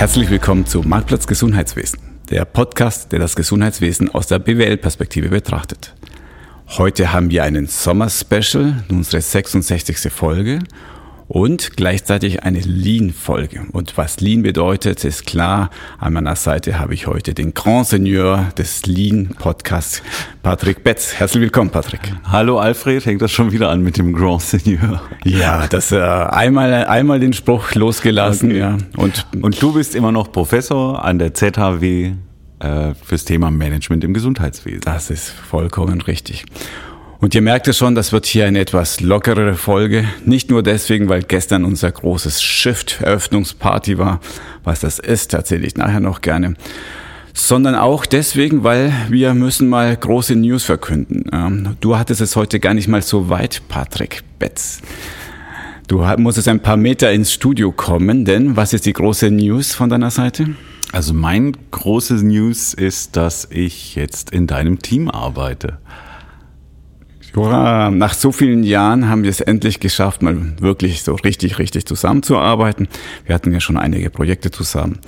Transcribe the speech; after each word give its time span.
Herzlich 0.00 0.30
willkommen 0.30 0.64
zu 0.64 0.80
Marktplatz 0.80 1.26
Gesundheitswesen, 1.26 1.98
der 2.30 2.46
Podcast, 2.46 3.12
der 3.12 3.18
das 3.18 3.36
Gesundheitswesen 3.36 4.08
aus 4.08 4.28
der 4.28 4.38
BWL-Perspektive 4.38 5.28
betrachtet. 5.28 5.94
Heute 6.68 7.12
haben 7.12 7.28
wir 7.28 7.44
einen 7.44 7.66
Sommer-Special, 7.66 8.82
unsere 8.88 9.20
66. 9.20 10.10
Folge 10.10 10.60
und 11.30 11.76
gleichzeitig 11.76 12.42
eine 12.42 12.58
Lean-Folge. 12.58 13.62
Und 13.70 13.96
was 13.96 14.18
Lean 14.18 14.42
bedeutet, 14.42 15.04
ist 15.04 15.26
klar. 15.26 15.70
An 15.98 16.12
meiner 16.12 16.34
Seite 16.34 16.80
habe 16.80 16.92
ich 16.92 17.06
heute 17.06 17.34
den 17.34 17.54
Grand 17.54 17.86
Seigneur 17.86 18.48
des 18.58 18.84
Lean-Podcasts, 18.86 20.02
Patrick 20.42 20.82
Betz. 20.82 21.14
Herzlich 21.14 21.42
willkommen, 21.42 21.70
Patrick. 21.70 22.00
Hallo 22.24 22.58
Alfred, 22.58 23.06
hängt 23.06 23.22
das 23.22 23.30
schon 23.30 23.52
wieder 23.52 23.68
an 23.68 23.80
mit 23.84 23.96
dem 23.96 24.12
Grand 24.12 24.42
Seigneur? 24.42 25.02
Ja, 25.22 25.68
das 25.68 25.92
äh, 25.92 26.00
einmal 26.00 26.72
einmal 26.72 27.20
den 27.20 27.32
Spruch 27.32 27.76
losgelassen, 27.76 28.50
okay. 28.50 28.58
ja. 28.58 28.78
Und 28.96 29.24
und 29.40 29.62
du 29.62 29.72
bist 29.72 29.94
immer 29.94 30.10
noch 30.10 30.32
Professor 30.32 31.04
an 31.04 31.20
der 31.20 31.32
ZHW 31.32 32.14
äh, 32.58 32.94
fürs 33.04 33.24
Thema 33.24 33.52
Management 33.52 34.02
im 34.02 34.14
Gesundheitswesen. 34.14 34.80
Das 34.80 35.10
ist 35.10 35.28
vollkommen 35.28 36.00
richtig. 36.00 36.44
Und 37.20 37.34
ihr 37.34 37.42
merkt 37.42 37.68
es 37.68 37.76
schon, 37.76 37.94
das 37.94 38.12
wird 38.12 38.24
hier 38.24 38.46
eine 38.46 38.60
etwas 38.60 39.00
lockerere 39.00 39.54
Folge. 39.54 40.06
Nicht 40.24 40.48
nur 40.48 40.62
deswegen, 40.62 41.10
weil 41.10 41.22
gestern 41.22 41.66
unser 41.66 41.92
großes 41.92 42.42
Shift-Eröffnungsparty 42.42 43.98
war, 43.98 44.20
was 44.64 44.80
das 44.80 44.98
ist, 44.98 45.34
erzähle 45.34 45.66
ich 45.66 45.76
nachher 45.76 46.00
noch 46.00 46.22
gerne, 46.22 46.54
sondern 47.34 47.74
auch 47.74 48.06
deswegen, 48.06 48.64
weil 48.64 48.90
wir 49.10 49.34
müssen 49.34 49.68
mal 49.68 49.94
große 49.94 50.34
News 50.34 50.64
verkünden. 50.64 51.76
Du 51.80 51.98
hattest 51.98 52.22
es 52.22 52.36
heute 52.36 52.58
gar 52.58 52.72
nicht 52.72 52.88
mal 52.88 53.02
so 53.02 53.28
weit, 53.28 53.60
Patrick 53.68 54.22
Betz. 54.38 54.80
Du 55.88 55.98
musstest 56.16 56.48
ein 56.48 56.60
paar 56.60 56.78
Meter 56.78 57.12
ins 57.12 57.34
Studio 57.34 57.70
kommen, 57.70 58.24
denn 58.24 58.56
was 58.56 58.72
ist 58.72 58.86
die 58.86 58.94
große 58.94 59.30
News 59.30 59.74
von 59.74 59.90
deiner 59.90 60.10
Seite? 60.10 60.54
Also 60.90 61.12
mein 61.12 61.54
großes 61.70 62.22
News 62.22 62.72
ist, 62.72 63.16
dass 63.16 63.46
ich 63.50 63.94
jetzt 63.94 64.30
in 64.30 64.46
deinem 64.46 64.78
Team 64.78 65.10
arbeite. 65.10 65.78
Jura, 67.34 67.90
nach 67.90 68.14
so 68.14 68.32
vielen 68.32 68.64
Jahren 68.64 69.08
haben 69.08 69.22
wir 69.22 69.30
es 69.30 69.40
endlich 69.40 69.78
geschafft, 69.78 70.20
mal 70.20 70.36
wirklich 70.58 71.02
so 71.02 71.14
richtig, 71.14 71.58
richtig 71.58 71.86
zusammenzuarbeiten. 71.86 72.88
Wir 73.24 73.34
hatten 73.34 73.52
ja 73.52 73.60
schon 73.60 73.76
einige 73.76 74.10
Projekte 74.10 74.50
zusammen. 74.50 74.98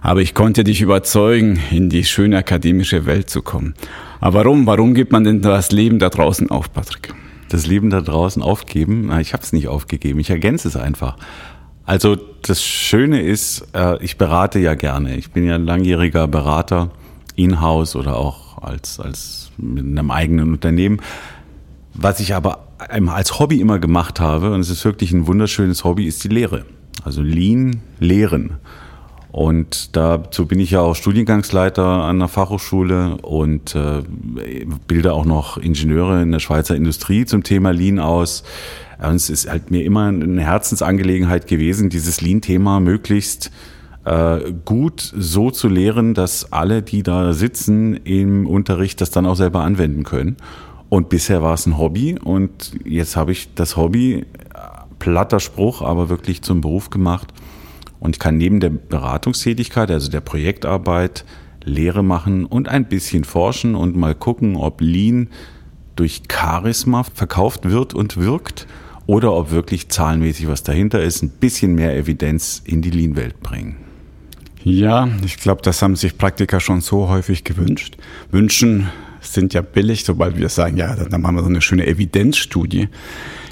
Aber 0.00 0.22
ich 0.22 0.32
konnte 0.32 0.64
dich 0.64 0.80
überzeugen, 0.80 1.58
in 1.70 1.90
die 1.90 2.04
schöne 2.04 2.38
akademische 2.38 3.04
Welt 3.04 3.28
zu 3.28 3.42
kommen. 3.42 3.74
Aber 4.20 4.38
warum? 4.38 4.66
Warum 4.66 4.94
gibt 4.94 5.12
man 5.12 5.24
denn 5.24 5.42
das 5.42 5.70
Leben 5.70 5.98
da 5.98 6.08
draußen 6.08 6.50
auf, 6.50 6.72
Patrick? 6.72 7.12
Das 7.50 7.66
Leben 7.66 7.90
da 7.90 8.00
draußen 8.00 8.42
aufgeben? 8.42 9.12
Ich 9.20 9.34
habe 9.34 9.42
es 9.42 9.52
nicht 9.52 9.68
aufgegeben. 9.68 10.18
Ich 10.18 10.30
ergänze 10.30 10.68
es 10.68 10.76
einfach. 10.76 11.16
Also 11.84 12.16
das 12.42 12.64
Schöne 12.64 13.20
ist, 13.20 13.68
äh, 13.74 14.02
ich 14.02 14.16
berate 14.16 14.58
ja 14.58 14.74
gerne. 14.74 15.16
Ich 15.16 15.30
bin 15.30 15.44
ja 15.44 15.56
langjähriger 15.56 16.26
Berater, 16.26 16.90
in-house 17.36 17.96
oder 17.96 18.16
auch 18.16 18.62
als, 18.62 18.98
als 18.98 19.50
mit 19.58 19.84
einem 19.84 20.10
eigenen 20.10 20.52
Unternehmen. 20.52 21.00
Was 21.98 22.20
ich 22.20 22.34
aber 22.34 22.68
als 22.78 23.38
Hobby 23.38 23.60
immer 23.60 23.78
gemacht 23.78 24.20
habe, 24.20 24.52
und 24.52 24.60
es 24.60 24.68
ist 24.68 24.84
wirklich 24.84 25.12
ein 25.12 25.26
wunderschönes 25.26 25.84
Hobby, 25.84 26.06
ist 26.06 26.22
die 26.24 26.28
Lehre. 26.28 26.66
Also 27.04 27.22
Lean, 27.22 27.80
Lehren. 28.00 28.58
Und 29.32 29.96
dazu 29.96 30.46
bin 30.46 30.60
ich 30.60 30.70
ja 30.70 30.80
auch 30.80 30.94
Studiengangsleiter 30.94 31.84
an 31.84 32.18
der 32.18 32.28
Fachhochschule 32.28 33.18
und 33.18 33.74
äh, 33.74 34.02
bilde 34.86 35.12
auch 35.12 35.24
noch 35.24 35.58
Ingenieure 35.58 36.22
in 36.22 36.32
der 36.32 36.38
Schweizer 36.38 36.74
Industrie 36.74 37.26
zum 37.26 37.42
Thema 37.42 37.70
Lean 37.70 37.98
aus. 37.98 38.44
Und 38.98 39.16
es 39.16 39.28
ist 39.28 39.48
halt 39.48 39.70
mir 39.70 39.84
immer 39.84 40.06
eine 40.06 40.42
Herzensangelegenheit 40.42 41.46
gewesen, 41.46 41.90
dieses 41.90 42.20
Lean-Thema 42.20 42.80
möglichst 42.80 43.50
äh, 44.04 44.52
gut 44.64 45.00
so 45.00 45.50
zu 45.50 45.68
lehren, 45.68 46.14
dass 46.14 46.52
alle, 46.52 46.82
die 46.82 47.02
da 47.02 47.32
sitzen 47.32 47.94
im 47.94 48.46
Unterricht, 48.46 49.00
das 49.00 49.10
dann 49.10 49.26
auch 49.26 49.36
selber 49.36 49.62
anwenden 49.62 50.04
können. 50.04 50.36
Und 50.88 51.08
bisher 51.08 51.42
war 51.42 51.54
es 51.54 51.66
ein 51.66 51.78
Hobby 51.78 52.16
und 52.18 52.72
jetzt 52.84 53.16
habe 53.16 53.32
ich 53.32 53.54
das 53.54 53.76
Hobby, 53.76 54.24
platter 54.98 55.40
Spruch, 55.40 55.82
aber 55.82 56.08
wirklich 56.08 56.42
zum 56.42 56.60
Beruf 56.60 56.90
gemacht. 56.90 57.32
Und 57.98 58.20
kann 58.20 58.36
neben 58.36 58.60
der 58.60 58.70
Beratungstätigkeit, 58.70 59.90
also 59.90 60.10
der 60.10 60.20
Projektarbeit, 60.20 61.24
Lehre 61.64 62.04
machen 62.04 62.44
und 62.44 62.68
ein 62.68 62.86
bisschen 62.86 63.24
forschen 63.24 63.74
und 63.74 63.96
mal 63.96 64.14
gucken, 64.14 64.54
ob 64.56 64.80
Lean 64.80 65.28
durch 65.96 66.22
Charisma 66.30 67.02
verkauft 67.02 67.68
wird 67.68 67.94
und 67.94 68.16
wirkt 68.16 68.66
oder 69.06 69.32
ob 69.32 69.50
wirklich 69.50 69.88
zahlenmäßig 69.88 70.46
was 70.46 70.62
dahinter 70.62 71.02
ist, 71.02 71.22
ein 71.22 71.30
bisschen 71.30 71.74
mehr 71.74 71.96
Evidenz 71.96 72.62
in 72.64 72.82
die 72.82 72.90
Lean-Welt 72.90 73.40
bringen. 73.40 73.76
Ja, 74.62 75.08
ich 75.24 75.38
glaube, 75.38 75.62
das 75.62 75.80
haben 75.82 75.96
sich 75.96 76.18
Praktiker 76.18 76.60
schon 76.60 76.80
so 76.80 77.08
häufig 77.08 77.44
gewünscht. 77.44 77.96
Wünschen 78.30 78.88
sind 79.26 79.54
ja 79.54 79.60
billig, 79.60 80.04
sobald 80.04 80.36
wir 80.36 80.48
sagen, 80.48 80.76
ja, 80.76 80.94
dann 80.94 81.20
machen 81.20 81.36
wir 81.36 81.42
so 81.42 81.48
eine 81.48 81.60
schöne 81.60 81.86
Evidenzstudie. 81.86 82.88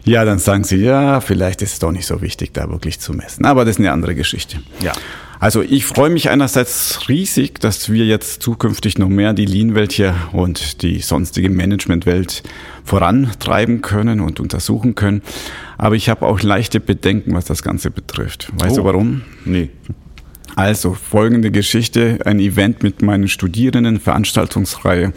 Ja, 0.05 0.25
dann 0.25 0.39
sagen 0.39 0.65
sie, 0.65 0.77
ja, 0.77 1.21
vielleicht 1.21 1.63
ist 1.63 1.75
es 1.75 1.79
doch 1.79 1.91
nicht 1.91 2.07
so 2.07 2.21
wichtig, 2.21 2.53
da 2.53 2.71
wirklich 2.71 3.01
zu 3.01 3.15
messen. 3.15 3.47
Aber 3.47 3.65
das 3.65 3.77
ist 3.77 3.81
eine 3.81 3.93
andere 3.93 4.15
Geschichte. 4.15 4.59
Ja. 4.83 4.93
Also 5.41 5.63
ich 5.63 5.85
freue 5.85 6.11
mich 6.11 6.31
einerseits 6.31 7.09
riesig, 7.09 7.59
dass 7.61 7.91
wir 7.91 8.05
jetzt 8.05 8.43
zukünftig 8.43 8.99
noch 8.99 9.09
mehr 9.09 9.33
die 9.33 9.47
Lean-Welt 9.47 9.93
hier 9.93 10.15
und 10.33 10.83
die 10.83 11.01
sonstige 11.01 11.51
Management-Welt 11.51 12.43
vorantreiben 12.85 13.83
können 13.83 14.21
und 14.21 14.41
untersuchen 14.41 14.95
können. 14.95 15.23
Aber 15.77 15.97
ich 15.97 16.09
habe 16.09 16.27
auch 16.27 16.41
leichte 16.43 16.81
Bedenken, 16.81 17.35
was 17.35 17.47
das 17.47 17.63
Ganze 17.63 17.91
betrifft. 17.91 18.53
Weißt 18.59 18.75
oh. 18.75 18.83
du 18.83 18.85
warum? 18.85 19.23
Nee. 19.45 19.71
Also 20.57 20.95
folgende 20.95 21.51
Geschichte, 21.51 22.21
ein 22.25 22.39
Event 22.39 22.83
mit 22.83 23.03
meinen 23.03 23.29
Studierenden, 23.29 24.01
Veranstaltungsreihe. 24.01 25.13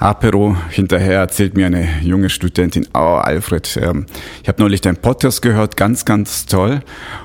Apero. 0.00 0.56
Hinterher 0.70 1.18
erzählt 1.18 1.54
mir 1.54 1.66
eine 1.66 1.86
junge 2.00 2.30
Studentin, 2.30 2.88
oh 2.94 3.20
Alfred, 3.22 3.78
ähm, 3.82 4.06
ich 4.42 4.48
habe 4.48 4.62
neulich 4.62 4.80
deinen 4.80 4.96
Podcast 4.96 5.42
gehört, 5.42 5.76
ganz, 5.76 6.06
ganz 6.06 6.46
toll. 6.46 6.80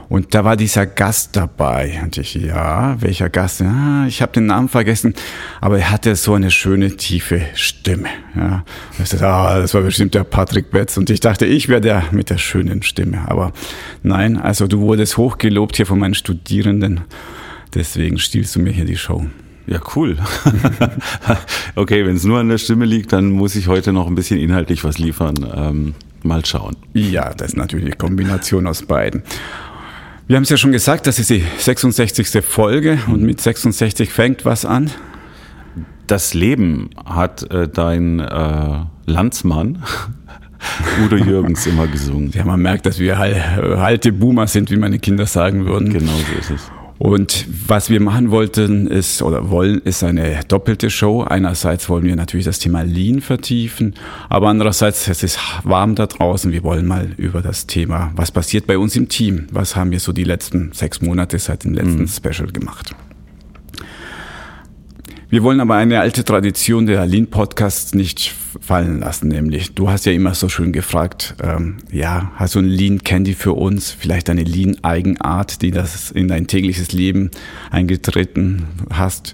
Und 0.09 0.35
da 0.35 0.43
war 0.43 0.57
dieser 0.57 0.85
Gast 0.85 1.37
dabei. 1.37 2.01
Und 2.03 2.17
ich, 2.17 2.35
ja, 2.35 3.01
welcher 3.01 3.29
Gast? 3.29 3.61
Ja, 3.61 4.05
ich 4.07 4.21
habe 4.21 4.33
den 4.33 4.47
Namen 4.47 4.67
vergessen, 4.67 5.13
aber 5.61 5.79
er 5.79 5.89
hatte 5.89 6.17
so 6.17 6.33
eine 6.33 6.51
schöne, 6.51 6.97
tiefe 6.97 7.41
Stimme. 7.53 8.09
Ja. 8.35 8.65
Ich 9.01 9.09
dachte, 9.09 9.25
ah, 9.25 9.59
das 9.59 9.73
war 9.73 9.81
bestimmt 9.81 10.13
der 10.13 10.25
Patrick 10.25 10.69
Betz. 10.69 10.97
Und 10.97 11.09
ich 11.09 11.21
dachte, 11.21 11.45
ich 11.45 11.69
wäre 11.69 11.79
der 11.79 12.03
mit 12.11 12.29
der 12.29 12.37
schönen 12.37 12.83
Stimme. 12.83 13.23
Aber 13.29 13.53
nein, 14.03 14.37
also 14.37 14.67
du 14.67 14.81
wurdest 14.81 15.15
hochgelobt 15.15 15.77
hier 15.77 15.85
von 15.85 15.97
meinen 15.97 16.13
Studierenden. 16.13 17.05
Deswegen 17.73 18.19
stiehlst 18.19 18.53
du 18.57 18.59
mir 18.59 18.71
hier 18.71 18.85
die 18.85 18.97
Show. 18.97 19.25
Ja, 19.67 19.79
cool. 19.95 20.17
okay, 21.75 22.05
wenn 22.05 22.15
es 22.15 22.23
nur 22.23 22.39
an 22.39 22.49
der 22.49 22.57
Stimme 22.59 22.85
liegt, 22.85 23.13
dann 23.13 23.31
muss 23.31 23.55
ich 23.55 23.67
heute 23.67 23.93
noch 23.93 24.07
ein 24.07 24.15
bisschen 24.15 24.39
inhaltlich 24.39 24.83
was 24.83 24.99
liefern. 24.99 25.35
Ähm, 25.55 25.95
mal 26.23 26.45
schauen. 26.45 26.75
Ja, 26.93 27.33
das 27.33 27.49
ist 27.49 27.57
natürlich 27.57 27.85
eine 27.85 27.95
Kombination 27.95 28.67
aus 28.67 28.83
beiden. 28.83 29.23
Wir 30.27 30.37
haben 30.37 30.43
es 30.43 30.49
ja 30.49 30.57
schon 30.57 30.71
gesagt, 30.71 31.07
das 31.07 31.19
ist 31.19 31.29
die 31.29 31.43
66. 31.57 32.43
Folge 32.43 32.99
und 33.07 33.21
mit 33.21 33.39
66 33.39 34.11
fängt 34.11 34.43
was 34.43 34.65
an? 34.65 34.89
Das 36.07 36.33
Leben 36.33 36.89
hat 37.05 37.49
äh, 37.51 37.67
dein 37.67 38.19
äh, 38.19 38.79
Landsmann 39.05 39.83
Udo 41.05 41.15
Jürgens 41.15 41.67
immer 41.67 41.87
gesungen. 41.87 42.31
Ja, 42.33 42.43
man 42.43 42.59
merkt, 42.59 42.85
dass 42.85 42.99
wir 42.99 43.19
alte 43.19 44.11
Boomer 44.11 44.47
sind, 44.47 44.71
wie 44.71 44.77
meine 44.77 44.99
Kinder 44.99 45.25
sagen 45.25 45.65
würden. 45.65 45.93
Genau 45.93 46.11
so 46.11 46.39
ist 46.39 46.49
es. 46.49 46.71
Und 46.97 47.45
was 47.67 47.89
wir 47.89 47.99
machen 47.99 48.31
wollten 48.31 48.87
ist 48.87 49.21
oder 49.21 49.49
wollen, 49.49 49.79
ist 49.79 50.03
eine 50.03 50.39
doppelte 50.47 50.89
Show. 50.89 51.23
Einerseits 51.23 51.89
wollen 51.89 52.05
wir 52.05 52.15
natürlich 52.15 52.45
das 52.45 52.59
Thema 52.59 52.83
Lean 52.83 53.21
vertiefen, 53.21 53.95
aber 54.29 54.47
andererseits, 54.47 55.07
es 55.07 55.23
ist 55.23 55.39
warm 55.63 55.95
da 55.95 56.07
draußen. 56.07 56.51
Wir 56.51 56.63
wollen 56.63 56.85
mal 56.85 57.09
über 57.17 57.41
das 57.41 57.67
Thema, 57.67 58.11
was 58.15 58.31
passiert 58.31 58.65
bei 58.65 58.77
uns 58.77 58.95
im 58.95 59.09
Team? 59.09 59.47
Was 59.51 59.75
haben 59.75 59.91
wir 59.91 59.99
so 59.99 60.13
die 60.13 60.23
letzten 60.23 60.71
sechs 60.71 61.01
Monate 61.01 61.37
seit 61.37 61.65
dem 61.65 61.73
letzten 61.73 62.01
mhm. 62.01 62.07
Special 62.07 62.51
gemacht? 62.51 62.95
Wir 65.29 65.41
wollen 65.41 65.59
aber 65.59 65.75
eine 65.75 65.99
alte 65.99 66.23
Tradition 66.23 66.85
der 66.85 67.05
Lean-Podcasts 67.05 67.95
nicht 67.95 68.33
fallen 68.61 68.99
lassen, 68.99 69.29
nämlich 69.29 69.73
du 69.73 69.89
hast 69.89 70.05
ja 70.05 70.11
immer 70.11 70.35
so 70.35 70.49
schön 70.49 70.71
gefragt, 70.71 71.35
ähm, 71.41 71.77
ja, 71.91 72.31
hast 72.35 72.55
du 72.55 72.59
ein 72.59 72.65
Lean-Candy 72.65 73.33
für 73.33 73.53
uns, 73.53 73.91
vielleicht 73.91 74.29
eine 74.29 74.43
Lean-Eigenart, 74.43 75.61
die 75.61 75.71
das 75.71 76.11
in 76.11 76.27
dein 76.27 76.47
tägliches 76.47 76.91
Leben 76.91 77.31
eingetreten 77.71 78.67
hast. 78.91 79.33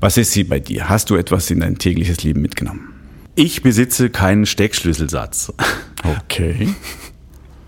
Was 0.00 0.16
ist 0.16 0.32
sie 0.32 0.44
bei 0.44 0.60
dir? 0.60 0.88
Hast 0.88 1.10
du 1.10 1.16
etwas 1.16 1.50
in 1.50 1.60
dein 1.60 1.78
tägliches 1.78 2.22
Leben 2.22 2.40
mitgenommen? 2.40 2.92
Ich 3.34 3.62
besitze 3.62 4.10
keinen 4.10 4.46
Steckschlüsselsatz. 4.46 5.52
Okay. 6.04 6.68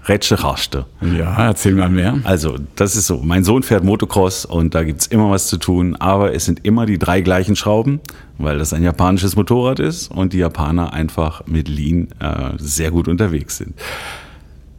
Rätsche 0.07 0.43
Raste. 0.43 0.87
Ja, 1.01 1.47
erzähl 1.47 1.75
mal 1.75 1.89
mehr. 1.89 2.19
Also, 2.25 2.57
das 2.77 2.95
ist 2.95 3.07
so. 3.07 3.21
Mein 3.23 3.43
Sohn 3.43 3.63
fährt 3.63 3.85
Motocross 3.85 4.45
und 4.45 4.75
da 4.75 4.85
gibt's 4.85 5.07
immer 5.07 5.31
was 5.31 5.47
zu 5.47 5.57
tun, 5.57 5.97
aber 5.97 6.35
es 6.35 6.45
sind 6.45 6.65
immer 6.65 6.85
die 6.85 6.99
drei 6.99 7.23
gleichen 7.23 7.57
Schrauben, 7.57 8.01
weil 8.37 8.59
das 8.59 8.73
ein 8.73 8.83
japanisches 8.83 9.37
Motorrad 9.37 9.79
ist 9.79 10.11
und 10.11 10.33
die 10.33 10.39
Japaner 10.39 10.93
einfach 10.93 11.47
mit 11.47 11.69
Lean 11.69 12.09
äh, 12.21 12.51
sehr 12.59 12.91
gut 12.91 13.09
unterwegs 13.09 13.57
sind. 13.57 13.75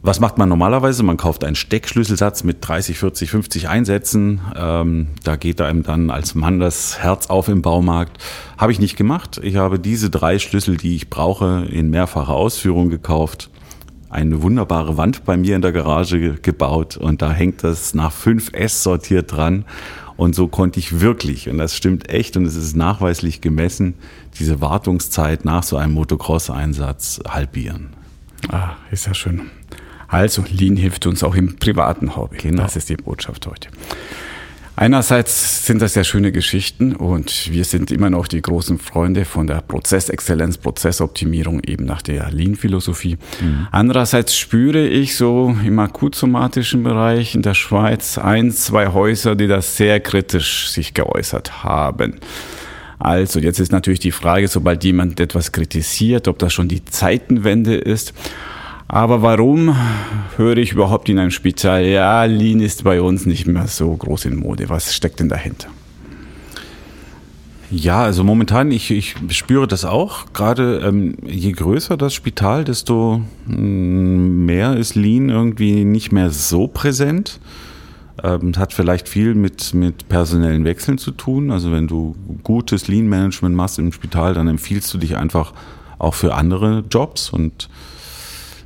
Was 0.06 0.20
macht 0.20 0.38
man 0.38 0.48
normalerweise? 0.48 1.02
Man 1.02 1.16
kauft 1.16 1.42
einen 1.42 1.56
Steckschlüsselsatz 1.56 2.44
mit 2.44 2.58
30, 2.60 2.96
40, 2.96 3.28
50 3.28 3.68
Einsätzen. 3.68 4.40
Ähm, 4.54 5.08
da 5.24 5.34
geht 5.34 5.60
einem 5.60 5.82
dann 5.82 6.12
als 6.12 6.36
Mann 6.36 6.60
das 6.60 7.00
Herz 7.00 7.26
auf 7.26 7.48
im 7.48 7.60
Baumarkt. 7.60 8.22
Habe 8.56 8.70
ich 8.70 8.78
nicht 8.78 8.96
gemacht. 8.96 9.40
Ich 9.42 9.56
habe 9.56 9.80
diese 9.80 10.08
drei 10.08 10.38
Schlüssel, 10.38 10.76
die 10.76 10.94
ich 10.94 11.10
brauche, 11.10 11.66
in 11.68 11.90
mehrfacher 11.90 12.34
Ausführung 12.34 12.88
gekauft. 12.88 13.50
Eine 14.16 14.40
wunderbare 14.40 14.96
Wand 14.96 15.26
bei 15.26 15.36
mir 15.36 15.56
in 15.56 15.60
der 15.60 15.72
Garage 15.72 16.36
gebaut 16.40 16.96
und 16.96 17.20
da 17.20 17.30
hängt 17.30 17.62
das 17.62 17.92
nach 17.92 18.10
5S 18.14 18.82
sortiert 18.82 19.30
dran. 19.30 19.66
Und 20.16 20.34
so 20.34 20.48
konnte 20.48 20.80
ich 20.80 21.02
wirklich, 21.02 21.50
und 21.50 21.58
das 21.58 21.76
stimmt 21.76 22.08
echt 22.08 22.38
und 22.38 22.46
es 22.46 22.56
ist 22.56 22.74
nachweislich 22.74 23.42
gemessen, 23.42 23.92
diese 24.38 24.62
Wartungszeit 24.62 25.44
nach 25.44 25.64
so 25.64 25.76
einem 25.76 25.92
Motocross-Einsatz 25.92 27.20
halbieren. 27.28 27.90
Ah, 28.48 28.76
ist 28.90 29.06
ja 29.06 29.12
schön. 29.12 29.50
Also, 30.08 30.42
Lean 30.50 30.78
hilft 30.78 31.06
uns 31.06 31.22
auch 31.22 31.34
im 31.34 31.56
privaten 31.56 32.16
Hobby. 32.16 32.38
Genau. 32.38 32.62
Das 32.62 32.74
ist 32.74 32.88
die 32.88 32.96
Botschaft 32.96 33.46
heute. 33.46 33.68
Einerseits 34.78 35.64
sind 35.64 35.80
das 35.80 35.94
ja 35.94 36.04
schöne 36.04 36.32
Geschichten 36.32 36.94
und 36.94 37.50
wir 37.50 37.64
sind 37.64 37.90
immer 37.90 38.10
noch 38.10 38.28
die 38.28 38.42
großen 38.42 38.78
Freunde 38.78 39.24
von 39.24 39.46
der 39.46 39.62
Prozessexzellenz, 39.62 40.58
Prozessoptimierung 40.58 41.60
eben 41.64 41.86
nach 41.86 42.02
der 42.02 42.30
Lean-Philosophie. 42.30 43.16
Mhm. 43.40 43.68
Andererseits 43.72 44.36
spüre 44.36 44.86
ich 44.86 45.16
so 45.16 45.56
im 45.64 45.78
akutsomatischen 45.78 46.82
Bereich 46.82 47.34
in 47.34 47.40
der 47.40 47.54
Schweiz 47.54 48.18
ein, 48.18 48.50
zwei 48.50 48.88
Häuser, 48.88 49.34
die 49.34 49.46
das 49.46 49.78
sehr 49.78 49.98
kritisch 50.00 50.68
sich 50.68 50.92
geäußert 50.92 51.64
haben. 51.64 52.16
Also 52.98 53.40
jetzt 53.40 53.60
ist 53.60 53.72
natürlich 53.72 54.00
die 54.00 54.12
Frage, 54.12 54.46
sobald 54.46 54.84
jemand 54.84 55.20
etwas 55.20 55.52
kritisiert, 55.52 56.28
ob 56.28 56.38
das 56.38 56.52
schon 56.52 56.68
die 56.68 56.84
Zeitenwende 56.84 57.76
ist 57.76 58.12
aber 58.88 59.22
warum 59.22 59.76
höre 60.36 60.58
ich 60.58 60.72
überhaupt 60.72 61.08
in 61.08 61.18
einem 61.18 61.30
Spital, 61.30 61.84
ja, 61.84 62.24
Lean 62.24 62.60
ist 62.60 62.84
bei 62.84 63.00
uns 63.00 63.26
nicht 63.26 63.46
mehr 63.46 63.66
so 63.66 63.92
groß 63.94 64.26
in 64.26 64.36
Mode. 64.36 64.68
Was 64.68 64.94
steckt 64.94 65.20
denn 65.20 65.28
dahinter? 65.28 65.68
Ja, 67.70 68.04
also 68.04 68.22
momentan, 68.22 68.70
ich, 68.70 68.92
ich 68.92 69.16
spüre 69.30 69.66
das 69.66 69.84
auch. 69.84 70.32
Gerade 70.32 70.82
ähm, 70.86 71.16
je 71.24 71.50
größer 71.50 71.96
das 71.96 72.14
Spital, 72.14 72.64
desto 72.64 73.22
mm, 73.46 74.44
mehr 74.44 74.76
ist 74.76 74.94
Lean 74.94 75.30
irgendwie 75.30 75.84
nicht 75.84 76.12
mehr 76.12 76.30
so 76.30 76.68
präsent. 76.68 77.40
Ähm, 78.22 78.52
hat 78.56 78.72
vielleicht 78.72 79.08
viel 79.08 79.34
mit, 79.34 79.74
mit 79.74 80.08
personellen 80.08 80.64
Wechseln 80.64 80.96
zu 80.96 81.10
tun. 81.10 81.50
Also 81.50 81.72
wenn 81.72 81.88
du 81.88 82.14
gutes 82.44 82.86
Lean-Management 82.86 83.56
machst 83.56 83.80
im 83.80 83.92
Spital, 83.92 84.34
dann 84.34 84.46
empfiehlst 84.46 84.94
du 84.94 84.98
dich 84.98 85.16
einfach 85.16 85.52
auch 85.98 86.14
für 86.14 86.34
andere 86.34 86.84
Jobs 86.88 87.30
und 87.30 87.68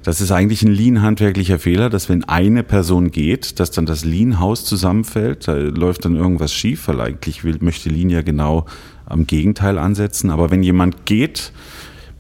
das 0.03 0.21
ist 0.21 0.33
eigentlich 0.33 0.63
ein 0.63 0.73
Lean-handwerklicher 0.73 1.59
Fehler, 1.59 1.91
dass 1.91 2.09
wenn 2.09 2.25
eine 2.25 2.63
Person 2.63 3.11
geht, 3.11 3.61
dass 3.61 3.71
dann 3.71 3.85
das 3.87 4.05
Lean-Haus 4.05 4.65
zusammenfällt. 4.65 5.47
Da 5.47 5.55
läuft 5.55 6.05
dann 6.07 6.17
irgendwas 6.17 6.55
schief, 6.55 6.89
weil 6.89 7.01
eigentlich 7.01 7.45
will, 7.45 7.59
möchte 7.61 7.91
Lean 7.91 8.09
ja 8.09 8.23
genau 8.23 8.65
am 9.05 9.27
Gegenteil 9.27 9.79
ansetzen. 9.79 10.31
Aber 10.31 10.51
wenn 10.51 10.63
jemand 10.63 11.05
geht 11.05 11.53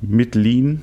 mit 0.03 0.35
Lean, 0.35 0.83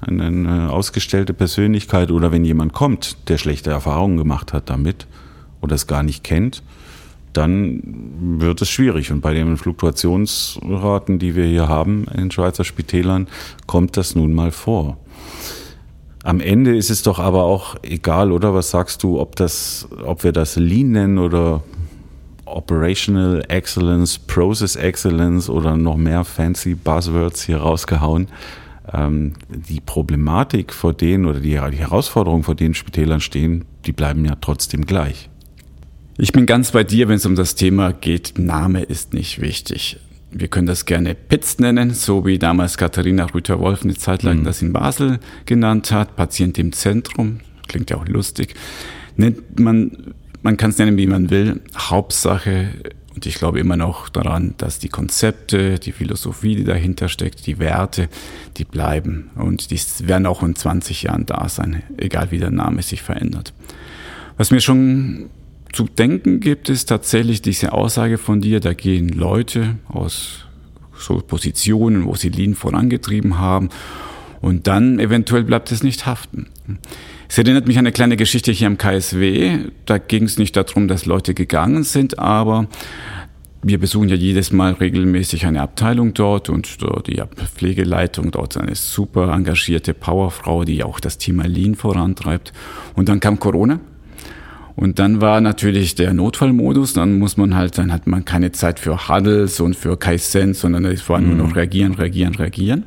eine 0.00 0.70
ausgestellte 0.70 1.32
Persönlichkeit 1.32 2.10
oder 2.10 2.30
wenn 2.30 2.44
jemand 2.44 2.74
kommt, 2.74 3.28
der 3.28 3.38
schlechte 3.38 3.70
Erfahrungen 3.70 4.18
gemacht 4.18 4.52
hat 4.52 4.68
damit 4.68 5.06
oder 5.62 5.74
es 5.74 5.86
gar 5.86 6.02
nicht 6.02 6.24
kennt, 6.24 6.62
dann 7.32 7.80
wird 8.38 8.60
es 8.60 8.68
schwierig. 8.68 9.10
Und 9.10 9.22
bei 9.22 9.32
den 9.32 9.56
Fluktuationsraten, 9.56 11.18
die 11.18 11.34
wir 11.34 11.46
hier 11.46 11.68
haben 11.68 12.06
in 12.14 12.30
Schweizer 12.30 12.64
Spitälern, 12.64 13.28
kommt 13.66 13.96
das 13.96 14.14
nun 14.14 14.34
mal 14.34 14.50
vor. 14.50 14.98
Am 16.24 16.40
Ende 16.40 16.74
ist 16.74 16.88
es 16.90 17.02
doch 17.02 17.18
aber 17.18 17.42
auch 17.42 17.76
egal, 17.82 18.32
oder? 18.32 18.54
Was 18.54 18.70
sagst 18.70 19.02
du, 19.02 19.20
ob 19.20 19.36
das, 19.36 19.86
ob 20.04 20.24
wir 20.24 20.32
das 20.32 20.56
Lean 20.56 20.92
nennen 20.92 21.18
oder 21.18 21.62
Operational 22.46 23.44
Excellence, 23.48 24.18
Process 24.18 24.74
Excellence 24.74 25.50
oder 25.50 25.76
noch 25.76 25.98
mehr 25.98 26.24
fancy 26.24 26.74
Buzzwords 26.74 27.42
hier 27.42 27.58
rausgehauen. 27.58 28.28
Ähm, 28.90 29.34
die 29.48 29.80
Problematik 29.80 30.72
vor 30.72 30.94
denen 30.94 31.26
oder 31.26 31.40
die, 31.40 31.60
die 31.70 31.76
Herausforderungen, 31.76 32.42
vor 32.42 32.54
denen 32.54 32.74
Spitälern 32.74 33.20
stehen, 33.20 33.66
die 33.84 33.92
bleiben 33.92 34.24
ja 34.24 34.34
trotzdem 34.40 34.86
gleich. 34.86 35.28
Ich 36.16 36.32
bin 36.32 36.46
ganz 36.46 36.70
bei 36.70 36.84
dir, 36.84 37.08
wenn 37.08 37.16
es 37.16 37.26
um 37.26 37.34
das 37.34 37.54
Thema 37.54 37.92
geht. 37.92 38.34
Name 38.38 38.82
ist 38.82 39.12
nicht 39.12 39.42
wichtig 39.42 39.98
wir 40.34 40.48
können 40.48 40.66
das 40.66 40.84
gerne 40.84 41.14
PITS 41.14 41.60
nennen, 41.60 41.94
so 41.94 42.26
wie 42.26 42.38
damals 42.38 42.76
Katharina 42.76 43.26
Rüther-Wolf 43.26 43.84
eine 43.84 43.94
Zeit 43.94 44.22
lang 44.22 44.40
mhm. 44.40 44.44
das 44.44 44.62
in 44.62 44.72
Basel 44.72 45.20
genannt 45.46 45.92
hat, 45.92 46.16
Patient 46.16 46.58
im 46.58 46.72
Zentrum, 46.72 47.40
klingt 47.68 47.90
ja 47.90 47.96
auch 47.96 48.06
lustig. 48.08 48.54
Nennt 49.16 49.60
man, 49.60 50.14
man 50.42 50.56
kann 50.56 50.70
es 50.70 50.78
nennen, 50.78 50.96
wie 50.96 51.06
man 51.06 51.30
will. 51.30 51.60
Hauptsache, 51.76 52.68
und 53.14 53.26
ich 53.26 53.36
glaube 53.36 53.60
immer 53.60 53.76
noch 53.76 54.08
daran, 54.08 54.54
dass 54.58 54.80
die 54.80 54.88
Konzepte, 54.88 55.78
die 55.78 55.92
Philosophie, 55.92 56.56
die 56.56 56.64
dahinter 56.64 57.08
steckt, 57.08 57.46
die 57.46 57.60
Werte, 57.60 58.08
die 58.56 58.64
bleiben. 58.64 59.30
Und 59.36 59.70
die 59.70 59.80
werden 60.08 60.26
auch 60.26 60.42
in 60.42 60.56
20 60.56 61.04
Jahren 61.04 61.26
da 61.26 61.48
sein, 61.48 61.84
egal 61.96 62.32
wie 62.32 62.38
der 62.38 62.50
Name 62.50 62.82
sich 62.82 63.02
verändert. 63.02 63.52
Was 64.36 64.50
mir 64.50 64.60
schon 64.60 65.30
zu 65.74 65.84
denken 65.84 66.38
gibt 66.38 66.68
es 66.68 66.86
tatsächlich 66.86 67.42
diese 67.42 67.72
Aussage 67.72 68.16
von 68.16 68.40
dir, 68.40 68.60
da 68.60 68.74
gehen 68.74 69.08
Leute 69.08 69.76
aus 69.88 70.44
so 70.96 71.16
Positionen, 71.18 72.04
wo 72.04 72.14
sie 72.14 72.28
Lean 72.28 72.54
vorangetrieben 72.54 73.38
haben 73.38 73.70
und 74.40 74.68
dann 74.68 75.00
eventuell 75.00 75.42
bleibt 75.42 75.72
es 75.72 75.82
nicht 75.82 76.06
haften. 76.06 76.46
Es 77.28 77.38
erinnert 77.38 77.66
mich 77.66 77.76
an 77.76 77.86
eine 77.86 77.92
kleine 77.92 78.16
Geschichte 78.16 78.52
hier 78.52 78.68
am 78.68 78.78
KSW. 78.78 79.70
Da 79.86 79.98
ging 79.98 80.24
es 80.24 80.38
nicht 80.38 80.54
darum, 80.56 80.86
dass 80.86 81.06
Leute 81.06 81.34
gegangen 81.34 81.82
sind, 81.82 82.20
aber 82.20 82.68
wir 83.62 83.80
besuchen 83.80 84.08
ja 84.08 84.14
jedes 84.14 84.52
Mal 84.52 84.74
regelmäßig 84.74 85.46
eine 85.46 85.62
Abteilung 85.62 86.14
dort 86.14 86.50
und 86.50 86.78
die 87.08 87.20
Pflegeleitung 87.54 88.30
dort 88.30 88.56
eine 88.56 88.76
super 88.76 89.32
engagierte 89.32 89.92
Powerfrau, 89.92 90.64
die 90.64 90.84
auch 90.84 91.00
das 91.00 91.18
Thema 91.18 91.48
Lean 91.48 91.74
vorantreibt. 91.74 92.52
Und 92.94 93.08
dann 93.08 93.18
kam 93.18 93.40
Corona 93.40 93.80
und 94.76 94.98
dann 94.98 95.20
war 95.20 95.40
natürlich 95.40 95.94
der 95.94 96.12
Notfallmodus, 96.14 96.94
dann 96.94 97.18
muss 97.18 97.36
man 97.36 97.54
halt, 97.54 97.78
dann 97.78 97.92
hat 97.92 98.06
man 98.06 98.24
keine 98.24 98.52
Zeit 98.52 98.80
für 98.80 99.08
Huddles 99.08 99.60
und 99.60 99.76
für 99.76 99.96
Kaizen, 99.96 100.54
sondern 100.54 100.84
es 100.86 101.08
war 101.08 101.20
nur 101.20 101.34
noch 101.36 101.48
mhm. 101.48 101.52
reagieren, 101.52 101.94
reagieren, 101.94 102.34
reagieren. 102.34 102.84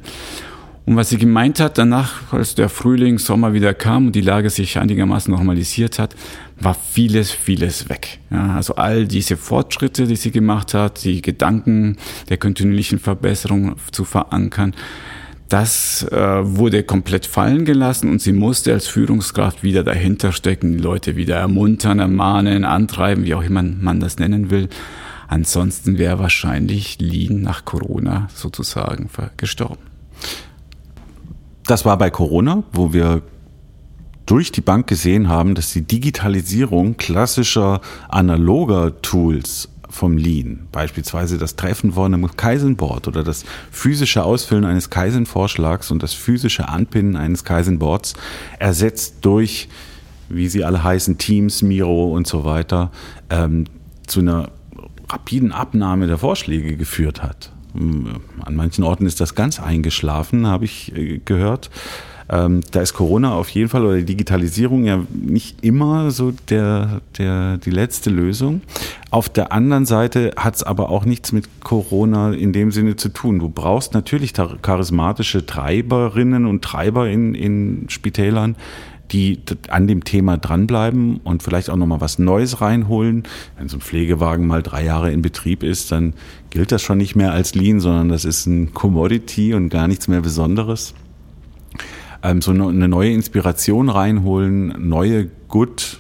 Und 0.85 0.95
was 0.95 1.09
sie 1.09 1.17
gemeint 1.17 1.59
hat, 1.59 1.77
danach, 1.77 2.31
als 2.31 2.55
der 2.55 2.69
Frühling, 2.69 3.19
Sommer 3.19 3.53
wieder 3.53 3.73
kam 3.73 4.07
und 4.07 4.15
die 4.15 4.21
Lage 4.21 4.49
sich 4.49 4.79
einigermaßen 4.79 5.33
normalisiert 5.33 5.99
hat, 5.99 6.15
war 6.61 6.75
vieles, 6.75 7.29
vieles 7.29 7.89
weg. 7.89 8.19
Ja, 8.31 8.56
also 8.56 8.75
all 8.75 9.06
diese 9.06 9.35
Fortschritte, 9.35 10.07
die 10.07 10.15
sie 10.15 10.31
gemacht 10.31 10.73
hat, 10.73 11.03
die 11.03 11.21
Gedanken 11.21 11.97
der 12.29 12.37
kontinuierlichen 12.37 12.99
Verbesserung 12.99 13.75
zu 13.91 14.06
verankern, 14.06 14.73
das 15.49 16.04
äh, 16.11 16.16
wurde 16.44 16.83
komplett 16.83 17.25
fallen 17.25 17.63
gelassen 17.63 18.09
und 18.09 18.21
sie 18.21 18.33
musste 18.33 18.73
als 18.73 18.87
Führungskraft 18.87 19.63
wieder 19.63 19.83
dahinter 19.83 20.31
stecken, 20.31 20.73
die 20.73 20.83
Leute 20.83 21.16
wieder 21.16 21.37
ermuntern, 21.37 21.99
ermahnen, 21.99 22.66
antreiben, 22.66 23.23
wie 23.23 23.33
auch 23.33 23.44
immer 23.44 23.63
man 23.63 23.99
das 23.99 24.18
nennen 24.19 24.49
will. 24.49 24.68
Ansonsten 25.27 25.97
wäre 25.97 26.19
wahrscheinlich 26.19 26.99
Lean 26.99 27.42
nach 27.42 27.66
Corona 27.66 28.27
sozusagen 28.33 29.09
gestorben. 29.35 29.83
Das 31.66 31.85
war 31.85 31.97
bei 31.97 32.09
Corona, 32.09 32.63
wo 32.71 32.94
wir 32.94 33.21
durch 34.25 34.51
die 34.51 34.61
Bank 34.61 34.87
gesehen 34.87 35.30
haben, 35.30 35.56
dass 35.56 35.73
die 35.73 35.81
Digitalisierung 35.81 36.97
klassischer 36.97 37.81
analoger 38.09 39.01
Tools 39.01 39.69
vom 39.89 40.17
Lean, 40.17 40.67
beispielsweise 40.71 41.37
das 41.37 41.56
Treffen 41.56 41.94
vor 41.94 42.06
einem 42.06 42.29
Kaizenboard 42.35 43.07
oder 43.07 43.23
das 43.23 43.45
physische 43.71 44.23
Ausfüllen 44.23 44.65
eines 44.65 44.89
Kaizen-Vorschlags 44.89 45.91
und 45.91 46.03
das 46.03 46.13
physische 46.13 46.67
Anpinnen 46.67 47.15
eines 47.15 47.44
Kaizenboards 47.44 48.13
ersetzt 48.59 49.17
durch, 49.21 49.69
wie 50.29 50.47
sie 50.47 50.63
alle 50.63 50.83
heißen, 50.83 51.17
Teams, 51.17 51.61
Miro 51.61 52.13
und 52.13 52.27
so 52.27 52.44
weiter, 52.44 52.91
ähm, 53.29 53.65
zu 54.06 54.19
einer 54.19 54.51
rapiden 55.09 55.51
Abnahme 55.51 56.07
der 56.07 56.17
Vorschläge 56.17 56.75
geführt 56.75 57.23
hat. 57.23 57.51
An 57.73 58.56
manchen 58.56 58.83
Orten 58.83 59.06
ist 59.06 59.21
das 59.21 59.35
ganz 59.35 59.59
eingeschlafen, 59.59 60.47
habe 60.47 60.65
ich 60.65 60.95
äh, 60.95 61.19
gehört. 61.23 61.69
Ähm, 62.29 62.61
da 62.71 62.81
ist 62.81 62.93
Corona 62.93 63.33
auf 63.33 63.49
jeden 63.49 63.69
Fall 63.69 63.85
oder 63.85 63.95
die 63.95 64.05
Digitalisierung 64.05 64.83
ja 64.83 65.03
nicht 65.13 65.63
immer 65.63 66.11
so 66.11 66.33
der, 66.49 67.01
der, 67.17 67.57
die 67.57 67.69
letzte 67.69 68.09
Lösung. 68.09 68.61
Auf 69.11 69.29
der 69.29 69.53
anderen 69.53 69.85
Seite 69.85 70.33
hat 70.35 70.55
es 70.55 70.63
aber 70.63 70.89
auch 70.89 71.05
nichts 71.05 71.31
mit 71.31 71.47
Corona 71.63 72.33
in 72.33 72.51
dem 72.51 72.71
Sinne 72.71 72.97
zu 72.97 73.09
tun. 73.09 73.39
Du 73.39 73.49
brauchst 73.49 73.93
natürlich 73.93 74.33
charismatische 74.33 75.45
Treiberinnen 75.45 76.45
und 76.45 76.63
Treiber 76.63 77.07
in, 77.09 77.33
in 77.33 77.85
Spitälern, 77.87 78.57
die 79.11 79.39
an 79.69 79.87
dem 79.87 80.03
Thema 80.03 80.37
dranbleiben 80.37 81.21
und 81.23 81.41
vielleicht 81.41 81.69
auch 81.69 81.77
nochmal 81.77 82.01
was 82.01 82.19
Neues 82.19 82.59
reinholen. 82.59 83.23
Wenn 83.57 83.69
so 83.69 83.77
ein 83.77 83.81
Pflegewagen 83.81 84.47
mal 84.47 84.61
drei 84.61 84.83
Jahre 84.83 85.11
in 85.13 85.21
Betrieb 85.21 85.63
ist, 85.63 85.93
dann 85.93 86.13
gilt 86.49 86.73
das 86.73 86.81
schon 86.81 86.97
nicht 86.97 87.15
mehr 87.15 87.31
als 87.31 87.55
Lean, 87.55 87.79
sondern 87.79 88.09
das 88.09 88.25
ist 88.25 88.45
ein 88.47 88.73
Commodity 88.73 89.53
und 89.53 89.69
gar 89.69 89.87
nichts 89.87 90.09
mehr 90.09 90.19
Besonderes. 90.19 90.93
Ähm, 92.27 92.41
so 92.41 92.51
eine 92.51 92.87
neue 92.87 93.11
Inspiration 93.11 93.89
reinholen, 93.89 94.89
neue 94.89 95.29
Good, 95.47 95.99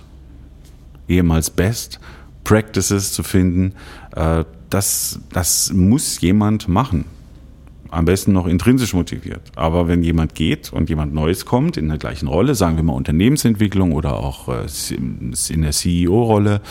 ehemals 1.07 1.49
Best 1.49 1.99
Practices 2.43 3.13
zu 3.13 3.23
finden. 3.23 3.73
Äh, 4.15 4.43
das, 4.69 5.19
das 5.31 5.71
muss 5.73 6.19
jemand 6.21 6.67
machen. 6.67 7.05
Am 7.89 8.03
besten 8.03 8.33
noch 8.33 8.47
intrinsisch 8.47 8.93
motiviert. 8.93 9.41
Aber 9.55 9.87
wenn 9.87 10.03
jemand 10.03 10.35
geht 10.35 10.73
und 10.73 10.89
jemand 10.89 11.13
Neues 11.13 11.45
kommt 11.45 11.77
in 11.77 11.87
der 11.87 11.97
gleichen 11.97 12.27
Rolle, 12.27 12.53
sagen 12.53 12.75
wir 12.75 12.83
mal 12.83 12.93
Unternehmensentwicklung 12.93 13.93
oder 13.93 14.17
auch 14.17 14.49
äh, 14.49 14.65
in 15.49 15.61
der 15.61 15.71
CEO-Rolle, 15.71 16.61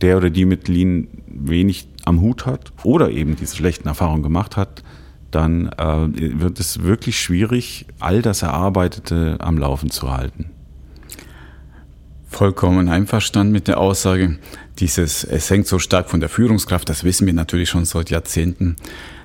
der 0.00 0.16
oder 0.16 0.30
die 0.30 0.44
mit 0.44 0.68
Lean 0.68 1.08
wenig 1.26 1.88
am 2.04 2.20
Hut 2.20 2.46
hat 2.46 2.72
oder 2.84 3.10
eben 3.10 3.36
diese 3.36 3.56
schlechten 3.56 3.88
Erfahrungen 3.88 4.22
gemacht 4.22 4.56
hat, 4.56 4.82
dann 5.30 5.68
äh, 5.76 6.40
wird 6.40 6.58
es 6.60 6.82
wirklich 6.82 7.20
schwierig, 7.20 7.86
all 7.98 8.22
das 8.22 8.42
Erarbeitete 8.42 9.36
am 9.40 9.58
Laufen 9.58 9.90
zu 9.90 10.10
halten. 10.10 10.50
Vollkommen 12.28 12.88
einverstanden 12.88 13.52
mit 13.52 13.68
der 13.68 13.78
Aussage. 13.78 14.38
Dieses, 14.78 15.24
es 15.24 15.50
hängt 15.50 15.66
so 15.66 15.78
stark 15.78 16.08
von 16.10 16.20
der 16.20 16.28
Führungskraft, 16.28 16.88
das 16.88 17.04
wissen 17.04 17.26
wir 17.26 17.32
natürlich 17.34 17.68
schon 17.68 17.84
seit 17.84 18.10
Jahrzehnten. 18.10 18.76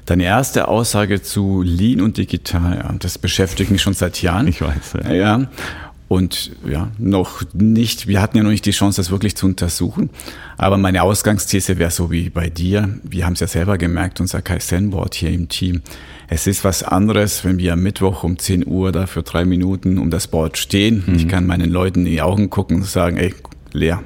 Deine 0.06 0.24
erste 0.24 0.68
Aussage 0.68 1.22
zu 1.22 1.62
Lean 1.62 2.02
und 2.02 2.18
Digital, 2.18 2.96
das 3.00 3.18
beschäftigt 3.18 3.72
mich 3.72 3.82
schon 3.82 3.94
seit 3.94 4.22
Jahren. 4.22 4.48
Ich 4.48 4.62
weiß. 4.62 4.98
Ja. 5.04 5.14
ja. 5.14 5.48
Und 6.08 6.52
ja, 6.70 6.92
noch 7.00 7.44
nicht, 7.54 8.08
wir 8.08 8.22
hatten 8.22 8.38
ja 8.38 8.44
noch 8.44 8.52
nicht 8.52 8.66
die 8.66 8.72
Chance, 8.72 9.02
das 9.02 9.10
wirklich 9.10 9.36
zu 9.36 9.46
untersuchen. 9.48 10.10
Aber 10.58 10.78
meine 10.78 11.02
Ausgangsthese 11.02 11.80
wäre 11.80 11.92
so 11.92 12.12
wie 12.12 12.30
bei 12.30 12.50
dir. 12.50 13.00
Wir 13.04 13.26
haben 13.26 13.34
es 13.34 13.40
ja 13.40 13.48
selber 13.48 13.78
gemerkt, 13.78 14.20
unser 14.20 14.42
Kaizen-Board 14.42 15.16
hier 15.16 15.32
im 15.32 15.50
Team. 15.50 15.82
Es 16.28 16.46
ist 16.46 16.64
was 16.64 16.84
anderes, 16.84 17.44
wenn 17.46 17.58
wir 17.58 17.74
am 17.74 17.82
Mittwoch 17.82 18.24
um 18.24 18.38
10 18.38 18.68
Uhr 18.68 18.92
da 18.92 19.08
für 19.08 19.24
drei 19.24 19.46
Minuten 19.46 19.98
um 19.98 20.10
das 20.10 20.28
Board 20.28 20.58
stehen. 20.58 21.04
Mhm. 21.06 21.16
Ich 21.16 21.28
kann 21.28 21.48
meinen 21.48 21.72
Leuten 21.72 22.06
in 22.06 22.12
die 22.12 22.22
Augen 22.22 22.50
gucken 22.50 22.78
und 22.78 22.86
sagen, 22.86 23.18
ey, 23.18 23.34
leer, 23.72 24.04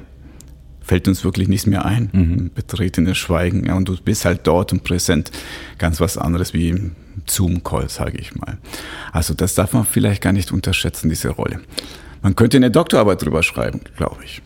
fällt 0.80 1.08
uns 1.08 1.24
wirklich 1.24 1.48
nichts 1.48 1.66
mehr 1.66 1.84
ein. 1.84 2.10
Mhm. 2.12 2.50
Betretenes 2.54 3.18
Schweigen. 3.18 3.66
Ja, 3.66 3.74
und 3.74 3.88
du 3.88 3.96
bist 3.96 4.24
halt 4.24 4.40
dort 4.44 4.72
und 4.72 4.82
präsent. 4.82 5.30
Ganz 5.76 6.00
was 6.00 6.16
anderes 6.16 6.54
wie 6.54 6.90
Zoom-Call, 7.30 7.88
sage 7.88 8.18
ich 8.18 8.34
mal. 8.34 8.58
Also 9.12 9.34
das 9.34 9.54
darf 9.54 9.72
man 9.72 9.84
vielleicht 9.84 10.22
gar 10.22 10.32
nicht 10.32 10.52
unterschätzen, 10.52 11.08
diese 11.08 11.30
Rolle. 11.30 11.60
Man 12.22 12.36
könnte 12.36 12.56
eine 12.56 12.70
Doktorarbeit 12.70 13.22
drüber 13.22 13.42
schreiben, 13.42 13.80
glaube 13.96 14.24
ich. 14.24 14.42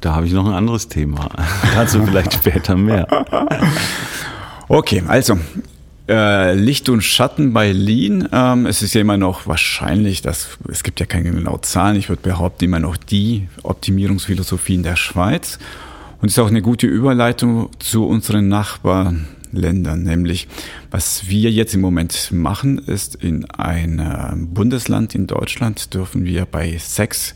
Da 0.00 0.14
habe 0.14 0.26
ich 0.26 0.32
noch 0.32 0.46
ein 0.46 0.54
anderes 0.54 0.88
Thema. 0.88 1.28
Dazu 1.74 2.04
vielleicht 2.04 2.32
später 2.34 2.76
mehr. 2.76 3.06
Okay, 4.68 5.02
also 5.08 5.38
äh, 6.08 6.54
Licht 6.54 6.88
und 6.88 7.02
Schatten 7.02 7.52
bei 7.52 7.72
Lean. 7.72 8.28
Ähm, 8.32 8.66
es 8.66 8.82
ist 8.82 8.94
ja 8.94 9.00
immer 9.00 9.16
noch 9.16 9.46
wahrscheinlich, 9.46 10.22
dass 10.22 10.58
es 10.68 10.82
gibt 10.82 11.00
ja 11.00 11.06
keine 11.06 11.30
genauen 11.30 11.62
Zahlen. 11.62 11.96
Ich 11.96 12.08
würde 12.08 12.22
behaupten, 12.22 12.64
immer 12.64 12.78
noch 12.78 12.96
die 12.96 13.48
Optimierungsphilosophie 13.62 14.74
in 14.74 14.82
der 14.82 14.96
Schweiz. 14.96 15.58
Und 16.20 16.28
ist 16.28 16.38
auch 16.38 16.48
eine 16.48 16.62
gute 16.62 16.86
Überleitung 16.86 17.70
zu 17.78 18.06
unseren 18.06 18.48
Nachbarländern, 19.52 20.02
nämlich 20.02 20.48
was 20.90 21.28
wir 21.28 21.50
jetzt 21.50 21.74
im 21.74 21.80
Moment 21.80 22.30
machen, 22.32 22.78
ist 22.78 23.14
in 23.14 23.44
einem 23.50 24.48
Bundesland 24.54 25.14
in 25.14 25.26
Deutschland 25.26 25.94
dürfen 25.94 26.24
wir 26.24 26.46
bei 26.46 26.76
sechs 26.78 27.34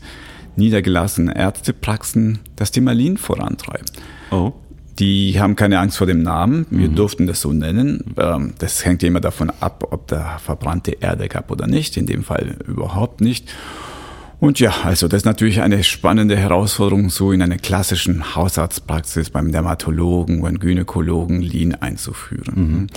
niedergelassenen 0.55 1.35
Ärztepraxen 1.35 2.39
das 2.55 2.71
Thema 2.71 2.93
Lean 2.93 3.17
vorantreiben. 3.17 3.85
Oh. 4.31 4.53
Die 4.99 5.39
haben 5.39 5.55
keine 5.55 5.79
Angst 5.79 5.97
vor 5.97 6.05
dem 6.05 6.21
Namen. 6.21 6.67
Wir 6.69 6.89
mhm. 6.89 6.95
durften 6.95 7.25
das 7.25 7.41
so 7.41 7.51
nennen. 7.51 8.13
Ähm, 8.15 8.53
das 8.59 8.85
hängt 8.85 9.01
immer 9.01 9.21
davon 9.21 9.51
ab, 9.59 9.87
ob 9.89 10.07
da 10.07 10.37
verbrannte 10.37 10.91
Erde 10.91 11.27
gab 11.27 11.49
oder 11.49 11.65
nicht. 11.65 11.97
In 11.97 12.05
dem 12.05 12.23
Fall 12.23 12.57
überhaupt 12.67 13.19
nicht. 13.19 13.49
Und 14.43 14.59
ja, 14.59 14.73
also 14.83 15.07
das 15.07 15.19
ist 15.19 15.25
natürlich 15.25 15.61
eine 15.61 15.85
spannende 15.85 16.35
Herausforderung, 16.35 17.09
so 17.09 17.31
in 17.31 17.41
einer 17.41 17.55
klassischen 17.55 18.35
Hausarztpraxis 18.35 19.29
beim 19.29 19.53
Dermatologen 19.53 20.41
oder 20.41 20.51
Gynäkologen 20.51 21.41
Lean 21.41 21.75
einzuführen. 21.75 22.53
Mhm. 22.53 22.87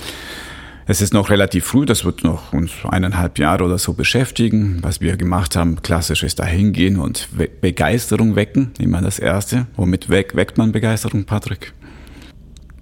Es 0.87 0.99
ist 0.99 1.13
noch 1.13 1.29
relativ 1.29 1.63
früh, 1.63 1.85
das 1.85 2.03
wird 2.03 2.25
noch 2.25 2.51
uns 2.51 2.71
eineinhalb 2.83 3.39
Jahre 3.39 3.63
oder 3.63 3.77
so 3.77 3.93
beschäftigen. 3.93 4.79
Was 4.81 4.99
wir 4.99 5.15
gemacht 5.15 5.55
haben, 5.55 5.81
klassisch 5.81 6.23
ist 6.23 6.39
da 6.39 6.45
hingehen 6.45 6.99
und 6.99 7.29
Begeisterung 7.61 8.35
wecken, 8.35 8.71
immer 8.77 9.01
das 9.01 9.17
Erste. 9.17 9.67
Womit 9.77 10.09
weckt 10.09 10.57
man 10.57 10.73
Begeisterung, 10.73 11.23
Patrick? 11.23 11.71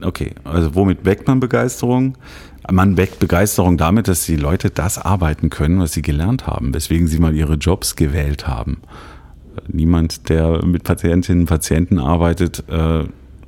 Okay, 0.01 0.31
also 0.43 0.73
womit 0.73 1.05
weckt 1.05 1.27
man 1.27 1.39
Begeisterung? 1.39 2.17
Man 2.71 2.97
weckt 2.97 3.19
Begeisterung 3.19 3.77
damit, 3.77 4.07
dass 4.07 4.25
die 4.25 4.35
Leute 4.35 4.69
das 4.69 4.97
arbeiten 4.97 5.49
können, 5.49 5.79
was 5.79 5.93
sie 5.93 6.01
gelernt 6.01 6.47
haben, 6.47 6.73
weswegen 6.73 7.07
sie 7.07 7.19
mal 7.19 7.35
ihre 7.35 7.55
Jobs 7.55 7.95
gewählt 7.95 8.47
haben. 8.47 8.77
Niemand, 9.67 10.29
der 10.29 10.65
mit 10.65 10.83
Patientinnen 10.83 11.41
und 11.41 11.47
Patienten 11.47 11.99
arbeitet, 11.99 12.63
äh, 12.69 13.03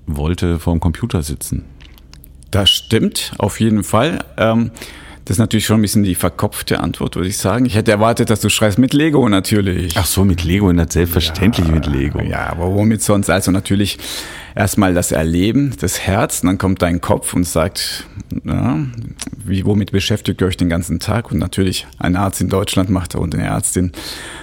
wollte 0.05 0.59
vor 0.59 0.73
dem 0.73 0.79
Computer 0.79 1.23
sitzen. 1.23 1.65
Das 2.51 2.69
stimmt, 2.69 3.33
auf 3.37 3.59
jeden 3.59 3.83
Fall. 3.83 4.23
Ähm, 4.37 4.71
das 5.27 5.35
ist 5.35 5.39
natürlich 5.39 5.65
schon 5.65 5.79
ein 5.79 5.81
bisschen 5.81 6.03
die 6.03 6.15
verkopfte 6.15 6.79
Antwort, 6.79 7.17
würde 7.17 7.27
ich 7.27 7.37
sagen. 7.37 7.65
Ich 7.65 7.75
hätte 7.75 7.91
erwartet, 7.91 8.29
dass 8.29 8.39
du 8.39 8.47
schreist 8.47 8.77
mit 8.77 8.93
Lego 8.93 9.27
natürlich. 9.27 9.97
Ach 9.97 10.05
so, 10.05 10.23
mit 10.23 10.45
Lego, 10.45 10.69
und 10.69 10.89
selbstverständlich 10.89 11.67
ja, 11.67 11.73
mit 11.73 11.85
Lego. 11.85 12.21
Ja, 12.21 12.47
aber 12.47 12.73
womit 12.73 13.01
sonst? 13.01 13.29
Also 13.29 13.51
natürlich 13.51 13.97
erstmal 14.55 14.93
das 14.93 15.11
Erleben, 15.11 15.75
das 15.81 15.99
Herz, 15.99 16.41
dann 16.41 16.57
kommt 16.57 16.81
dein 16.81 17.01
Kopf 17.01 17.33
und 17.33 17.43
sagt, 17.43 18.05
ja, 18.43 18.79
wie, 19.45 19.65
womit 19.65 19.91
beschäftigt 19.91 20.41
ihr 20.41 20.47
euch 20.47 20.57
den 20.57 20.69
ganzen 20.69 20.99
Tag? 20.99 21.31
Und 21.31 21.39
natürlich 21.39 21.87
ein 21.99 22.15
Arzt 22.15 22.41
in 22.41 22.49
Deutschland 22.49 22.89
macht 22.89 23.15
und 23.15 23.35
eine 23.35 23.45
Ärztin 23.45 23.91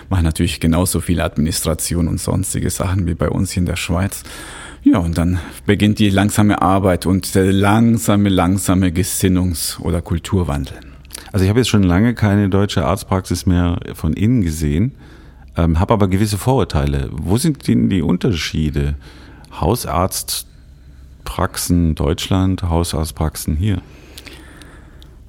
macht 0.08 0.22
natürlich 0.22 0.60
genauso 0.60 1.00
viel 1.00 1.20
Administration 1.20 2.08
und 2.08 2.20
sonstige 2.20 2.70
Sachen 2.70 3.06
wie 3.06 3.14
bei 3.14 3.28
uns 3.28 3.52
hier 3.52 3.60
in 3.62 3.66
der 3.66 3.76
Schweiz. 3.76 4.22
Ja, 4.82 4.98
und 4.98 5.16
dann 5.16 5.38
beginnt 5.64 5.98
die 5.98 6.10
langsame 6.10 6.60
Arbeit 6.60 7.06
und 7.06 7.34
der 7.34 7.52
langsame, 7.52 8.28
langsame 8.28 8.88
Gesinnungs- 8.88 9.80
oder 9.80 10.02
Kulturwandel. 10.02 10.78
Also 11.32 11.44
ich 11.44 11.48
habe 11.48 11.60
jetzt 11.60 11.68
schon 11.68 11.82
lange 11.82 12.14
keine 12.14 12.48
deutsche 12.48 12.84
Arztpraxis 12.84 13.46
mehr 13.46 13.80
von 13.94 14.12
innen 14.12 14.42
gesehen, 14.42 14.92
ähm, 15.56 15.80
habe 15.80 15.94
aber 15.94 16.08
gewisse 16.08 16.38
Vorurteile. 16.38 17.08
Wo 17.12 17.38
sind 17.38 17.66
denn 17.66 17.88
die 17.88 18.02
Unterschiede? 18.02 18.96
Hausarztpraxen 21.24 21.94
Deutschland, 21.94 22.62
Hausarztpraxen 22.62 23.56
hier? 23.56 23.80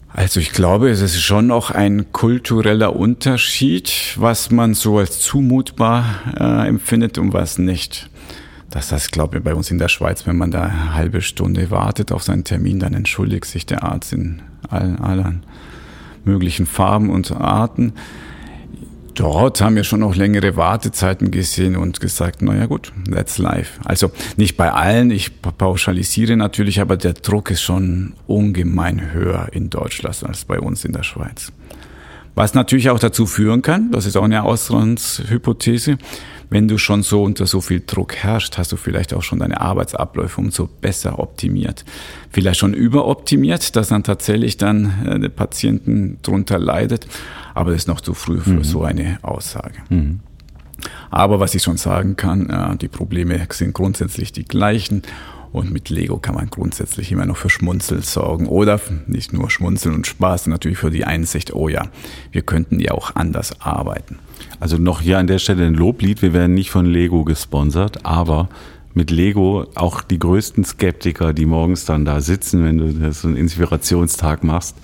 Also 0.10 0.40
ich 0.40 0.52
glaube, 0.52 0.90
es 0.90 1.02
ist 1.02 1.20
schon 1.22 1.48
noch 1.48 1.72
ein 1.72 2.12
kultureller 2.12 2.96
Unterschied, 2.96 4.16
was 4.18 4.52
man 4.52 4.74
so 4.74 5.00
als 5.00 5.20
zumutbar 5.20 6.06
äh, 6.40 6.68
empfindet 6.68 7.18
und 7.18 7.34
was 7.34 7.58
nicht. 7.58 8.10
Das 8.70 8.92
heißt, 8.92 9.12
glaube 9.12 9.38
ich, 9.38 9.44
bei 9.44 9.54
uns 9.54 9.72
in 9.72 9.78
der 9.78 9.90
Schweiz, 9.90 10.26
wenn 10.26 10.38
man 10.38 10.52
da 10.52 10.64
eine 10.64 10.94
halbe 10.94 11.22
Stunde 11.22 11.70
wartet 11.72 12.12
auf 12.12 12.24
seinen 12.24 12.44
Termin, 12.44 12.80
dann 12.80 12.94
entschuldigt 12.94 13.46
sich 13.46 13.66
der 13.66 13.84
Arzt 13.84 14.14
in 14.14 14.42
allen, 14.70 15.00
allen 15.00 15.44
möglichen 16.24 16.66
Farben 16.66 17.10
und 17.10 17.32
Arten. 17.32 17.94
Dort 19.16 19.62
haben 19.62 19.78
wir 19.78 19.86
schon 19.86 20.02
noch 20.02 20.16
längere 20.16 20.58
Wartezeiten 20.58 21.32
gesehen 21.32 21.78
und 21.78 22.02
gesagt, 22.02 22.42
naja 22.42 22.66
gut, 22.66 22.92
that's 23.10 23.38
life. 23.38 23.80
Also 23.86 24.12
nicht 24.36 24.58
bei 24.58 24.74
allen, 24.74 25.10
ich 25.10 25.42
pauschalisiere 25.42 26.36
natürlich, 26.36 26.82
aber 26.82 26.98
der 26.98 27.14
Druck 27.14 27.50
ist 27.50 27.62
schon 27.62 28.14
ungemein 28.28 29.14
höher 29.14 29.48
in 29.54 29.70
Deutschland 29.70 30.22
als 30.26 30.44
bei 30.44 30.60
uns 30.60 30.84
in 30.84 30.92
der 30.92 31.04
Schweiz. 31.04 31.54
Was 32.36 32.54
natürlich 32.54 32.90
auch 32.90 33.00
dazu 33.00 33.26
führen 33.26 33.62
kann, 33.62 33.92
das 33.92 34.06
ist 34.06 34.18
auch 34.18 34.26
eine 34.26 34.44
Auslandshypothese, 34.44 35.98
wenn 36.50 36.68
du 36.68 36.78
schon 36.78 37.04
so 37.04 37.24
unter 37.24 37.46
so 37.46 37.62
viel 37.62 37.82
Druck 37.86 38.16
herrschst, 38.16 38.58
hast 38.58 38.72
du 38.72 38.78
vielleicht 38.78 39.14
auch 39.14 39.24
schon 39.24 39.40
deine 39.40 39.62
Arbeitsabläufe 39.62 40.40
umso 40.40 40.68
besser 40.68 41.20
optimiert. 41.20 41.86
Vielleicht 42.32 42.60
schon 42.60 42.74
überoptimiert, 42.74 43.76
dass 43.76 43.90
dann 43.90 44.04
tatsächlich 44.04 44.58
dann 44.58 45.06
äh, 45.06 45.20
der 45.20 45.30
Patienten 45.30 46.20
drunter 46.22 46.60
leidet. 46.60 47.08
Aber 47.54 47.72
das 47.72 47.82
ist 47.82 47.88
noch 47.88 48.02
zu 48.02 48.14
früh 48.14 48.40
für 48.40 48.52
mhm. 48.52 48.64
so 48.64 48.84
eine 48.84 49.20
Aussage. 49.22 49.80
Mhm. 49.90 50.20
Aber 51.10 51.40
was 51.40 51.56
ich 51.56 51.64
schon 51.64 51.78
sagen 51.78 52.16
kann, 52.16 52.50
äh, 52.50 52.76
die 52.78 52.88
Probleme 52.88 53.48
sind 53.50 53.74
grundsätzlich 53.74 54.32
die 54.32 54.46
gleichen. 54.46 55.04
Und 55.56 55.72
mit 55.72 55.90
Lego 55.90 56.18
kann 56.18 56.36
man 56.36 56.50
grundsätzlich 56.50 57.14
immer 57.14 57.26
noch 57.26 57.38
für 57.38 57.50
Schmunzeln 57.50 58.02
sorgen. 58.02 58.48
Oder 58.48 58.82
nicht 59.08 59.32
nur 59.32 59.50
Schmunzeln 59.50 59.96
und 59.96 60.06
Spaß, 60.06 60.48
natürlich 60.48 60.78
für 60.78 60.92
die 60.92 61.06
Einsicht, 61.06 61.54
oh 61.54 61.70
ja, 61.70 61.88
wir 62.34 62.42
könnten 62.42 62.82
ja 62.82 62.92
auch 62.92 63.16
anders 63.16 63.62
arbeiten. 63.62 64.20
Also 64.60 64.78
noch 64.78 65.00
hier 65.00 65.18
an 65.18 65.28
der 65.28 65.40
Stelle 65.40 65.66
ein 65.66 65.74
Loblied. 65.74 66.22
Wir 66.22 66.34
werden 66.34 66.56
nicht 66.56 66.72
von 66.72 66.86
Lego 66.86 67.24
gesponsert, 67.24 68.06
aber 68.06 68.50
mit 68.94 69.12
Lego 69.12 69.66
auch 69.76 70.02
die 70.02 70.20
größten 70.20 70.66
Skeptiker, 70.66 71.32
die 71.32 71.46
morgens 71.46 71.86
dann 71.86 72.04
da 72.04 72.20
sitzen, 72.20 72.66
wenn 72.66 72.78
du 72.78 73.14
so 73.14 73.30
einen 73.30 73.38
Inspirationstag 73.38 74.44
machst, 74.44 74.76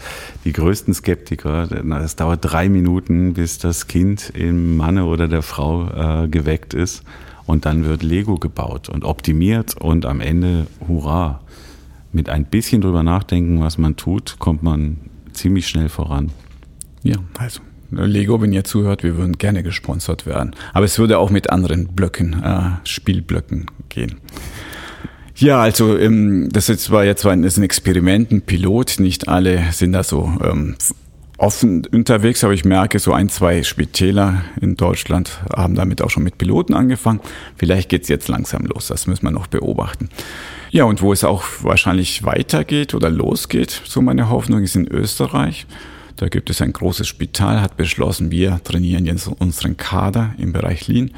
die 0.45 0.53
größten 0.53 0.93
Skeptiker, 0.93 1.67
es 2.01 2.15
dauert 2.15 2.39
drei 2.43 2.69
Minuten, 2.69 3.33
bis 3.33 3.57
das 3.57 3.87
Kind 3.87 4.31
im 4.35 4.77
Manne 4.77 5.03
oder 5.03 5.27
der 5.27 5.41
Frau 5.41 6.23
äh, 6.23 6.29
geweckt 6.29 6.73
ist 6.73 7.03
und 7.51 7.65
dann 7.65 7.83
wird 7.83 8.01
Lego 8.01 8.37
gebaut 8.37 8.87
und 8.87 9.03
optimiert 9.03 9.75
und 9.75 10.05
am 10.05 10.21
Ende, 10.21 10.67
hurra, 10.87 11.41
mit 12.13 12.29
ein 12.29 12.45
bisschen 12.45 12.79
drüber 12.79 13.03
nachdenken, 13.03 13.59
was 13.59 13.77
man 13.77 13.97
tut, 13.97 14.37
kommt 14.39 14.63
man 14.63 14.97
ziemlich 15.33 15.67
schnell 15.67 15.89
voran. 15.89 16.31
Ja, 17.03 17.17
also 17.37 17.59
Lego, 17.91 18.41
wenn 18.41 18.53
ihr 18.53 18.63
zuhört, 18.63 19.03
wir 19.03 19.17
würden 19.17 19.37
gerne 19.37 19.63
gesponsert 19.63 20.25
werden. 20.25 20.55
Aber 20.71 20.85
es 20.85 20.97
würde 20.97 21.19
auch 21.19 21.29
mit 21.29 21.49
anderen 21.49 21.89
Blöcken, 21.89 22.41
äh, 22.41 22.69
Spielblöcken 22.85 23.65
gehen. 23.89 24.15
Ja, 25.35 25.61
also 25.61 25.97
ähm, 25.97 26.47
das 26.53 26.69
ist 26.69 26.89
war 26.89 27.03
jetzt 27.03 27.25
ein, 27.25 27.43
ein 27.43 27.63
Experiment, 27.63 28.31
ein 28.31 28.43
Pilot. 28.43 28.99
Nicht 28.99 29.27
alle 29.27 29.73
sind 29.73 29.91
da 29.91 30.03
so 30.03 30.31
ähm, 30.41 30.75
offen 31.41 31.85
unterwegs, 31.87 32.43
aber 32.43 32.53
ich 32.53 32.65
merke, 32.65 32.99
so 32.99 33.13
ein, 33.13 33.27
zwei 33.27 33.63
Spitäler 33.63 34.43
in 34.61 34.75
Deutschland 34.75 35.39
haben 35.55 35.75
damit 35.75 36.01
auch 36.01 36.09
schon 36.09 36.23
mit 36.23 36.37
Piloten 36.37 36.73
angefangen. 36.73 37.19
Vielleicht 37.57 37.89
geht's 37.89 38.09
jetzt 38.09 38.27
langsam 38.27 38.65
los, 38.65 38.87
das 38.87 39.07
müssen 39.07 39.23
wir 39.23 39.31
noch 39.31 39.47
beobachten. 39.47 40.09
Ja, 40.69 40.83
und 40.83 41.01
wo 41.01 41.11
es 41.11 41.23
auch 41.23 41.43
wahrscheinlich 41.61 42.23
weitergeht 42.23 42.93
oder 42.93 43.09
losgeht, 43.09 43.81
so 43.85 44.01
meine 44.01 44.29
Hoffnung, 44.29 44.63
ist 44.63 44.75
in 44.75 44.87
Österreich. 44.87 45.65
Da 46.15 46.29
gibt 46.29 46.51
es 46.51 46.61
ein 46.61 46.73
großes 46.73 47.07
Spital, 47.07 47.61
hat 47.61 47.75
beschlossen, 47.75 48.29
wir 48.29 48.61
trainieren 48.63 49.05
jetzt 49.05 49.27
unseren 49.27 49.77
Kader 49.77 50.35
im 50.37 50.53
Bereich 50.53 50.87
Lean. 50.87 51.11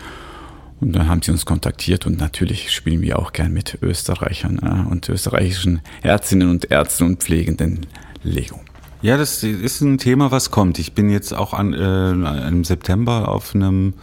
Und 0.79 0.93
dann 0.93 1.07
haben 1.07 1.21
sie 1.21 1.31
uns 1.31 1.45
kontaktiert 1.45 2.05
und 2.05 2.17
natürlich 2.17 2.71
spielen 2.71 3.01
wir 3.01 3.19
auch 3.19 3.33
gern 3.33 3.53
mit 3.53 3.77
Österreichern 3.81 4.59
äh, 4.59 4.89
und 4.89 5.07
österreichischen 5.09 5.81
Ärztinnen 6.01 6.49
und 6.49 6.71
Ärzten 6.71 7.05
und 7.05 7.23
Pflegenden 7.23 7.85
Lego. 8.23 8.59
Ja, 9.03 9.17
das 9.17 9.43
ist 9.43 9.81
ein 9.81 9.97
Thema, 9.97 10.31
was 10.31 10.49
kommt. 10.49 10.79
Ich 10.79 10.93
bin 10.93 11.09
jetzt 11.09 11.33
auch 11.33 11.53
an, 11.53 11.73
äh, 11.73 12.47
im 12.47 12.63
September 12.63 13.27
auf 13.27 13.53
einem, 13.53 13.95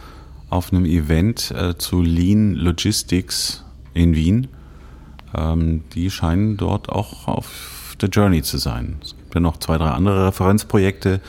auf 0.51 0.71
einem 0.71 0.85
Event 0.85 1.49
äh, 1.57 1.75
zu 1.75 2.03
Lean 2.03 2.53
Logistics 2.53 3.65
in 3.95 4.15
Wien. 4.15 4.47
Ähm, 5.35 5.85
die 5.95 6.11
scheinen 6.11 6.55
dort 6.55 6.89
auch 6.89 7.27
auf 7.27 7.95
der 7.99 8.09
Journey 8.09 8.43
zu 8.43 8.59
sein. 8.59 8.97
Es 9.01 9.15
gibt 9.17 9.33
ja 9.33 9.41
noch 9.41 9.57
zwei, 9.57 9.79
drei 9.79 9.89
andere 9.89 10.27
Referenzprojekte, 10.27 11.19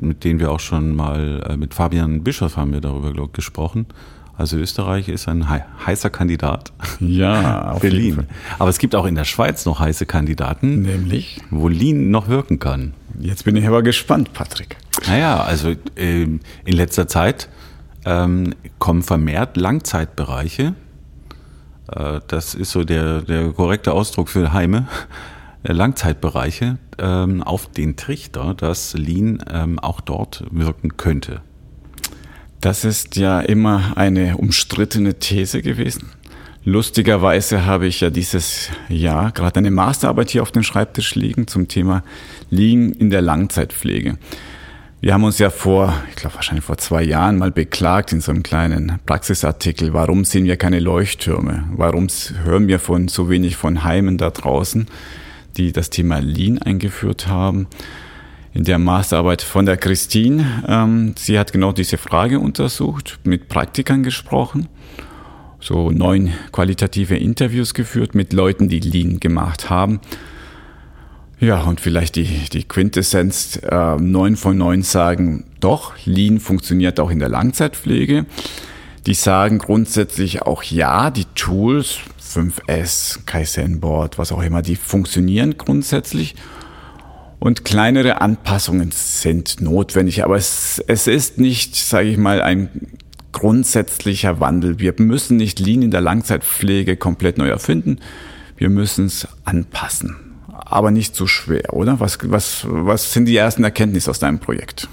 mit 0.00 0.22
denen 0.22 0.38
wir 0.38 0.52
auch 0.52 0.60
schon 0.60 0.94
mal 0.94 1.42
äh, 1.48 1.56
mit 1.56 1.72
Fabian 1.72 2.22
Bischof 2.22 2.58
haben 2.58 2.74
wir 2.74 2.82
darüber 2.82 3.14
glaub, 3.14 3.32
gesprochen. 3.32 3.86
Also 4.38 4.56
Österreich 4.56 5.08
ist 5.08 5.26
ein 5.26 5.48
heißer 5.48 6.10
Kandidat. 6.10 6.72
Ja, 7.00 7.72
auf 7.72 7.80
Berlin. 7.80 8.28
Aber 8.60 8.70
es 8.70 8.78
gibt 8.78 8.94
auch 8.94 9.04
in 9.04 9.16
der 9.16 9.24
Schweiz 9.24 9.66
noch 9.66 9.80
heiße 9.80 10.06
Kandidaten. 10.06 10.82
Nämlich? 10.82 11.40
Wo 11.50 11.66
Lean 11.66 12.12
noch 12.12 12.28
wirken 12.28 12.60
kann. 12.60 12.94
Jetzt 13.18 13.44
bin 13.44 13.56
ich 13.56 13.66
aber 13.66 13.82
gespannt, 13.82 14.32
Patrick. 14.32 14.76
Naja, 15.08 15.40
also 15.40 15.70
äh, 15.96 16.22
in 16.22 16.40
letzter 16.64 17.08
Zeit 17.08 17.48
ähm, 18.04 18.54
kommen 18.78 19.02
vermehrt 19.02 19.56
Langzeitbereiche. 19.56 20.74
Äh, 21.90 22.20
das 22.28 22.54
ist 22.54 22.70
so 22.70 22.84
der, 22.84 23.22
der 23.22 23.50
korrekte 23.50 23.92
Ausdruck 23.92 24.28
für 24.28 24.52
Heime. 24.52 24.86
Äh, 25.64 25.72
Langzeitbereiche 25.72 26.78
ähm, 26.98 27.42
auf 27.42 27.66
den 27.72 27.96
Trichter, 27.96 28.54
dass 28.54 28.94
Lean 28.94 29.42
ähm, 29.52 29.80
auch 29.80 30.00
dort 30.00 30.44
wirken 30.52 30.96
könnte. 30.96 31.42
Das 32.60 32.84
ist 32.84 33.14
ja 33.14 33.40
immer 33.40 33.92
eine 33.96 34.36
umstrittene 34.36 35.14
These 35.20 35.62
gewesen. 35.62 36.10
Lustigerweise 36.64 37.64
habe 37.64 37.86
ich 37.86 38.00
ja 38.00 38.10
dieses 38.10 38.70
Jahr 38.88 39.30
gerade 39.30 39.58
eine 39.58 39.70
Masterarbeit 39.70 40.30
hier 40.30 40.42
auf 40.42 40.50
dem 40.50 40.64
Schreibtisch 40.64 41.14
liegen 41.14 41.46
zum 41.46 41.68
Thema 41.68 42.02
Liegen 42.50 42.92
in 42.92 43.10
der 43.10 43.22
Langzeitpflege. 43.22 44.18
Wir 45.00 45.14
haben 45.14 45.22
uns 45.22 45.38
ja 45.38 45.50
vor, 45.50 45.94
ich 46.10 46.16
glaube 46.16 46.34
wahrscheinlich 46.34 46.64
vor 46.64 46.76
zwei 46.78 47.04
Jahren 47.04 47.38
mal 47.38 47.52
beklagt 47.52 48.12
in 48.12 48.20
so 48.20 48.32
einem 48.32 48.42
kleinen 48.42 48.98
Praxisartikel, 49.06 49.92
warum 49.92 50.24
sehen 50.24 50.44
wir 50.44 50.56
keine 50.56 50.80
Leuchttürme? 50.80 51.68
Warum 51.76 52.08
hören 52.42 52.66
wir 52.66 52.80
von 52.80 53.06
so 53.06 53.30
wenig 53.30 53.56
von 53.56 53.84
Heimen 53.84 54.18
da 54.18 54.30
draußen, 54.30 54.88
die 55.56 55.70
das 55.70 55.90
Thema 55.90 56.18
Lean 56.18 56.58
eingeführt 56.58 57.28
haben? 57.28 57.68
In 58.58 58.64
der 58.64 58.78
Masterarbeit 58.80 59.40
von 59.40 59.66
der 59.66 59.76
Christine. 59.76 60.64
Ähm, 60.66 61.14
sie 61.16 61.38
hat 61.38 61.52
genau 61.52 61.70
diese 61.70 61.96
Frage 61.96 62.40
untersucht, 62.40 63.20
mit 63.22 63.48
Praktikern 63.48 64.02
gesprochen, 64.02 64.66
so 65.60 65.92
neun 65.92 66.32
qualitative 66.50 67.16
Interviews 67.16 67.72
geführt 67.72 68.16
mit 68.16 68.32
Leuten, 68.32 68.68
die 68.68 68.80
Lean 68.80 69.20
gemacht 69.20 69.70
haben. 69.70 70.00
Ja, 71.38 71.62
und 71.62 71.80
vielleicht 71.80 72.16
die, 72.16 72.48
die 72.52 72.64
Quintessenz, 72.64 73.60
äh, 73.62 73.94
neun 73.94 74.34
von 74.34 74.58
neun 74.58 74.82
sagen, 74.82 75.44
doch, 75.60 75.94
Lean 76.04 76.40
funktioniert 76.40 76.98
auch 76.98 77.10
in 77.10 77.20
der 77.20 77.28
Langzeitpflege. 77.28 78.26
Die 79.06 79.14
sagen 79.14 79.58
grundsätzlich 79.58 80.42
auch 80.42 80.64
ja, 80.64 81.12
die 81.12 81.26
Tools, 81.36 81.98
5S, 82.20 83.20
Kaizen 83.24 83.78
Board, 83.78 84.18
was 84.18 84.32
auch 84.32 84.42
immer, 84.42 84.62
die 84.62 84.74
funktionieren 84.74 85.56
grundsätzlich 85.56 86.34
und 87.38 87.64
kleinere 87.64 88.20
Anpassungen 88.20 88.90
sind 88.90 89.60
notwendig. 89.60 90.24
Aber 90.24 90.36
es, 90.36 90.82
es 90.86 91.06
ist 91.06 91.38
nicht, 91.38 91.76
sage 91.76 92.08
ich 92.08 92.16
mal, 92.16 92.42
ein 92.42 92.68
grundsätzlicher 93.32 94.40
Wandel. 94.40 94.78
Wir 94.78 94.94
müssen 94.98 95.36
nicht 95.36 95.60
Lean 95.60 95.82
in 95.82 95.90
der 95.90 96.00
Langzeitpflege 96.00 96.96
komplett 96.96 97.38
neu 97.38 97.48
erfinden. 97.48 98.00
Wir 98.56 98.70
müssen 98.70 99.06
es 99.06 99.28
anpassen. 99.44 100.16
Aber 100.52 100.90
nicht 100.90 101.14
so 101.14 101.26
schwer, 101.26 101.72
oder? 101.72 102.00
Was, 102.00 102.18
was, 102.24 102.66
was 102.68 103.12
sind 103.12 103.26
die 103.26 103.36
ersten 103.36 103.62
Erkenntnisse 103.62 104.10
aus 104.10 104.18
deinem 104.18 104.40
Projekt? 104.40 104.88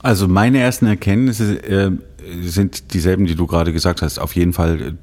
Also 0.00 0.28
meine 0.28 0.58
ersten 0.58 0.86
Erkenntnisse 0.86 1.56
äh, 1.64 1.90
sind 2.42 2.92
dieselben, 2.92 3.26
die 3.26 3.34
du 3.34 3.46
gerade 3.46 3.72
gesagt 3.72 4.02
hast. 4.02 4.18
Auf 4.18 4.36
jeden 4.36 4.52
Fall 4.52 4.98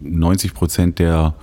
90 0.00 0.54
Prozent 0.54 0.98
der 0.98 1.34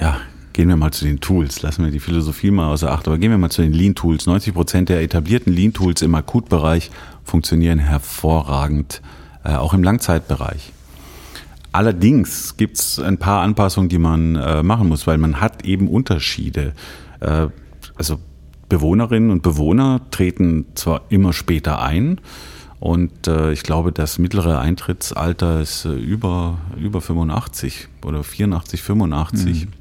ja, 0.00 0.16
Gehen 0.52 0.68
wir 0.68 0.76
mal 0.76 0.92
zu 0.92 1.04
den 1.04 1.20
Tools, 1.20 1.62
lassen 1.62 1.84
wir 1.84 1.90
die 1.90 2.00
Philosophie 2.00 2.50
mal 2.50 2.70
außer 2.70 2.90
Acht, 2.90 3.06
aber 3.06 3.18
gehen 3.18 3.30
wir 3.30 3.38
mal 3.38 3.50
zu 3.50 3.62
den 3.62 3.72
Lean-Tools. 3.72 4.26
90 4.26 4.52
Prozent 4.52 4.88
der 4.88 5.02
etablierten 5.02 5.52
Lean-Tools 5.52 6.02
im 6.02 6.14
Akutbereich 6.14 6.90
funktionieren 7.24 7.78
hervorragend, 7.78 9.00
äh, 9.44 9.54
auch 9.54 9.72
im 9.72 9.82
Langzeitbereich. 9.82 10.72
Allerdings 11.72 12.56
gibt 12.58 12.78
es 12.78 12.98
ein 12.98 13.16
paar 13.16 13.42
Anpassungen, 13.42 13.88
die 13.88 13.98
man 13.98 14.36
äh, 14.36 14.62
machen 14.62 14.88
muss, 14.88 15.06
weil 15.06 15.16
man 15.16 15.40
hat 15.40 15.64
eben 15.64 15.88
Unterschiede. 15.88 16.74
Äh, 17.20 17.48
also 17.96 18.18
Bewohnerinnen 18.68 19.30
und 19.30 19.42
Bewohner 19.42 20.02
treten 20.10 20.66
zwar 20.74 21.02
immer 21.08 21.32
später 21.32 21.80
ein, 21.80 22.20
und 22.82 23.28
äh, 23.28 23.52
ich 23.52 23.62
glaube, 23.62 23.92
das 23.92 24.18
mittlere 24.18 24.58
Eintrittsalter 24.58 25.60
ist 25.60 25.84
äh, 25.84 25.92
über, 25.92 26.58
über 26.76 27.00
85 27.00 27.86
oder 28.04 28.24
84, 28.24 28.82
85. 28.82 29.66
Mhm. 29.66 29.72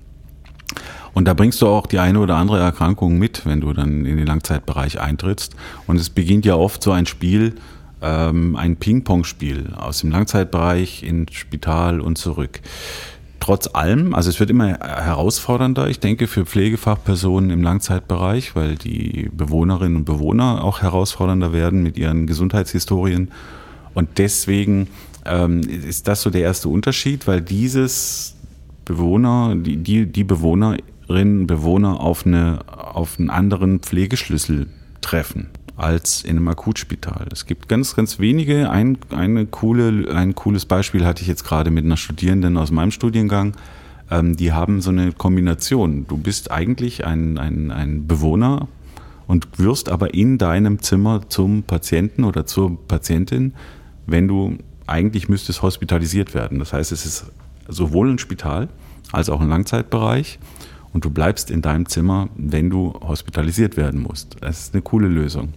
Und 1.13 1.27
da 1.27 1.33
bringst 1.33 1.61
du 1.61 1.67
auch 1.67 1.87
die 1.87 1.99
eine 1.99 2.19
oder 2.19 2.35
andere 2.35 2.59
Erkrankung 2.59 3.17
mit, 3.17 3.45
wenn 3.45 3.61
du 3.61 3.73
dann 3.73 4.05
in 4.05 4.17
den 4.17 4.25
Langzeitbereich 4.25 4.99
eintrittst. 4.99 5.55
Und 5.87 5.97
es 5.97 6.09
beginnt 6.09 6.45
ja 6.45 6.55
oft 6.55 6.81
so 6.81 6.91
ein 6.91 7.05
Spiel, 7.05 7.55
ähm, 8.01 8.55
ein 8.55 8.77
Ping-Pong-Spiel 8.77 9.73
aus 9.75 9.99
dem 9.99 10.11
Langzeitbereich 10.11 11.03
ins 11.03 11.33
Spital 11.33 12.01
und 12.01 12.17
zurück. 12.17 12.61
Trotz 13.39 13.67
allem, 13.73 14.13
also 14.13 14.29
es 14.29 14.39
wird 14.39 14.51
immer 14.51 14.67
herausfordernder, 14.67 15.87
ich 15.89 15.99
denke, 15.99 16.27
für 16.27 16.45
Pflegefachpersonen 16.45 17.49
im 17.49 17.63
Langzeitbereich, 17.63 18.55
weil 18.55 18.75
die 18.75 19.29
Bewohnerinnen 19.33 19.97
und 19.97 20.05
Bewohner 20.05 20.63
auch 20.63 20.83
herausfordernder 20.83 21.51
werden 21.51 21.81
mit 21.81 21.97
ihren 21.97 22.27
Gesundheitshistorien. 22.27 23.31
Und 23.95 24.19
deswegen 24.19 24.87
ähm, 25.25 25.61
ist 25.61 26.07
das 26.07 26.21
so 26.21 26.29
der 26.29 26.41
erste 26.41 26.69
Unterschied, 26.69 27.25
weil 27.25 27.41
dieses 27.41 28.35
Bewohner, 28.91 29.55
die, 29.55 29.77
die, 29.77 30.05
die 30.05 30.25
Bewohnerinnen, 30.25 31.47
Bewohner 31.47 32.01
auf, 32.01 32.25
eine, 32.25 32.59
auf 32.67 33.17
einen 33.17 33.29
anderen 33.29 33.79
Pflegeschlüssel 33.79 34.67
treffen 34.99 35.47
als 35.77 36.23
in 36.23 36.31
einem 36.35 36.49
Akutspital. 36.49 37.27
Es 37.31 37.45
gibt 37.45 37.69
ganz, 37.69 37.95
ganz 37.95 38.19
wenige. 38.19 38.69
Ein, 38.69 38.97
eine 39.09 39.45
coole, 39.45 40.13
ein 40.13 40.35
cooles 40.35 40.65
Beispiel 40.65 41.05
hatte 41.05 41.21
ich 41.21 41.27
jetzt 41.29 41.45
gerade 41.45 41.71
mit 41.71 41.85
einer 41.85 41.95
Studierenden 41.95 42.57
aus 42.57 42.69
meinem 42.69 42.91
Studiengang. 42.91 43.55
Ähm, 44.09 44.35
die 44.35 44.51
haben 44.51 44.81
so 44.81 44.89
eine 44.89 45.13
Kombination. 45.13 46.05
Du 46.07 46.17
bist 46.17 46.51
eigentlich 46.51 47.05
ein, 47.05 47.37
ein, 47.37 47.71
ein 47.71 48.07
Bewohner 48.07 48.67
und 49.25 49.47
wirst 49.57 49.87
aber 49.87 50.13
in 50.13 50.37
deinem 50.37 50.81
Zimmer 50.81 51.29
zum 51.29 51.63
Patienten 51.63 52.25
oder 52.25 52.45
zur 52.45 52.77
Patientin, 52.87 53.53
wenn 54.05 54.27
du 54.27 54.57
eigentlich 54.85 55.29
müsstest 55.29 55.61
hospitalisiert 55.61 56.33
werden. 56.33 56.59
Das 56.59 56.73
heißt, 56.73 56.91
es 56.91 57.05
ist 57.05 57.31
sowohl 57.71 58.11
ein 58.11 58.19
Spital 58.19 58.69
als 59.11 59.29
auch 59.29 59.41
ein 59.41 59.49
Langzeitbereich 59.49 60.39
und 60.93 61.05
du 61.05 61.09
bleibst 61.09 61.51
in 61.51 61.61
deinem 61.61 61.87
Zimmer, 61.87 62.29
wenn 62.35 62.69
du 62.69 62.93
hospitalisiert 63.01 63.77
werden 63.77 64.01
musst. 64.01 64.37
Das 64.41 64.59
ist 64.59 64.73
eine 64.73 64.81
coole 64.81 65.07
Lösung. 65.07 65.53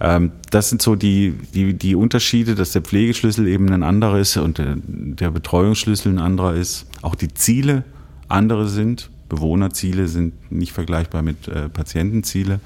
Ähm, 0.00 0.32
das 0.50 0.68
sind 0.68 0.82
so 0.82 0.94
die, 0.94 1.34
die, 1.54 1.74
die 1.74 1.94
Unterschiede, 1.94 2.54
dass 2.54 2.72
der 2.72 2.82
Pflegeschlüssel 2.82 3.48
eben 3.48 3.70
ein 3.72 3.82
anderer 3.82 4.18
ist 4.18 4.36
und 4.36 4.58
der, 4.58 4.76
der 4.76 5.30
Betreuungsschlüssel 5.30 6.12
ein 6.12 6.18
anderer 6.18 6.54
ist. 6.54 6.86
Auch 7.02 7.14
die 7.14 7.32
Ziele 7.34 7.84
andere 8.28 8.68
sind. 8.68 9.10
Bewohnerziele 9.28 10.08
sind 10.08 10.50
nicht 10.50 10.72
vergleichbar 10.72 11.22
mit 11.22 11.48
äh, 11.48 11.68
Patientenziele. 11.68 12.60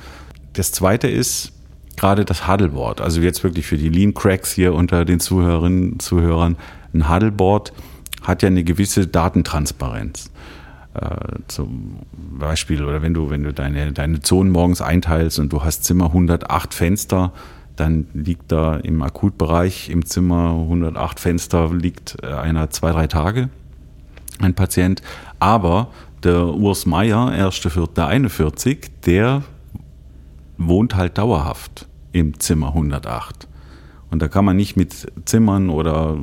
Das 0.52 0.72
zweite 0.72 1.08
ist 1.08 1.52
gerade 1.96 2.24
das 2.24 2.46
Huddleboard. 2.46 3.00
Also 3.00 3.20
jetzt 3.20 3.42
wirklich 3.42 3.66
für 3.66 3.78
die 3.78 3.88
Lean 3.88 4.14
Cracks 4.14 4.52
hier 4.52 4.74
unter 4.74 5.04
den 5.04 5.18
Zuhörerinnen, 5.20 5.98
Zuhörern. 5.98 6.56
Ein 6.94 7.08
Huddleboard 7.08 7.72
hat 8.22 8.42
ja 8.42 8.48
eine 8.48 8.64
gewisse 8.64 9.06
Datentransparenz. 9.06 10.30
Äh, 10.94 11.16
zum 11.48 12.00
Beispiel, 12.12 12.84
oder 12.84 13.02
wenn 13.02 13.14
du, 13.14 13.30
wenn 13.30 13.42
du 13.42 13.52
deine, 13.52 13.92
deine 13.92 14.20
Zonen 14.20 14.52
morgens 14.52 14.82
einteilst 14.82 15.38
und 15.38 15.52
du 15.52 15.64
hast 15.64 15.84
Zimmer 15.84 16.06
108 16.06 16.74
Fenster, 16.74 17.32
dann 17.76 18.06
liegt 18.12 18.52
da 18.52 18.76
im 18.76 19.02
Akutbereich 19.02 19.88
im 19.88 20.04
Zimmer 20.04 20.50
108 20.50 21.18
Fenster 21.18 21.72
liegt 21.72 22.16
äh, 22.22 22.26
einer 22.26 22.70
zwei, 22.70 22.92
drei 22.92 23.06
Tage 23.06 23.48
ein 24.40 24.54
Patient. 24.54 25.02
Aber 25.38 25.88
der 26.22 26.46
Urs 26.46 26.86
Meier, 26.86 27.28
1.4.41, 27.28 28.90
der 29.06 29.42
wohnt 30.58 30.94
halt 30.94 31.18
dauerhaft 31.18 31.88
im 32.12 32.38
Zimmer 32.38 32.68
108. 32.68 33.48
Und 34.10 34.20
da 34.20 34.28
kann 34.28 34.44
man 34.44 34.56
nicht 34.56 34.76
mit 34.76 35.10
Zimmern 35.24 35.70
oder 35.70 36.18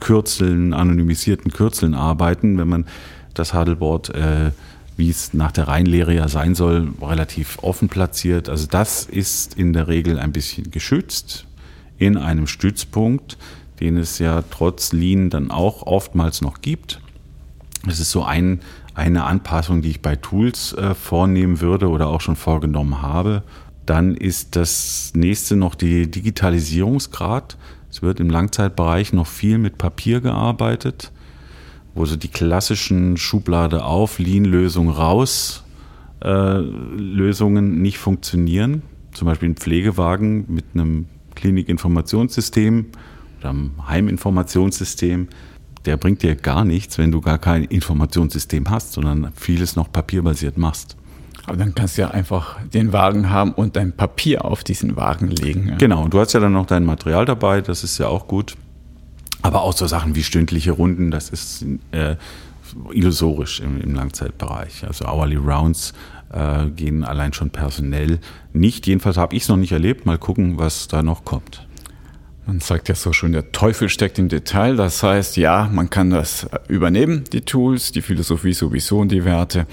Kürzeln, 0.00 0.72
anonymisierten 0.72 1.52
Kürzeln 1.52 1.94
arbeiten, 1.94 2.58
wenn 2.58 2.68
man 2.68 2.86
das 3.34 3.54
Huddleboard, 3.54 4.14
äh, 4.14 4.50
wie 4.96 5.10
es 5.10 5.32
nach 5.32 5.52
der 5.52 5.68
Reihenlehre 5.68 6.14
ja 6.14 6.28
sein 6.28 6.54
soll, 6.54 6.88
relativ 7.00 7.58
offen 7.62 7.88
platziert. 7.88 8.48
Also 8.48 8.66
das 8.66 9.04
ist 9.04 9.54
in 9.54 9.72
der 9.72 9.88
Regel 9.88 10.18
ein 10.18 10.32
bisschen 10.32 10.70
geschützt 10.70 11.46
in 11.98 12.16
einem 12.16 12.46
Stützpunkt, 12.46 13.36
den 13.78 13.96
es 13.96 14.18
ja 14.18 14.42
trotz 14.50 14.92
Lean 14.92 15.30
dann 15.30 15.50
auch 15.50 15.86
oftmals 15.86 16.42
noch 16.42 16.60
gibt. 16.60 17.00
Das 17.86 18.00
ist 18.00 18.10
so 18.10 18.24
ein, 18.24 18.60
eine 18.94 19.24
Anpassung, 19.24 19.82
die 19.82 19.90
ich 19.90 20.02
bei 20.02 20.16
Tools 20.16 20.72
äh, 20.74 20.94
vornehmen 20.94 21.60
würde 21.60 21.88
oder 21.88 22.08
auch 22.08 22.20
schon 22.20 22.36
vorgenommen 22.36 23.00
habe. 23.02 23.42
Dann 23.86 24.14
ist 24.14 24.56
das 24.56 25.12
nächste 25.14 25.56
noch 25.56 25.74
die 25.74 26.10
Digitalisierungsgrad. 26.10 27.56
Es 27.90 28.02
wird 28.02 28.20
im 28.20 28.30
Langzeitbereich 28.30 29.12
noch 29.12 29.26
viel 29.26 29.58
mit 29.58 29.78
Papier 29.78 30.20
gearbeitet, 30.20 31.12
wo 31.94 32.06
so 32.06 32.16
die 32.16 32.28
klassischen 32.28 33.16
Schublade 33.16 33.84
auf, 33.84 34.18
Lean-Lösung 34.18 34.90
raus 34.90 35.64
äh, 36.22 36.58
Lösungen 36.58 37.82
nicht 37.82 37.98
funktionieren. 37.98 38.82
Zum 39.12 39.26
Beispiel 39.26 39.50
ein 39.50 39.56
Pflegewagen 39.56 40.44
mit 40.48 40.66
einem 40.74 41.06
Klinikinformationssystem 41.34 42.86
oder 43.40 43.50
einem 43.50 43.88
Heiminformationssystem, 43.88 45.28
der 45.86 45.96
bringt 45.96 46.22
dir 46.22 46.36
gar 46.36 46.64
nichts, 46.64 46.98
wenn 46.98 47.10
du 47.10 47.20
gar 47.20 47.38
kein 47.38 47.64
Informationssystem 47.64 48.68
hast, 48.68 48.92
sondern 48.92 49.32
vieles 49.34 49.76
noch 49.76 49.90
papierbasiert 49.90 50.58
machst. 50.58 50.96
Aber 51.46 51.56
dann 51.56 51.74
kannst 51.74 51.96
du 51.96 52.02
ja 52.02 52.10
einfach 52.10 52.58
den 52.72 52.92
Wagen 52.92 53.30
haben 53.30 53.52
und 53.52 53.76
dein 53.76 53.92
Papier 53.92 54.44
auf 54.44 54.62
diesen 54.62 54.96
Wagen 54.96 55.28
legen. 55.28 55.68
Ja. 55.68 55.76
Genau, 55.76 56.04
und 56.04 56.14
du 56.14 56.20
hast 56.20 56.32
ja 56.32 56.40
dann 56.40 56.52
noch 56.52 56.66
dein 56.66 56.84
Material 56.84 57.24
dabei, 57.24 57.60
das 57.60 57.84
ist 57.84 57.98
ja 57.98 58.08
auch 58.08 58.28
gut. 58.28 58.56
Aber 59.42 59.62
auch 59.62 59.72
so 59.72 59.86
Sachen 59.86 60.14
wie 60.14 60.22
stündliche 60.22 60.72
Runden, 60.72 61.10
das 61.10 61.30
ist 61.30 61.64
äh, 61.92 62.16
illusorisch 62.92 63.60
im, 63.60 63.80
im, 63.80 63.94
Langzeitbereich. 63.94 64.84
Also 64.86 65.06
Hourly 65.06 65.36
Rounds 65.36 65.94
äh, 66.32 66.66
gehen 66.68 67.04
allein 67.04 67.32
schon 67.32 67.50
personell 67.50 68.18
nicht. 68.52 68.86
Jedenfalls 68.86 69.16
habe 69.16 69.34
ich 69.34 69.44
es 69.44 69.48
noch 69.48 69.56
nicht 69.56 69.72
erlebt. 69.72 70.04
Mal 70.06 70.18
gucken, 70.18 70.58
was 70.58 70.88
da 70.88 71.02
noch 71.02 71.24
kommt. 71.24 71.66
Man 72.46 72.60
sagt 72.60 72.88
ja 72.88 72.94
so 72.94 73.12
schon, 73.12 73.32
der 73.32 73.52
Teufel 73.52 73.88
steckt 73.88 74.18
im 74.18 74.28
Detail. 74.28 74.76
Das 74.76 75.02
heißt, 75.02 75.36
ja, 75.36 75.68
man 75.72 75.88
kann 75.88 76.10
das 76.10 76.48
übernehmen, 76.68 77.24
die 77.32 77.42
Tools, 77.42 77.92
die 77.92 78.02
Philosophie 78.02 78.52
sowieso 78.52 78.98
und 78.98 79.12
die 79.12 79.24
Werte 79.24 79.66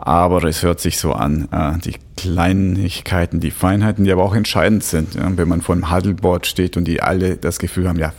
aber 0.00 0.44
es 0.44 0.62
hört 0.62 0.80
sich 0.80 0.98
so 0.98 1.12
an, 1.12 1.48
äh, 1.50 1.78
die 1.78 1.96
Kleinigkeiten, 2.16 3.40
die 3.40 3.50
Feinheiten, 3.50 4.04
die 4.04 4.12
aber 4.12 4.24
auch 4.24 4.34
entscheidend 4.34 4.82
sind. 4.82 5.16
Wenn 5.16 5.48
man 5.48 5.60
vor 5.60 5.74
einem 5.74 5.90
Huddleboard 5.90 6.46
steht 6.46 6.76
und 6.76 6.84
die 6.84 7.00
alle 7.00 7.36
das 7.36 7.58
Gefühl 7.58 7.88
haben, 7.88 7.98
ja, 7.98 8.12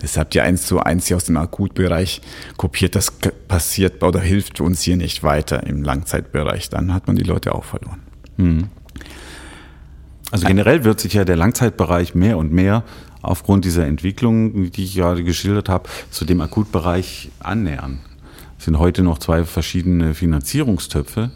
das 0.00 0.16
habt 0.16 0.34
ihr 0.34 0.44
eins 0.44 0.66
zu 0.66 0.80
eins 0.80 1.06
hier 1.06 1.16
aus 1.16 1.24
dem 1.24 1.36
Akutbereich 1.36 2.20
kopiert, 2.56 2.94
das 2.94 3.12
passiert 3.48 4.02
oder 4.02 4.20
hilft 4.20 4.60
uns 4.60 4.82
hier 4.82 4.96
nicht 4.96 5.22
weiter 5.22 5.66
im 5.66 5.82
Langzeitbereich, 5.82 6.68
dann 6.68 6.94
hat 6.94 7.06
man 7.06 7.16
die 7.16 7.24
Leute 7.24 7.54
auch 7.54 7.64
verloren. 7.64 8.00
Hm. 8.36 8.68
Also 10.30 10.46
generell 10.46 10.84
wird 10.84 11.00
sich 11.00 11.14
ja 11.14 11.24
der 11.24 11.36
Langzeitbereich 11.36 12.14
mehr 12.14 12.38
und 12.38 12.52
mehr 12.52 12.84
aufgrund 13.22 13.64
dieser 13.64 13.86
Entwicklung, 13.86 14.70
die 14.70 14.84
ich 14.84 14.94
gerade 14.94 15.24
geschildert 15.24 15.68
habe, 15.68 15.88
zu 16.10 16.24
dem 16.24 16.40
Akutbereich 16.40 17.30
annähern 17.40 18.00
sind 18.60 18.78
heute 18.78 19.02
noch 19.02 19.18
zwei 19.18 19.44
verschiedene 19.44 20.14
Finanzierungstöpfe. 20.14 21.30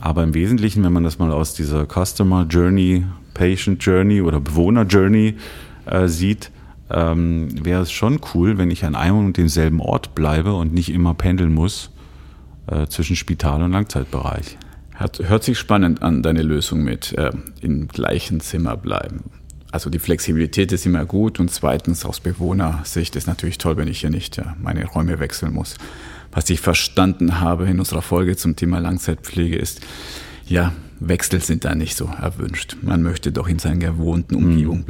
Aber 0.00 0.22
im 0.22 0.34
Wesentlichen, 0.34 0.84
wenn 0.84 0.92
man 0.92 1.02
das 1.02 1.18
mal 1.18 1.32
aus 1.32 1.54
dieser 1.54 1.86
Customer 1.86 2.46
Journey, 2.48 3.04
Patient 3.34 3.82
Journey 3.82 4.20
oder 4.20 4.38
Bewohner 4.38 4.84
Journey 4.84 5.36
äh, 5.86 6.08
sieht, 6.08 6.50
ähm, 6.90 7.48
wäre 7.64 7.82
es 7.82 7.90
schon 7.90 8.20
cool, 8.34 8.58
wenn 8.58 8.70
ich 8.70 8.84
an 8.84 8.94
einem 8.94 9.26
und 9.26 9.36
demselben 9.36 9.80
Ort 9.80 10.14
bleibe 10.14 10.54
und 10.54 10.74
nicht 10.74 10.90
immer 10.90 11.14
pendeln 11.14 11.54
muss 11.54 11.90
äh, 12.66 12.86
zwischen 12.86 13.16
Spital 13.16 13.62
und 13.62 13.72
Langzeitbereich. 13.72 14.58
Hört, 14.96 15.26
hört 15.26 15.44
sich 15.44 15.58
spannend 15.58 16.02
an, 16.02 16.22
deine 16.22 16.42
Lösung 16.42 16.82
mit 16.82 17.12
äh, 17.14 17.30
im 17.62 17.88
gleichen 17.88 18.40
Zimmer 18.40 18.76
bleiben. 18.76 19.24
Also 19.72 19.88
die 19.88 19.98
Flexibilität 19.98 20.72
ist 20.72 20.86
immer 20.86 21.04
gut 21.04 21.38
und 21.38 21.50
zweitens 21.50 22.04
aus 22.04 22.20
Bewohnersicht 22.20 23.14
ist 23.16 23.26
natürlich 23.26 23.58
toll, 23.58 23.76
wenn 23.76 23.88
ich 23.88 24.00
hier 24.00 24.10
nicht 24.10 24.40
meine 24.60 24.84
Räume 24.86 25.20
wechseln 25.20 25.52
muss. 25.52 25.76
Was 26.32 26.48
ich 26.50 26.60
verstanden 26.60 27.40
habe 27.40 27.66
in 27.66 27.78
unserer 27.78 28.02
Folge 28.02 28.36
zum 28.36 28.56
Thema 28.56 28.78
Langzeitpflege 28.78 29.56
ist, 29.56 29.80
ja, 30.46 30.72
Wechsel 31.00 31.40
sind 31.40 31.64
da 31.64 31.74
nicht 31.74 31.96
so 31.96 32.06
erwünscht. 32.20 32.76
Man 32.82 33.02
möchte 33.02 33.32
doch 33.32 33.48
in 33.48 33.58
seiner 33.58 33.78
gewohnten 33.78 34.34
Umgebung 34.34 34.80
mhm. 34.80 34.86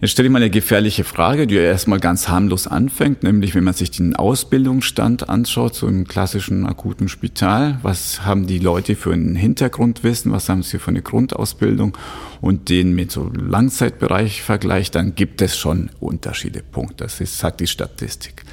Jetzt 0.00 0.12
stelle 0.12 0.28
ich 0.28 0.32
mal 0.32 0.40
eine 0.40 0.50
gefährliche 0.50 1.02
Frage, 1.02 1.48
die 1.48 1.56
ja 1.56 1.62
erstmal 1.62 1.98
ganz 1.98 2.28
harmlos 2.28 2.68
anfängt, 2.68 3.24
nämlich 3.24 3.56
wenn 3.56 3.64
man 3.64 3.74
sich 3.74 3.90
den 3.90 4.14
Ausbildungsstand 4.14 5.28
anschaut, 5.28 5.74
so 5.74 5.88
im 5.88 6.06
klassischen 6.06 6.66
akuten 6.66 7.08
Spital, 7.08 7.78
was 7.82 8.24
haben 8.24 8.46
die 8.46 8.60
Leute 8.60 8.94
für 8.94 9.12
ein 9.12 9.34
Hintergrundwissen, 9.34 10.30
was 10.30 10.48
haben 10.48 10.62
sie 10.62 10.78
für 10.78 10.92
eine 10.92 11.02
Grundausbildung 11.02 11.98
und 12.40 12.68
den 12.68 12.94
mit 12.94 13.10
so 13.10 13.28
Langzeitbereich 13.34 14.40
vergleicht, 14.42 14.94
dann 14.94 15.16
gibt 15.16 15.42
es 15.42 15.56
schon 15.56 15.90
Unterschiede. 15.98 16.62
Punkt. 16.62 17.00
Das 17.00 17.20
ist, 17.20 17.36
sagt 17.36 17.58
die 17.58 17.66
Statistik. 17.66 18.44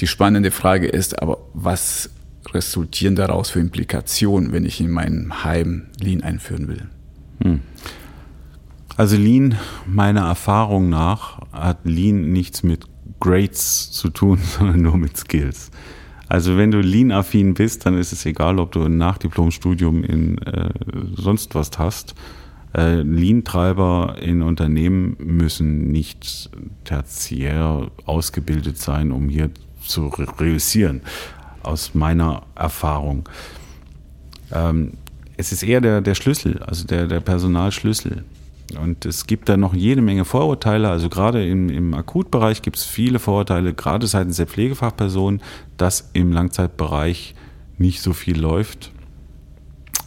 Die 0.00 0.06
spannende 0.06 0.50
Frage 0.50 0.88
ist 0.88 1.22
aber, 1.22 1.38
was 1.54 2.10
resultieren 2.52 3.16
daraus 3.16 3.48
für 3.48 3.60
Implikationen, 3.60 4.52
wenn 4.52 4.66
ich 4.66 4.78
in 4.78 4.90
meinem 4.90 5.42
Heim 5.42 5.86
Lean 6.02 6.22
einführen 6.22 6.68
will? 6.68 6.82
Hm. 7.42 7.60
Also 8.96 9.16
Lean, 9.16 9.56
meiner 9.86 10.26
Erfahrung 10.26 10.88
nach, 10.90 11.40
hat 11.52 11.78
Lean 11.84 12.32
nichts 12.32 12.62
mit 12.62 12.86
Grades 13.20 13.90
zu 13.90 14.10
tun, 14.10 14.38
sondern 14.58 14.82
nur 14.82 14.96
mit 14.96 15.16
Skills. 15.16 15.70
Also 16.28 16.56
wenn 16.56 16.70
du 16.70 16.80
Lean-affin 16.80 17.54
bist, 17.54 17.84
dann 17.84 17.98
ist 17.98 18.12
es 18.12 18.24
egal, 18.24 18.58
ob 18.58 18.72
du 18.72 18.84
ein 18.84 18.96
Nachdiplomstudium 18.96 20.02
in 20.02 20.38
äh, 20.38 20.70
sonst 21.14 21.54
was 21.54 21.70
hast. 21.78 22.14
Äh, 22.74 23.02
Lean-Treiber 23.02 24.16
in 24.20 24.40
Unternehmen 24.40 25.16
müssen 25.18 25.90
nicht 25.90 26.48
tertiär 26.84 27.90
ausgebildet 28.06 28.78
sein, 28.78 29.12
um 29.12 29.28
hier 29.28 29.50
zu 29.86 30.06
realisieren, 30.06 31.02
aus 31.62 31.94
meiner 31.94 32.44
Erfahrung. 32.54 33.28
Ähm, 34.52 34.92
es 35.36 35.52
ist 35.52 35.62
eher 35.62 35.82
der, 35.82 36.00
der 36.00 36.14
Schlüssel, 36.14 36.62
also 36.62 36.86
der, 36.86 37.06
der 37.06 37.20
Personalschlüssel. 37.20 38.24
Und 38.78 39.04
es 39.04 39.26
gibt 39.26 39.48
da 39.48 39.56
noch 39.56 39.74
jede 39.74 40.02
Menge 40.02 40.24
Vorurteile. 40.24 40.90
Also 40.90 41.08
gerade 41.08 41.46
im, 41.46 41.68
im 41.68 41.94
Akutbereich 41.94 42.62
gibt 42.62 42.76
es 42.76 42.84
viele 42.84 43.18
Vorurteile, 43.18 43.74
gerade 43.74 44.06
seitens 44.06 44.36
der 44.36 44.46
Pflegefachpersonen, 44.46 45.42
dass 45.76 46.10
im 46.12 46.32
Langzeitbereich 46.32 47.34
nicht 47.78 48.02
so 48.02 48.12
viel 48.12 48.38
läuft. 48.38 48.92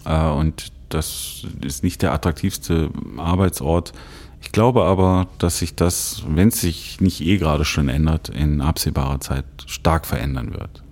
Äh, 0.06 0.30
und 0.30 0.72
das 0.90 1.46
ist 1.62 1.84
nicht 1.84 2.02
der 2.02 2.14
attraktivste 2.14 2.90
Arbeitsort. 3.18 3.94
Ich 4.42 4.52
glaube 4.52 4.84
aber, 4.84 5.28
dass 5.40 5.60
sich 5.60 5.76
das, 5.76 6.24
wenn 6.28 6.50
es 6.50 6.62
sich 6.62 7.02
nicht 7.02 7.22
eh 7.22 7.38
gerade 7.38 7.66
schon 7.66 7.90
ändert, 7.90 8.30
in 8.30 8.62
absehbarer 8.62 9.20
Zeit 9.20 9.46
stark 9.66 10.06
verändern 10.06 10.54
wird. 10.54 10.84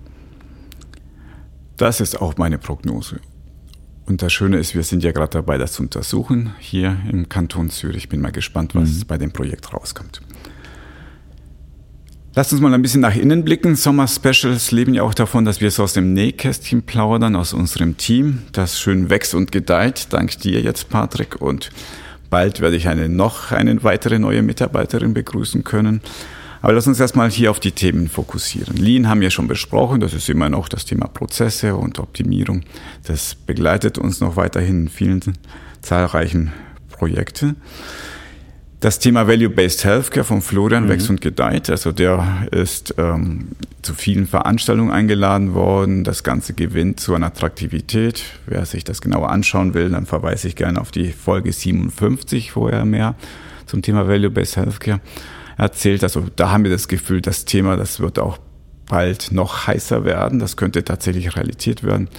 Das 1.77 2.01
ist 2.01 2.19
auch 2.21 2.37
meine 2.37 2.57
Prognose. 2.57 3.19
Und 4.05 4.21
das 4.21 4.33
Schöne 4.33 4.57
ist, 4.57 4.75
wir 4.75 4.83
sind 4.83 5.03
ja 5.03 5.11
gerade 5.11 5.31
dabei, 5.31 5.57
das 5.57 5.73
zu 5.73 5.83
untersuchen 5.83 6.53
hier 6.59 6.97
im 7.09 7.29
Kanton 7.29 7.69
Zürich. 7.69 8.09
Bin 8.09 8.19
mal 8.21 8.31
gespannt, 8.31 8.75
was 8.75 8.89
mhm. 8.89 9.03
bei 9.07 9.17
dem 9.17 9.31
Projekt 9.31 9.73
rauskommt. 9.73 10.21
Lasst 12.35 12.51
uns 12.51 12.61
mal 12.61 12.73
ein 12.73 12.81
bisschen 12.81 13.01
nach 13.01 13.15
innen 13.15 13.45
blicken. 13.45 13.75
Sommer 13.75 14.07
Specials 14.07 14.71
leben 14.71 14.95
ja 14.95 15.03
auch 15.03 15.13
davon, 15.13 15.45
dass 15.45 15.61
wir 15.61 15.67
es 15.67 15.79
aus 15.79 15.93
dem 15.93 16.13
Nähkästchen 16.13 16.81
plaudern, 16.81 17.35
aus 17.35 17.53
unserem 17.53 17.95
Team, 17.95 18.41
das 18.53 18.79
schön 18.79 19.11
wächst 19.11 19.35
und 19.35 19.51
gedeiht. 19.51 20.07
Dank 20.09 20.39
dir 20.39 20.59
jetzt, 20.59 20.89
Patrick. 20.89 21.39
Und 21.41 21.69
bald 22.31 22.59
werde 22.59 22.75
ich 22.75 22.87
eine 22.87 23.07
noch 23.07 23.51
eine 23.51 23.83
weitere 23.83 24.17
neue 24.17 24.41
Mitarbeiterin 24.41 25.13
begrüßen 25.13 25.63
können. 25.63 26.01
Aber 26.63 26.71
lass 26.71 26.87
uns 26.87 26.97
erstmal 26.97 27.29
hier 27.29 27.51
auf 27.51 27.59
die 27.59 27.73
Themen 27.73 28.07
fokussieren. 28.07 28.77
Lean 28.77 29.09
haben 29.09 29.19
wir 29.19 29.31
schon 29.31 29.49
besprochen, 29.49 29.99
das 29.99 30.13
ist 30.13 30.29
immer 30.29 30.47
noch 30.47 30.69
das 30.69 30.85
Thema 30.85 31.07
Prozesse 31.07 31.75
und 31.75 31.99
Optimierung. 31.99 32.61
Das 33.05 33.35
begleitet 33.35 33.97
uns 33.97 34.21
noch 34.21 34.37
weiterhin 34.37 34.83
in 34.83 34.87
vielen 34.87 35.21
zahlreichen 35.81 36.53
Projekten. 36.89 37.57
Das 38.79 38.99
Thema 38.99 39.27
Value-Based 39.27 39.83
Healthcare 39.83 40.23
von 40.23 40.41
Florian 40.41 40.85
mhm. 40.85 40.89
wächst 40.89 41.09
und 41.09 41.19
gedeiht. 41.19 41.69
Also 41.69 41.91
der 41.91 42.47
ist 42.51 42.95
ähm, 42.97 43.49
zu 43.81 43.93
vielen 43.93 44.25
Veranstaltungen 44.25 44.91
eingeladen 44.91 45.53
worden. 45.53 46.05
Das 46.05 46.23
Ganze 46.23 46.53
gewinnt 46.53 46.97
zu 46.97 47.13
einer 47.13 47.25
Attraktivität. 47.27 48.23
Wer 48.45 48.65
sich 48.65 48.85
das 48.85 49.01
genauer 49.01 49.29
anschauen 49.31 49.73
will, 49.73 49.89
dann 49.89 50.05
verweise 50.05 50.47
ich 50.47 50.55
gerne 50.55 50.79
auf 50.79 50.91
die 50.91 51.11
Folge 51.11 51.51
57, 51.51 52.55
wo 52.55 52.69
er 52.69 52.85
mehr 52.85 53.15
zum 53.65 53.81
Thema 53.81 54.07
Value-Based 54.07 54.55
Healthcare 54.55 55.01
erzählt. 55.57 56.03
Also 56.03 56.25
da 56.35 56.51
haben 56.51 56.63
wir 56.63 56.71
das 56.71 56.87
Gefühl, 56.87 57.21
das 57.21 57.45
Thema, 57.45 57.77
das 57.77 57.99
wird 57.99 58.19
auch 58.19 58.37
bald 58.87 59.31
noch 59.31 59.67
heißer 59.67 60.05
werden. 60.05 60.39
Das 60.39 60.57
könnte 60.57 60.83
tatsächlich 60.83 61.35
Realität 61.35 61.83
werden. 61.83 62.09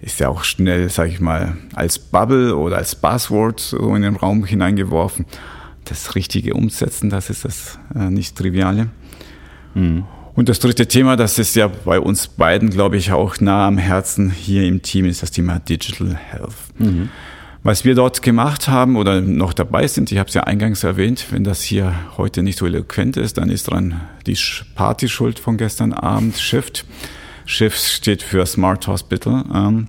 Ist 0.00 0.20
ja 0.20 0.28
auch 0.28 0.44
schnell, 0.44 0.88
sage 0.90 1.10
ich 1.10 1.20
mal, 1.20 1.56
als 1.74 1.98
Bubble 1.98 2.56
oder 2.56 2.76
als 2.76 2.94
Buzzword 2.94 3.60
so 3.60 3.94
in 3.94 4.02
den 4.02 4.16
Raum 4.16 4.44
hineingeworfen 4.44 5.26
das 5.90 6.14
Richtige 6.14 6.54
umsetzen, 6.54 7.10
das 7.10 7.30
ist 7.30 7.44
das 7.44 7.78
äh, 7.94 8.10
nicht 8.10 8.36
Triviale. 8.36 8.88
Mhm. 9.74 10.04
Und 10.34 10.48
das 10.50 10.58
dritte 10.58 10.86
Thema, 10.86 11.16
das 11.16 11.38
ist 11.38 11.56
ja 11.56 11.68
bei 11.68 11.98
uns 11.98 12.28
beiden, 12.28 12.68
glaube 12.68 12.98
ich, 12.98 13.10
auch 13.10 13.40
nah 13.40 13.66
am 13.66 13.78
Herzen 13.78 14.30
hier 14.30 14.64
im 14.64 14.82
Team, 14.82 15.06
ist 15.06 15.22
das 15.22 15.30
Thema 15.30 15.58
Digital 15.60 16.14
Health. 16.14 16.54
Mhm. 16.78 17.08
Was 17.66 17.84
wir 17.84 17.96
dort 17.96 18.22
gemacht 18.22 18.68
haben 18.68 18.94
oder 18.94 19.20
noch 19.20 19.52
dabei 19.52 19.88
sind, 19.88 20.12
ich 20.12 20.18
habe 20.18 20.28
es 20.28 20.34
ja 20.34 20.44
eingangs 20.44 20.84
erwähnt, 20.84 21.26
wenn 21.32 21.42
das 21.42 21.62
hier 21.62 21.92
heute 22.16 22.44
nicht 22.44 22.58
so 22.58 22.66
eloquent 22.66 23.16
ist, 23.16 23.38
dann 23.38 23.50
ist 23.50 23.64
dran 23.64 24.02
die 24.24 24.38
Partyschuld 24.76 25.40
von 25.40 25.56
gestern 25.56 25.92
Abend, 25.92 26.38
Shift. 26.38 26.84
Shift 27.44 27.80
steht 27.80 28.22
für 28.22 28.46
Smart 28.46 28.86
Hospital. 28.86 29.44
Ähm, 29.52 29.88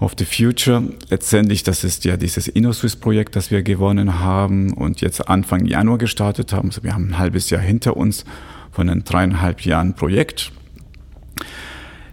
of 0.00 0.14
the 0.18 0.24
Future. 0.24 0.84
Letztendlich, 1.10 1.62
das 1.62 1.84
ist 1.84 2.06
ja 2.06 2.16
dieses 2.16 2.48
InnoSwiss-Projekt, 2.48 3.36
das 3.36 3.50
wir 3.50 3.62
gewonnen 3.62 4.20
haben 4.20 4.72
und 4.72 5.02
jetzt 5.02 5.28
Anfang 5.28 5.66
Januar 5.66 5.98
gestartet 5.98 6.54
haben. 6.54 6.70
Also 6.70 6.82
wir 6.82 6.94
haben 6.94 7.08
ein 7.08 7.18
halbes 7.18 7.50
Jahr 7.50 7.60
hinter 7.60 7.94
uns 7.94 8.24
von 8.70 8.88
einem 8.88 9.04
dreieinhalb 9.04 9.66
Jahren 9.66 9.92
Projekt. 9.92 10.50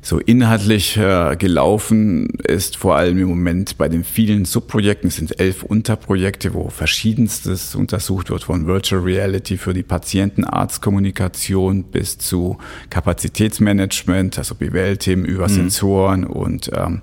So 0.02 0.20
inhaltlich 0.20 0.98
äh, 0.98 1.36
gelaufen 1.38 2.28
ist 2.44 2.78
vor 2.78 2.96
allem 2.96 3.18
im 3.18 3.28
Moment 3.28 3.78
bei 3.78 3.90
den 3.90 4.04
vielen 4.04 4.46
Subprojekten, 4.46 5.10
es 5.10 5.18
sind 5.18 5.40
elf 5.40 5.64
Unterprojekte, 5.64 6.54
wo 6.54 6.70
verschiedenstes 6.70 7.76
untersucht 7.76 8.30
wird, 8.30 8.44
von 8.44 8.66
Virtual 8.66 9.02
Reality 9.02 9.58
für 9.58 9.74
die 9.74 9.84
Patienten-Arzt-Kommunikation 9.84 11.84
bis 11.84 12.18
zu 12.18 12.58
Kapazitätsmanagement, 12.90 14.38
also 14.38 14.56
BWL-Themen 14.56 15.26
über 15.26 15.50
mhm. 15.50 15.54
Sensoren 15.54 16.24
und 16.24 16.72
ähm, 16.74 17.02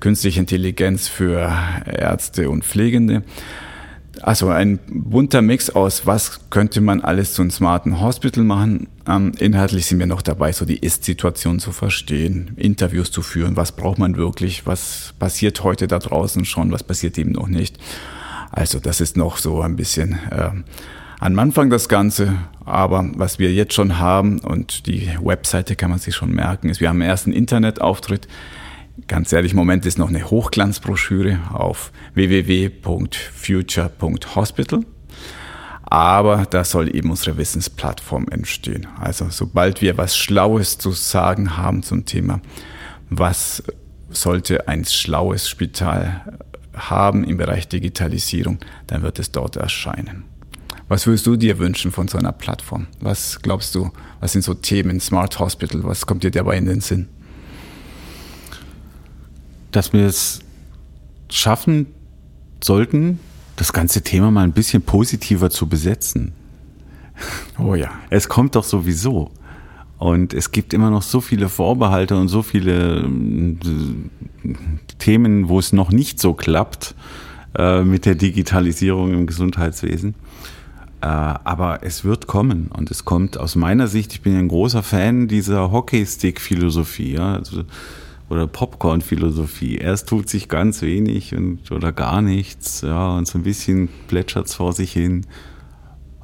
künstliche 0.00 0.40
Intelligenz 0.40 1.08
für 1.08 1.50
Ärzte 1.86 2.50
und 2.50 2.64
Pflegende. 2.64 3.22
Also 4.22 4.48
ein 4.48 4.78
bunter 4.88 5.42
Mix 5.42 5.70
aus, 5.70 6.06
was 6.06 6.40
könnte 6.50 6.80
man 6.80 7.00
alles 7.00 7.34
zu 7.34 7.42
einem 7.42 7.50
smarten 7.50 8.00
Hospital 8.00 8.44
machen. 8.44 8.88
Ähm, 9.06 9.32
inhaltlich 9.38 9.86
sind 9.86 9.98
wir 9.98 10.06
noch 10.06 10.22
dabei, 10.22 10.52
so 10.52 10.64
die 10.64 10.78
Ist-Situation 10.78 11.60
zu 11.60 11.72
verstehen, 11.72 12.52
Interviews 12.56 13.10
zu 13.10 13.22
führen, 13.22 13.56
was 13.56 13.72
braucht 13.72 13.98
man 13.98 14.16
wirklich, 14.16 14.66
was 14.66 15.14
passiert 15.18 15.62
heute 15.62 15.86
da 15.86 15.98
draußen 15.98 16.44
schon, 16.44 16.72
was 16.72 16.82
passiert 16.82 17.16
eben 17.18 17.32
noch 17.32 17.48
nicht. 17.48 17.78
Also 18.50 18.80
das 18.80 19.00
ist 19.00 19.16
noch 19.16 19.36
so 19.36 19.60
ein 19.60 19.76
bisschen 19.76 20.18
äh, 20.30 20.50
am 21.20 21.38
Anfang 21.38 21.70
das 21.70 21.88
Ganze, 21.88 22.36
aber 22.64 23.08
was 23.14 23.38
wir 23.38 23.52
jetzt 23.52 23.74
schon 23.74 23.98
haben 23.98 24.38
und 24.40 24.86
die 24.86 25.10
Webseite 25.22 25.76
kann 25.76 25.90
man 25.90 25.98
sich 25.98 26.14
schon 26.14 26.32
merken, 26.32 26.68
ist, 26.68 26.80
wir 26.80 26.88
haben 26.88 27.00
einen 27.00 27.10
ersten 27.10 27.32
Internetauftritt 27.32 28.28
Ganz 29.06 29.32
ehrlich, 29.32 29.52
im 29.52 29.58
Moment 29.58 29.86
ist 29.86 29.98
noch 29.98 30.08
eine 30.08 30.28
Hochglanzbroschüre 30.28 31.38
auf 31.52 31.92
www.future.hospital. 32.14 34.80
Aber 35.84 36.46
da 36.50 36.64
soll 36.64 36.92
eben 36.94 37.10
unsere 37.10 37.36
Wissensplattform 37.38 38.26
entstehen. 38.28 38.86
Also 39.00 39.28
sobald 39.30 39.80
wir 39.80 39.96
was 39.96 40.16
Schlaues 40.16 40.78
zu 40.78 40.90
sagen 40.90 41.56
haben 41.56 41.82
zum 41.82 42.04
Thema, 42.04 42.40
was 43.08 43.62
sollte 44.10 44.68
ein 44.68 44.84
schlaues 44.84 45.48
Spital 45.48 46.38
haben 46.74 47.24
im 47.24 47.38
Bereich 47.38 47.68
Digitalisierung, 47.68 48.58
dann 48.86 49.02
wird 49.02 49.18
es 49.18 49.32
dort 49.32 49.56
erscheinen. 49.56 50.24
Was 50.88 51.06
würdest 51.06 51.26
du 51.26 51.36
dir 51.36 51.58
wünschen 51.58 51.92
von 51.92 52.08
so 52.08 52.18
einer 52.18 52.32
Plattform? 52.32 52.86
Was 53.00 53.40
glaubst 53.40 53.74
du, 53.74 53.90
was 54.20 54.32
sind 54.32 54.42
so 54.42 54.54
Themen, 54.54 55.00
Smart 55.00 55.38
Hospital, 55.38 55.84
was 55.84 56.06
kommt 56.06 56.22
dir 56.22 56.30
dabei 56.30 56.56
in 56.56 56.66
den 56.66 56.80
Sinn? 56.80 57.08
Dass 59.78 59.92
wir 59.92 60.06
es 60.06 60.40
schaffen 61.30 61.86
sollten, 62.60 63.20
das 63.54 63.72
ganze 63.72 64.02
Thema 64.02 64.32
mal 64.32 64.42
ein 64.42 64.50
bisschen 64.50 64.82
positiver 64.82 65.50
zu 65.50 65.68
besetzen. 65.68 66.32
Oh 67.60 67.76
ja. 67.76 67.88
Es 68.10 68.28
kommt 68.28 68.56
doch 68.56 68.64
sowieso. 68.64 69.30
Und 69.98 70.34
es 70.34 70.50
gibt 70.50 70.74
immer 70.74 70.90
noch 70.90 71.02
so 71.02 71.20
viele 71.20 71.48
Vorbehalte 71.48 72.16
und 72.16 72.26
so 72.26 72.42
viele 72.42 73.02
äh, 73.02 73.56
Themen, 74.98 75.48
wo 75.48 75.60
es 75.60 75.72
noch 75.72 75.92
nicht 75.92 76.18
so 76.18 76.34
klappt 76.34 76.96
äh, 77.56 77.84
mit 77.84 78.04
der 78.04 78.16
Digitalisierung 78.16 79.14
im 79.14 79.28
Gesundheitswesen. 79.28 80.16
Äh, 81.02 81.06
aber 81.06 81.84
es 81.84 82.02
wird 82.02 82.26
kommen 82.26 82.66
und 82.76 82.90
es 82.90 83.04
kommt 83.04 83.38
aus 83.38 83.54
meiner 83.54 83.86
Sicht, 83.86 84.12
ich 84.12 84.22
bin 84.22 84.32
ja 84.32 84.40
ein 84.40 84.48
großer 84.48 84.82
Fan 84.82 85.28
dieser 85.28 85.70
Hockeystick-Philosophie. 85.70 87.12
Ja? 87.12 87.34
Also, 87.34 87.62
oder 88.28 88.46
Popcorn-Philosophie. 88.46 89.76
Erst 89.76 90.08
tut 90.08 90.28
sich 90.28 90.48
ganz 90.48 90.82
wenig 90.82 91.34
und, 91.34 91.70
oder 91.70 91.92
gar 91.92 92.20
nichts, 92.22 92.82
ja, 92.82 93.16
und 93.16 93.26
so 93.26 93.38
ein 93.38 93.42
bisschen 93.42 93.88
plätschert's 94.08 94.54
vor 94.54 94.72
sich 94.72 94.92
hin. 94.92 95.26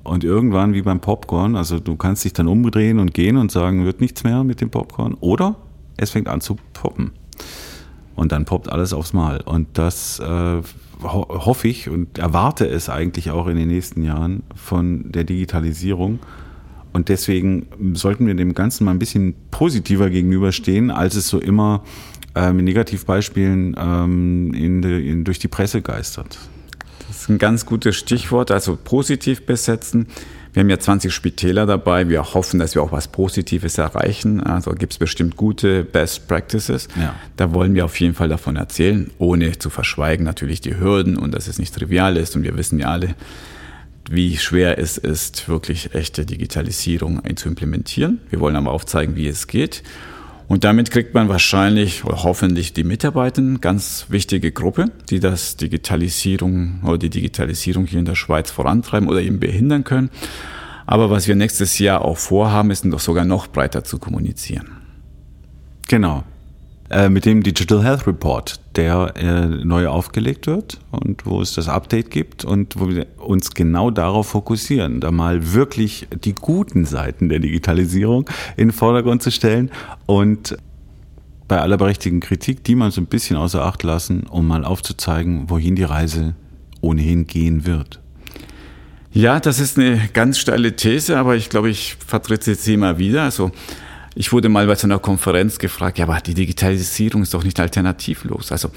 Und 0.03 0.23
irgendwann 0.23 0.75
wie 0.75 0.83
beim 0.83 1.01
Popcorn, 1.01 1.57
also 1.57 1.81
du 1.81 1.97
kannst 1.97 2.25
dich 2.25 2.35
dann 2.35 2.47
umdrehen 2.47 2.99
und 2.99 3.15
gehen 3.15 3.39
und 3.39 3.51
sagen, 3.51 3.87
wird 3.87 4.03
nichts 4.03 4.23
mehr 4.23 4.45
mit 4.45 4.61
dem 4.61 4.69
Popcorn. 4.69 5.15
Oder 5.21 5.57
es 5.97 6.11
fängt 6.11 6.29
an 6.29 6.43
zu 6.43 6.57
poppen. 6.75 7.13
Und 8.15 8.31
dann 8.33 8.45
poppt 8.45 8.71
alles 8.71 8.93
aufs 8.93 9.15
Mal. 9.15 9.41
Und 9.41 9.67
das 9.73 10.21
äh, 10.21 10.61
ho 11.03 11.27
hoffe 11.47 11.69
ich 11.69 11.89
und 11.89 12.19
erwarte 12.19 12.67
es 12.67 12.89
eigentlich 12.89 13.31
auch 13.31 13.47
in 13.47 13.57
den 13.57 13.69
nächsten 13.69 14.03
Jahren 14.03 14.43
von 14.55 15.11
der 15.11 15.25
Digitalisierung 15.25 16.19
und 16.95 17.09
deswegen 17.09 17.67
sollten 17.95 18.27
wir 18.27 18.35
dem 18.35 18.55
Ganzen 18.55 18.85
mal 18.85 18.93
ein 18.93 19.01
bisschen 19.01 19.35
positiver 19.51 20.11
gegenüberstehen, 20.11 20.93
als 20.93 21.17
es 21.17 21.27
so 21.27 21.41
immer 21.41 21.83
äh, 22.37 22.53
mit 22.53 22.65
Negativbeispielen 22.65 23.77
ähm, 23.77 24.55
in 24.55 24.81
de, 24.81 25.11
in, 25.11 25.25
durch 25.25 25.41
die 25.41 25.49
Presse 25.49 25.83
geistert. 25.83 26.39
Das 27.09 27.23
ist 27.23 27.29
ein 27.29 27.39
ganz 27.39 27.67
gutes 27.67 27.97
Stichwort, 27.97 28.53
also 28.53 28.79
positiv 28.83 29.45
besetzen. 29.45 30.07
Wir 30.53 30.61
haben 30.61 30.71
ja 30.71 30.79
20 30.79 31.13
Spitäler 31.13 31.67
dabei. 31.67 32.09
Wir 32.09 32.33
hoffen, 32.33 32.61
dass 32.61 32.77
wir 32.77 32.83
auch 32.83 32.93
was 32.93 33.09
Positives 33.09 33.77
erreichen. 33.77 34.41
Also 34.41 34.71
gibt 34.71 34.93
es 34.93 34.99
bestimmt 35.01 35.37
gute 35.37 35.83
Best 35.83 36.29
Practices. 36.29 36.87
Ja. 36.95 37.17
Da 37.37 37.53
wollen 37.53 37.75
wir 37.75 37.85
auf 37.85 37.99
jeden 37.99 38.15
Fall 38.15 38.29
davon 38.29 38.55
erzählen, 38.55 39.11
ohne 39.19 39.59
zu 39.59 39.69
verschweigen 39.69 40.25
natürlich 40.25 40.61
die 40.61 40.79
Hürden 40.79 41.17
und 41.17 41.35
dass 41.35 41.49
es 41.49 41.59
nicht 41.59 41.75
trivial 41.75 42.17
ist. 42.17 42.37
Und 42.37 42.45
wir 42.45 42.57
wissen 42.57 42.79
ja 42.79 42.87
alle, 42.87 43.17
wie 44.11 44.37
schwer 44.37 44.79
es 44.79 44.99
ist, 44.99 45.49
wirklich 45.49 45.95
echte 45.95 46.27
Digitalisierung 46.27 47.23
zu 47.37 47.49
implementieren. 47.49 48.21
Wir 48.31 48.41
wollen 48.41 48.57
aber 48.57 48.73
aufzeigen, 48.73 49.17
wie 49.17 49.29
es 49.29 49.47
geht. 49.47 49.83
Und 50.47 50.65
damit 50.65 50.91
kriegt 50.91 51.15
man 51.15 51.29
wahrscheinlich 51.29 52.05
oder 52.05 52.23
hoffentlich 52.23 52.75
die 52.75 52.85
Mitarbeiter, 52.85 53.43
ganz 53.61 54.07
wichtige 54.11 54.53
Gruppe, 54.53 54.91
die 55.09 55.21
das 55.21 55.57
Digitalisierung 55.57 56.81
oder 56.85 56.99
die 56.99 57.11
Digitalisierung 57.11 57.87
hier 57.87 57.99
in 57.99 58.05
der 58.05 58.15
Schweiz 58.15 58.51
vorantreiben 58.51 59.09
oder 59.09 59.23
eben 59.23 59.41
behindern 59.41 59.85
können. 59.85 60.11
Aber 60.87 61.11
was 61.11 61.27
wir 61.27 61.35
nächstes 61.35 61.79
Jahr 61.79 62.03
auch 62.03 62.19
vorhaben, 62.19 62.71
ist 62.71 62.85
doch 62.85 63.01
sogar 63.01 63.25
noch 63.25 63.47
breiter 63.47 63.85
zu 63.85 63.99
kommunizieren. 63.99 64.69
Genau. 65.89 66.25
Äh, 66.91 67.09
mit 67.09 67.25
dem 67.25 67.43
Digital 67.43 67.83
Health 67.83 68.07
Report, 68.07 68.61
der 68.77 69.15
äh, 69.17 69.47
neu 69.47 69.89
aufgelegt 69.89 70.47
wird 70.47 70.81
und 70.91 71.25
wo 71.25 71.41
es 71.41 71.55
das 71.55 71.67
Update 71.67 72.11
gibt 72.11 72.45
und 72.45 72.79
wo 72.79 72.91
wir 72.91 73.07
uns 73.17 73.55
genau 73.55 73.91
darauf 73.91 74.29
fokussieren, 74.29 75.01
da 75.01 75.11
mal 75.11 75.55
wirklich 75.55 76.07
die 76.25 76.35
guten 76.35 76.85
Seiten 76.85 77.31
der 77.31 77.39
Digitalisierung 77.39 78.29
in 78.59 78.69
den 78.69 78.73
Vordergrund 78.73 79.23
zu 79.23 79.31
stellen 79.31 79.71
und 80.05 80.59
bei 81.49 81.59
aller 81.59 81.79
berechtigten 81.79 82.21
Kritik, 82.21 82.65
die 82.65 82.75
mal 82.75 82.91
so 82.91 83.01
ein 83.01 83.07
bisschen 83.07 83.37
außer 83.37 83.65
Acht 83.65 83.83
lassen, 83.83 84.25
um 84.25 84.47
mal 84.47 84.65
aufzuzeigen, 84.65 85.49
wohin 85.49 85.77
die 85.77 85.85
Reise 85.85 86.35
ohnehin 86.83 87.27
gehen 87.27 87.65
wird. 87.65 88.01
Ja, 89.11 89.41
das 89.41 89.59
ist 89.59 89.79
eine 89.79 90.09
ganz 90.13 90.39
steile 90.39 90.77
These, 90.77 91.17
aber 91.17 91.37
ich 91.37 91.49
glaube, 91.49 91.71
ich 91.71 91.97
vertrete 92.05 92.55
sie 92.55 92.75
immer 92.75 92.99
wieder. 92.99 93.23
Also 93.23 93.53
ich 94.15 94.33
wurde 94.33 94.49
mal 94.49 94.67
bei 94.67 94.75
so 94.75 94.87
einer 94.87 94.99
Konferenz 94.99 95.59
gefragt, 95.59 95.99
ja, 95.99 96.07
aber 96.07 96.21
die 96.21 96.35
Digitalisierung 96.35 97.23
ist 97.23 97.35
doch 97.35 97.45
nicht 97.45 97.59
alternativlos. 97.59 98.53
Also 98.53 98.71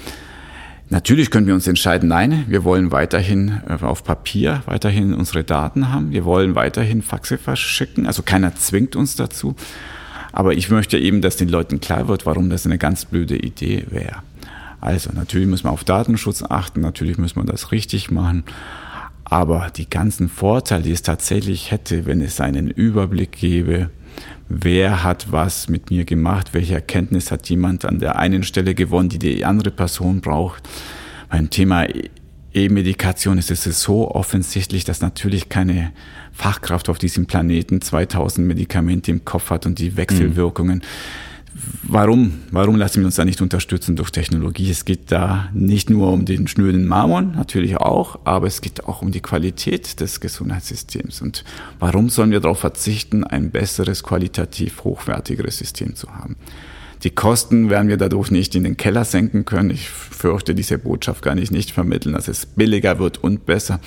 natürlich 0.90 1.30
können 1.30 1.46
wir 1.46 1.54
uns 1.54 1.66
entscheiden, 1.66 2.08
nein, 2.08 2.44
wir 2.48 2.64
wollen 2.64 2.90
weiterhin 2.90 3.60
äh, 3.68 3.84
auf 3.84 4.04
Papier 4.04 4.62
weiterhin 4.66 5.14
unsere 5.14 5.44
Daten 5.44 5.92
haben, 5.92 6.10
wir 6.10 6.24
wollen 6.24 6.54
weiterhin 6.54 7.02
Faxe 7.02 7.38
verschicken, 7.38 8.06
also 8.06 8.22
keiner 8.22 8.54
zwingt 8.56 8.96
uns 8.96 9.16
dazu. 9.16 9.54
Aber 10.32 10.54
ich 10.54 10.70
möchte 10.70 10.98
eben, 10.98 11.20
dass 11.22 11.36
den 11.36 11.48
Leuten 11.48 11.80
klar 11.80 12.06
wird, 12.06 12.26
warum 12.26 12.50
das 12.50 12.66
eine 12.66 12.78
ganz 12.78 13.04
blöde 13.04 13.36
Idee 13.36 13.86
wäre. 13.90 14.22
Also 14.80 15.10
natürlich 15.12 15.48
muss 15.48 15.64
man 15.64 15.72
auf 15.72 15.84
Datenschutz 15.84 16.42
achten, 16.42 16.80
natürlich 16.80 17.18
muss 17.18 17.34
man 17.34 17.46
das 17.46 17.72
richtig 17.72 18.10
machen. 18.10 18.44
Aber 19.24 19.68
die 19.74 19.90
ganzen 19.90 20.28
Vorteile, 20.28 20.84
die 20.84 20.92
es 20.92 21.02
tatsächlich 21.02 21.70
hätte, 21.70 22.06
wenn 22.06 22.20
es 22.20 22.40
einen 22.40 22.68
Überblick 22.68 23.32
gäbe, 23.32 23.90
wer 24.48 25.04
hat 25.04 25.30
was 25.30 25.68
mit 25.68 25.90
mir 25.90 26.04
gemacht, 26.04 26.54
welche 26.54 26.74
Erkenntnis 26.74 27.30
hat 27.30 27.48
jemand 27.48 27.84
an 27.84 27.98
der 27.98 28.18
einen 28.18 28.42
Stelle 28.42 28.74
gewonnen, 28.74 29.08
die 29.08 29.18
die 29.18 29.44
andere 29.44 29.70
Person 29.70 30.20
braucht. 30.20 30.68
Beim 31.30 31.50
Thema 31.50 31.86
E-Medikation 32.54 33.38
ist 33.38 33.50
es 33.50 33.82
so 33.82 34.10
offensichtlich, 34.10 34.84
dass 34.84 35.00
natürlich 35.00 35.48
keine 35.48 35.92
Fachkraft 36.32 36.88
auf 36.88 36.98
diesem 36.98 37.26
Planeten 37.26 37.80
2000 37.80 38.46
Medikamente 38.46 39.10
im 39.10 39.24
Kopf 39.24 39.50
hat 39.50 39.66
und 39.66 39.78
die 39.78 39.96
Wechselwirkungen. 39.96 40.78
Mhm 40.78 41.27
warum, 41.82 42.34
warum 42.50 42.76
lassen 42.76 43.00
wir 43.00 43.06
uns 43.06 43.16
da 43.16 43.24
nicht 43.24 43.40
unterstützen 43.40 43.96
durch 43.96 44.10
Technologie? 44.10 44.70
Es 44.70 44.84
geht 44.84 45.10
da 45.10 45.48
nicht 45.52 45.90
nur 45.90 46.12
um 46.12 46.24
den 46.24 46.48
schnöden 46.48 46.86
Marmon, 46.86 47.32
natürlich 47.32 47.76
auch, 47.76 48.20
aber 48.24 48.46
es 48.46 48.60
geht 48.60 48.84
auch 48.84 49.02
um 49.02 49.10
die 49.10 49.20
Qualität 49.20 50.00
des 50.00 50.20
Gesundheitssystems. 50.20 51.22
Und 51.22 51.44
warum 51.78 52.08
sollen 52.08 52.30
wir 52.30 52.40
darauf 52.40 52.60
verzichten, 52.60 53.24
ein 53.24 53.50
besseres, 53.50 54.02
qualitativ 54.02 54.84
hochwertigeres 54.84 55.58
System 55.58 55.94
zu 55.94 56.14
haben? 56.14 56.36
Die 57.04 57.10
Kosten 57.10 57.70
werden 57.70 57.88
wir 57.88 57.96
dadurch 57.96 58.30
nicht 58.30 58.54
in 58.56 58.64
den 58.64 58.76
Keller 58.76 59.04
senken 59.04 59.44
können. 59.44 59.70
Ich 59.70 59.88
fürchte, 59.88 60.54
diese 60.54 60.78
Botschaft 60.78 61.22
kann 61.22 61.38
ich 61.38 61.50
nicht 61.50 61.70
vermitteln, 61.70 62.12
dass 62.12 62.26
es 62.26 62.44
billiger 62.44 62.98
wird 62.98 63.18
und 63.18 63.46
besser. 63.46 63.80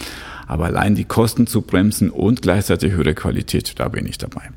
Aber 0.47 0.65
allein 0.65 0.95
die 0.95 1.03
Kosten 1.03 1.45
zu 1.45 1.61
bremsen 1.61 2.09
und 2.09 2.41
gleichzeitig 2.41 2.93
höhere 2.93 3.13
Qualität, 3.13 3.73
da 3.79 3.89
bin 3.89 4.05
ich 4.05 4.17
dabei. 4.17 4.51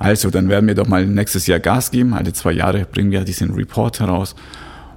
Also, 0.00 0.30
dann 0.30 0.48
werden 0.48 0.66
wir 0.66 0.74
doch 0.74 0.88
mal 0.88 1.06
nächstes 1.06 1.46
Jahr 1.46 1.60
Gas 1.60 1.90
geben. 1.90 2.14
Alle 2.14 2.32
zwei 2.32 2.52
Jahre 2.52 2.86
bringen 2.86 3.10
wir 3.10 3.22
diesen 3.22 3.50
Report 3.52 4.00
heraus. 4.00 4.34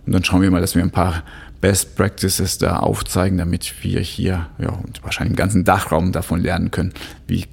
Und 0.05 0.13
dann 0.13 0.23
schauen 0.23 0.41
wir 0.41 0.49
mal, 0.49 0.61
dass 0.61 0.75
wir 0.75 0.81
ein 0.81 0.91
paar 0.91 1.23
Best 1.59 1.97
Practices 1.97 2.57
da 2.57 2.77
aufzeigen, 2.77 3.37
damit 3.37 3.83
wir 3.83 3.99
hier 3.99 4.47
ja, 4.59 4.69
und 4.69 5.03
wahrscheinlich 5.03 5.31
im 5.31 5.35
ganzen 5.35 5.65
Dachraum 5.65 6.13
davon 6.13 6.41
lernen 6.41 6.71
können, 6.71 6.93
wie 7.27 7.45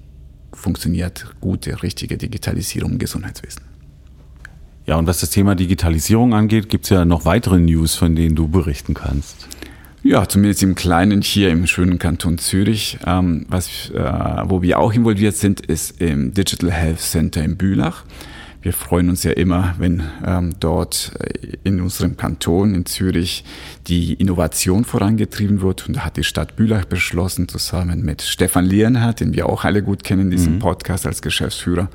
funktioniert 0.53 1.27
gute, 1.41 1.83
richtige 1.83 2.17
Digitalisierung 2.17 2.93
im 2.93 2.99
Gesundheitswesen. 3.01 3.63
Ja, 4.87 4.95
und 4.97 5.09
was 5.09 5.19
das 5.19 5.31
Thema 5.31 5.57
Digitalisierung 5.57 6.35
angeht, 6.35 6.69
gibt 6.69 6.85
es 6.85 6.91
ja 6.91 7.05
noch 7.05 7.25
weitere 7.25 7.59
News, 7.59 7.97
von 7.97 8.15
denen 8.15 8.37
du 8.37 8.47
berichten 8.47 8.95
kannst. 8.95 9.49
Ja, 10.03 10.27
zumindest 10.27 10.63
im 10.63 10.75
Kleinen 10.75 11.21
hier 11.21 11.51
im 11.51 11.67
schönen 11.67 11.99
Kanton 11.99 12.39
Zürich. 12.39 12.99
Ähm, 13.07 13.45
was, 13.49 13.91
äh, 13.91 14.01
wo 14.47 14.63
wir 14.63 14.79
auch 14.79 14.95
involviert 14.95 15.37
sind, 15.37 15.61
ist 15.61 16.01
im 16.01 16.33
Digital 16.33 16.71
Health 16.71 17.01
Center 17.01 17.45
in 17.45 17.59
Bülach. 17.59 18.05
Wir 18.63 18.73
freuen 18.73 19.11
uns 19.11 19.25
ja 19.25 19.33
immer, 19.33 19.75
wenn 19.79 20.03
ähm, 20.25 20.55
dort 20.59 21.13
äh, 21.19 21.57
in 21.65 21.83
unserem 21.83 22.17
Kanton 22.17 22.75
in 22.75 22.87
Zürich 22.87 23.45
die 23.89 24.15
Innovation 24.15 24.85
vorangetrieben 24.85 25.61
wird. 25.61 25.87
Und 25.87 25.99
da 25.99 26.01
hat 26.07 26.17
die 26.17 26.25
Stadt 26.25 26.57
Bülach 26.57 26.87
beschlossen, 26.87 27.49
zusammen 27.49 28.03
mit 28.03 28.23
Stefan 28.23 28.65
Lienhardt, 28.65 29.21
den 29.21 29.35
wir 29.35 29.51
auch 29.51 29.65
alle 29.65 29.83
gut 29.83 30.03
kennen 30.03 30.23
in 30.23 30.31
diesem 30.31 30.55
mhm. 30.55 30.59
Podcast 30.61 31.07
als 31.07 31.21
Geschäftsführer, 31.21 31.91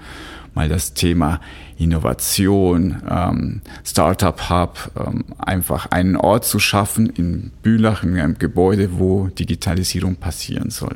mal 0.55 0.69
das 0.69 0.93
Thema 0.93 1.39
Innovation, 1.77 3.03
ähm, 3.09 3.61
Startup 3.83 4.49
Hub, 4.49 4.91
ähm, 4.97 5.25
einfach 5.37 5.87
einen 5.91 6.15
Ort 6.15 6.45
zu 6.45 6.59
schaffen 6.59 7.07
in 7.07 7.51
Bülach, 7.61 8.03
in 8.03 8.17
einem 8.17 8.39
Gebäude, 8.39 8.97
wo 8.97 9.27
Digitalisierung 9.27 10.15
passieren 10.15 10.69
soll. 10.69 10.95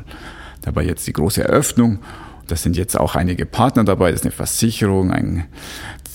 Dabei 0.61 0.83
jetzt 0.83 1.05
die 1.07 1.13
große 1.13 1.43
Eröffnung. 1.43 1.99
Das 2.47 2.63
sind 2.63 2.75
jetzt 2.75 2.99
auch 2.99 3.15
einige 3.15 3.45
Partner 3.45 3.83
dabei. 3.83 4.11
Das 4.11 4.21
ist 4.21 4.25
eine 4.25 4.31
Versicherung, 4.31 5.11
ein, 5.11 5.45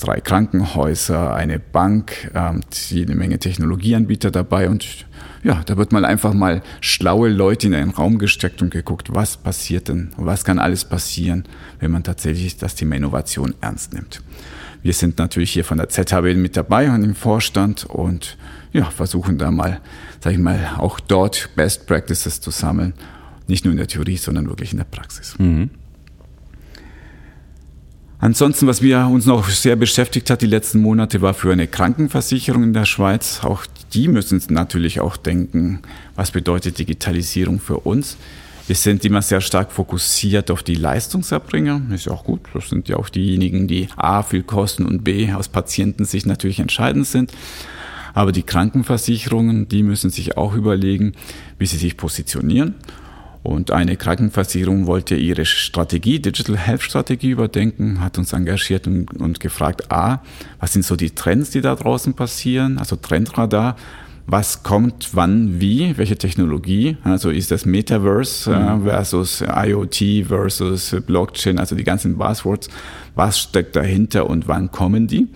drei 0.00 0.20
Krankenhäuser, 0.20 1.34
eine 1.34 1.58
Bank, 1.58 2.30
ähm, 2.34 2.60
jede 2.88 3.14
Menge 3.14 3.38
Technologieanbieter 3.38 4.30
dabei 4.30 4.68
und 4.68 5.06
ja, 5.42 5.62
da 5.66 5.76
wird 5.76 5.92
mal 5.92 6.04
einfach 6.04 6.32
mal 6.32 6.62
schlaue 6.80 7.28
Leute 7.28 7.66
in 7.66 7.74
einen 7.74 7.90
Raum 7.90 8.18
gesteckt 8.18 8.62
und 8.62 8.70
geguckt, 8.70 9.14
was 9.14 9.36
passiert 9.36 9.88
denn, 9.88 10.10
was 10.16 10.44
kann 10.44 10.58
alles 10.58 10.84
passieren, 10.84 11.44
wenn 11.80 11.90
man 11.90 12.02
tatsächlich 12.02 12.56
das 12.56 12.74
Thema 12.74 12.96
Innovation 12.96 13.54
ernst 13.60 13.92
nimmt. 13.92 14.22
Wir 14.82 14.92
sind 14.92 15.18
natürlich 15.18 15.52
hier 15.52 15.64
von 15.64 15.78
der 15.78 15.88
ZHB 15.88 16.36
mit 16.36 16.56
dabei 16.56 16.90
und 16.90 17.04
im 17.04 17.14
Vorstand 17.14 17.84
und 17.84 18.36
ja, 18.72 18.84
versuchen 18.84 19.38
da 19.38 19.50
mal, 19.50 19.80
sag 20.20 20.32
ich 20.32 20.38
mal, 20.38 20.72
auch 20.78 21.00
dort 21.00 21.50
Best 21.56 21.86
Practices 21.86 22.40
zu 22.40 22.50
sammeln. 22.50 22.92
Nicht 23.46 23.64
nur 23.64 23.72
in 23.72 23.78
der 23.78 23.86
Theorie, 23.86 24.16
sondern 24.16 24.48
wirklich 24.48 24.72
in 24.72 24.78
der 24.78 24.84
Praxis. 24.84 25.38
Mhm. 25.38 25.70
Ansonsten, 28.24 28.66
was 28.66 28.80
wir 28.80 29.06
uns 29.06 29.26
noch 29.26 29.46
sehr 29.50 29.76
beschäftigt 29.76 30.30
hat 30.30 30.40
die 30.40 30.46
letzten 30.46 30.80
Monate, 30.80 31.20
war 31.20 31.34
für 31.34 31.52
eine 31.52 31.66
Krankenversicherung 31.66 32.62
in 32.62 32.72
der 32.72 32.86
Schweiz. 32.86 33.40
Auch 33.42 33.66
die 33.92 34.08
müssen 34.08 34.42
natürlich 34.48 35.00
auch 35.00 35.18
denken, 35.18 35.80
was 36.16 36.30
bedeutet 36.30 36.78
Digitalisierung 36.78 37.60
für 37.60 37.80
uns. 37.80 38.16
Wir 38.66 38.76
sind 38.76 39.04
immer 39.04 39.20
sehr 39.20 39.42
stark 39.42 39.72
fokussiert 39.72 40.50
auf 40.50 40.62
die 40.62 40.76
Leistungserbringer. 40.76 41.82
Ist 41.92 42.06
ja 42.06 42.12
auch 42.12 42.24
gut. 42.24 42.40
Das 42.54 42.70
sind 42.70 42.88
ja 42.88 42.96
auch 42.96 43.10
diejenigen, 43.10 43.68
die 43.68 43.88
A 43.94 44.22
viel 44.22 44.42
kosten 44.42 44.86
und 44.86 45.04
B 45.04 45.30
aus 45.34 45.48
Patientensicht 45.48 46.24
natürlich 46.24 46.60
entscheidend 46.60 47.06
sind. 47.06 47.30
Aber 48.14 48.32
die 48.32 48.42
Krankenversicherungen, 48.42 49.68
die 49.68 49.82
müssen 49.82 50.08
sich 50.08 50.38
auch 50.38 50.54
überlegen, 50.54 51.12
wie 51.58 51.66
sie 51.66 51.76
sich 51.76 51.98
positionieren. 51.98 52.74
Und 53.44 53.72
eine 53.72 53.98
Krankenversicherung 53.98 54.86
wollte 54.86 55.16
ihre 55.16 55.44
Strategie, 55.44 56.18
Digital 56.18 56.56
Health 56.56 56.80
Strategie 56.80 57.28
überdenken, 57.28 58.00
hat 58.00 58.16
uns 58.16 58.32
engagiert 58.32 58.86
und, 58.86 59.20
und, 59.20 59.38
gefragt, 59.38 59.92
A, 59.92 60.22
was 60.60 60.72
sind 60.72 60.82
so 60.82 60.96
die 60.96 61.10
Trends, 61.10 61.50
die 61.50 61.60
da 61.60 61.74
draußen 61.74 62.14
passieren, 62.14 62.78
also 62.78 62.96
Trendradar, 62.96 63.76
was 64.26 64.62
kommt 64.62 65.10
wann 65.12 65.60
wie, 65.60 65.94
welche 65.98 66.16
Technologie, 66.16 66.96
also 67.04 67.28
ist 67.28 67.50
das 67.50 67.66
Metaverse 67.66 68.50
äh, 68.50 68.76
mhm. 68.76 68.84
versus 68.84 69.44
IoT 69.46 70.26
versus 70.26 70.96
Blockchain, 71.06 71.58
also 71.58 71.76
die 71.76 71.84
ganzen 71.84 72.16
Buzzwords, 72.16 72.70
was 73.14 73.38
steckt 73.38 73.76
dahinter 73.76 74.30
und 74.30 74.48
wann 74.48 74.70
kommen 74.70 75.06
die? 75.06 75.28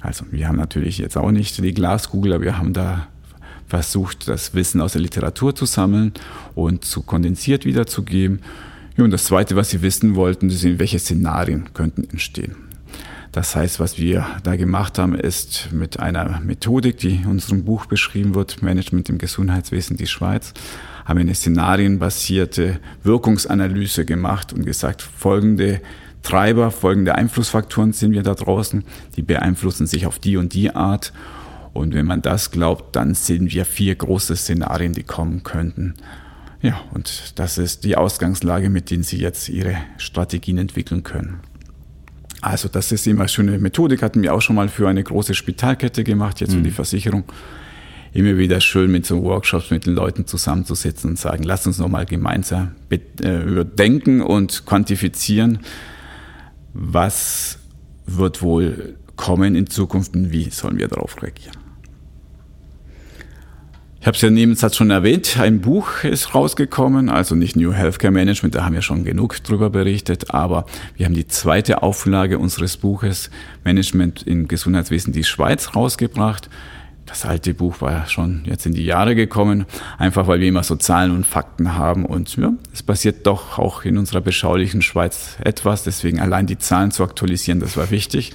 Also 0.00 0.24
wir 0.30 0.46
haben 0.46 0.58
natürlich 0.58 0.98
jetzt 0.98 1.16
auch 1.16 1.32
nicht 1.32 1.60
die 1.60 1.74
Glaskugel, 1.74 2.34
aber 2.34 2.44
wir 2.44 2.56
haben 2.56 2.72
da 2.72 3.08
versucht, 3.68 4.28
das 4.28 4.54
Wissen 4.54 4.80
aus 4.80 4.92
der 4.92 5.02
Literatur 5.02 5.54
zu 5.54 5.66
sammeln 5.66 6.12
und 6.54 6.84
zu 6.84 7.02
kondensiert 7.02 7.64
wiederzugeben. 7.64 8.40
Ja, 8.96 9.04
und 9.04 9.10
das 9.10 9.24
Zweite, 9.24 9.54
was 9.56 9.70
sie 9.70 9.82
wissen 9.82 10.16
wollten, 10.16 10.50
sind, 10.50 10.78
welche 10.78 10.98
Szenarien 10.98 11.72
könnten 11.74 12.04
entstehen. 12.10 12.56
Das 13.32 13.54
heißt, 13.54 13.78
was 13.78 13.98
wir 13.98 14.26
da 14.42 14.56
gemacht 14.56 14.98
haben, 14.98 15.14
ist 15.14 15.68
mit 15.70 16.00
einer 16.00 16.40
Methodik, 16.40 16.96
die 16.96 17.16
in 17.16 17.26
unserem 17.26 17.64
Buch 17.64 17.86
beschrieben 17.86 18.34
wird, 18.34 18.62
Management 18.62 19.10
im 19.10 19.18
Gesundheitswesen 19.18 19.96
die 19.96 20.06
Schweiz, 20.06 20.54
haben 21.04 21.18
wir 21.18 21.22
eine 21.22 21.34
szenarienbasierte 21.34 22.80
Wirkungsanalyse 23.02 24.04
gemacht 24.04 24.52
und 24.52 24.64
gesagt, 24.64 25.02
folgende 25.02 25.80
Treiber, 26.22 26.70
folgende 26.70 27.14
Einflussfaktoren 27.14 27.92
sind 27.92 28.12
wir 28.12 28.22
da 28.22 28.34
draußen, 28.34 28.82
die 29.16 29.22
beeinflussen 29.22 29.86
sich 29.86 30.06
auf 30.06 30.18
die 30.18 30.36
und 30.36 30.54
die 30.54 30.74
Art 30.74 31.12
und 31.78 31.94
wenn 31.94 32.06
man 32.06 32.22
das 32.22 32.50
glaubt, 32.50 32.96
dann 32.96 33.14
sehen 33.14 33.50
wir 33.50 33.64
vier 33.64 33.94
große 33.94 34.36
Szenarien, 34.36 34.92
die 34.92 35.04
kommen 35.04 35.42
könnten. 35.42 35.94
Ja, 36.60 36.80
und 36.92 37.38
das 37.38 37.56
ist 37.56 37.84
die 37.84 37.96
Ausgangslage, 37.96 38.68
mit 38.68 38.90
denen 38.90 39.04
Sie 39.04 39.18
jetzt 39.18 39.48
Ihre 39.48 39.76
Strategien 39.96 40.58
entwickeln 40.58 41.04
können. 41.04 41.40
Also 42.40 42.68
das 42.68 42.92
ist 42.92 43.06
immer 43.06 43.20
eine 43.20 43.28
schöne 43.28 43.58
Methodik, 43.58 44.02
hatten 44.02 44.22
wir 44.22 44.34
auch 44.34 44.40
schon 44.40 44.56
mal 44.56 44.68
für 44.68 44.88
eine 44.88 45.02
große 45.02 45.34
Spitalkette 45.34 46.04
gemacht, 46.04 46.40
jetzt 46.40 46.54
für 46.54 46.60
die 46.60 46.70
mhm. 46.70 46.74
Versicherung. 46.74 47.24
Immer 48.12 48.38
wieder 48.38 48.60
schön 48.60 48.90
mit 48.90 49.06
so 49.06 49.22
Workshops 49.22 49.70
mit 49.70 49.86
den 49.86 49.94
Leuten 49.94 50.26
zusammenzusitzen 50.26 51.10
und 51.10 51.18
sagen, 51.18 51.42
lass 51.42 51.66
uns 51.66 51.78
nochmal 51.78 52.06
gemeinsam 52.06 52.72
äh, 52.90 53.42
überdenken 53.42 54.22
und 54.22 54.64
quantifizieren, 54.66 55.60
was 56.72 57.58
wird 58.06 58.40
wohl 58.40 58.96
kommen 59.16 59.54
in 59.54 59.66
Zukunft 59.66 60.14
und 60.14 60.32
wie 60.32 60.48
sollen 60.48 60.78
wir 60.78 60.88
darauf 60.88 61.22
reagieren. 61.22 61.57
Ich 64.00 64.06
habe 64.06 64.14
es 64.14 64.22
ja 64.22 64.30
nebensatz 64.30 64.76
schon 64.76 64.90
erwähnt, 64.90 65.38
ein 65.40 65.60
Buch 65.60 66.04
ist 66.04 66.32
rausgekommen, 66.32 67.08
also 67.08 67.34
nicht 67.34 67.56
New 67.56 67.72
Healthcare 67.72 68.12
Management, 68.12 68.54
da 68.54 68.64
haben 68.64 68.74
wir 68.74 68.82
schon 68.82 69.02
genug 69.02 69.42
drüber 69.42 69.70
berichtet, 69.70 70.32
aber 70.32 70.66
wir 70.96 71.04
haben 71.04 71.14
die 71.14 71.26
zweite 71.26 71.82
Auflage 71.82 72.38
unseres 72.38 72.76
Buches 72.76 73.28
Management 73.64 74.22
im 74.24 74.46
Gesundheitswesen 74.46 75.12
die 75.12 75.24
Schweiz 75.24 75.74
rausgebracht. 75.74 76.48
Das 77.06 77.24
alte 77.24 77.54
Buch 77.54 77.80
war 77.80 78.06
schon 78.06 78.42
jetzt 78.44 78.66
in 78.66 78.72
die 78.74 78.84
Jahre 78.84 79.16
gekommen, 79.16 79.66
einfach 79.98 80.28
weil 80.28 80.38
wir 80.38 80.48
immer 80.48 80.62
so 80.62 80.76
Zahlen 80.76 81.10
und 81.10 81.26
Fakten 81.26 81.74
haben 81.74 82.06
und 82.06 82.36
ja, 82.36 82.52
es 82.72 82.84
passiert 82.84 83.26
doch 83.26 83.58
auch 83.58 83.84
in 83.84 83.98
unserer 83.98 84.20
beschaulichen 84.20 84.80
Schweiz 84.80 85.38
etwas, 85.42 85.82
deswegen 85.82 86.20
allein 86.20 86.46
die 86.46 86.58
Zahlen 86.58 86.92
zu 86.92 87.02
aktualisieren, 87.02 87.58
das 87.58 87.76
war 87.76 87.90
wichtig. 87.90 88.32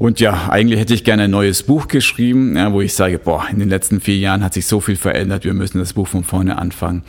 Und 0.00 0.18
ja, 0.18 0.48
eigentlich 0.48 0.80
hätte 0.80 0.94
ich 0.94 1.04
gerne 1.04 1.24
ein 1.24 1.30
neues 1.30 1.62
Buch 1.62 1.86
geschrieben, 1.86 2.56
ja, 2.56 2.72
wo 2.72 2.80
ich 2.80 2.94
sage, 2.94 3.18
boah, 3.18 3.46
in 3.52 3.58
den 3.58 3.68
letzten 3.68 4.00
vier 4.00 4.16
Jahren 4.16 4.42
hat 4.42 4.54
sich 4.54 4.66
so 4.66 4.80
viel 4.80 4.96
verändert, 4.96 5.44
wir 5.44 5.52
müssen 5.52 5.78
das 5.78 5.92
Buch 5.92 6.08
von 6.08 6.24
vorne 6.24 6.56
anfangen. 6.56 7.02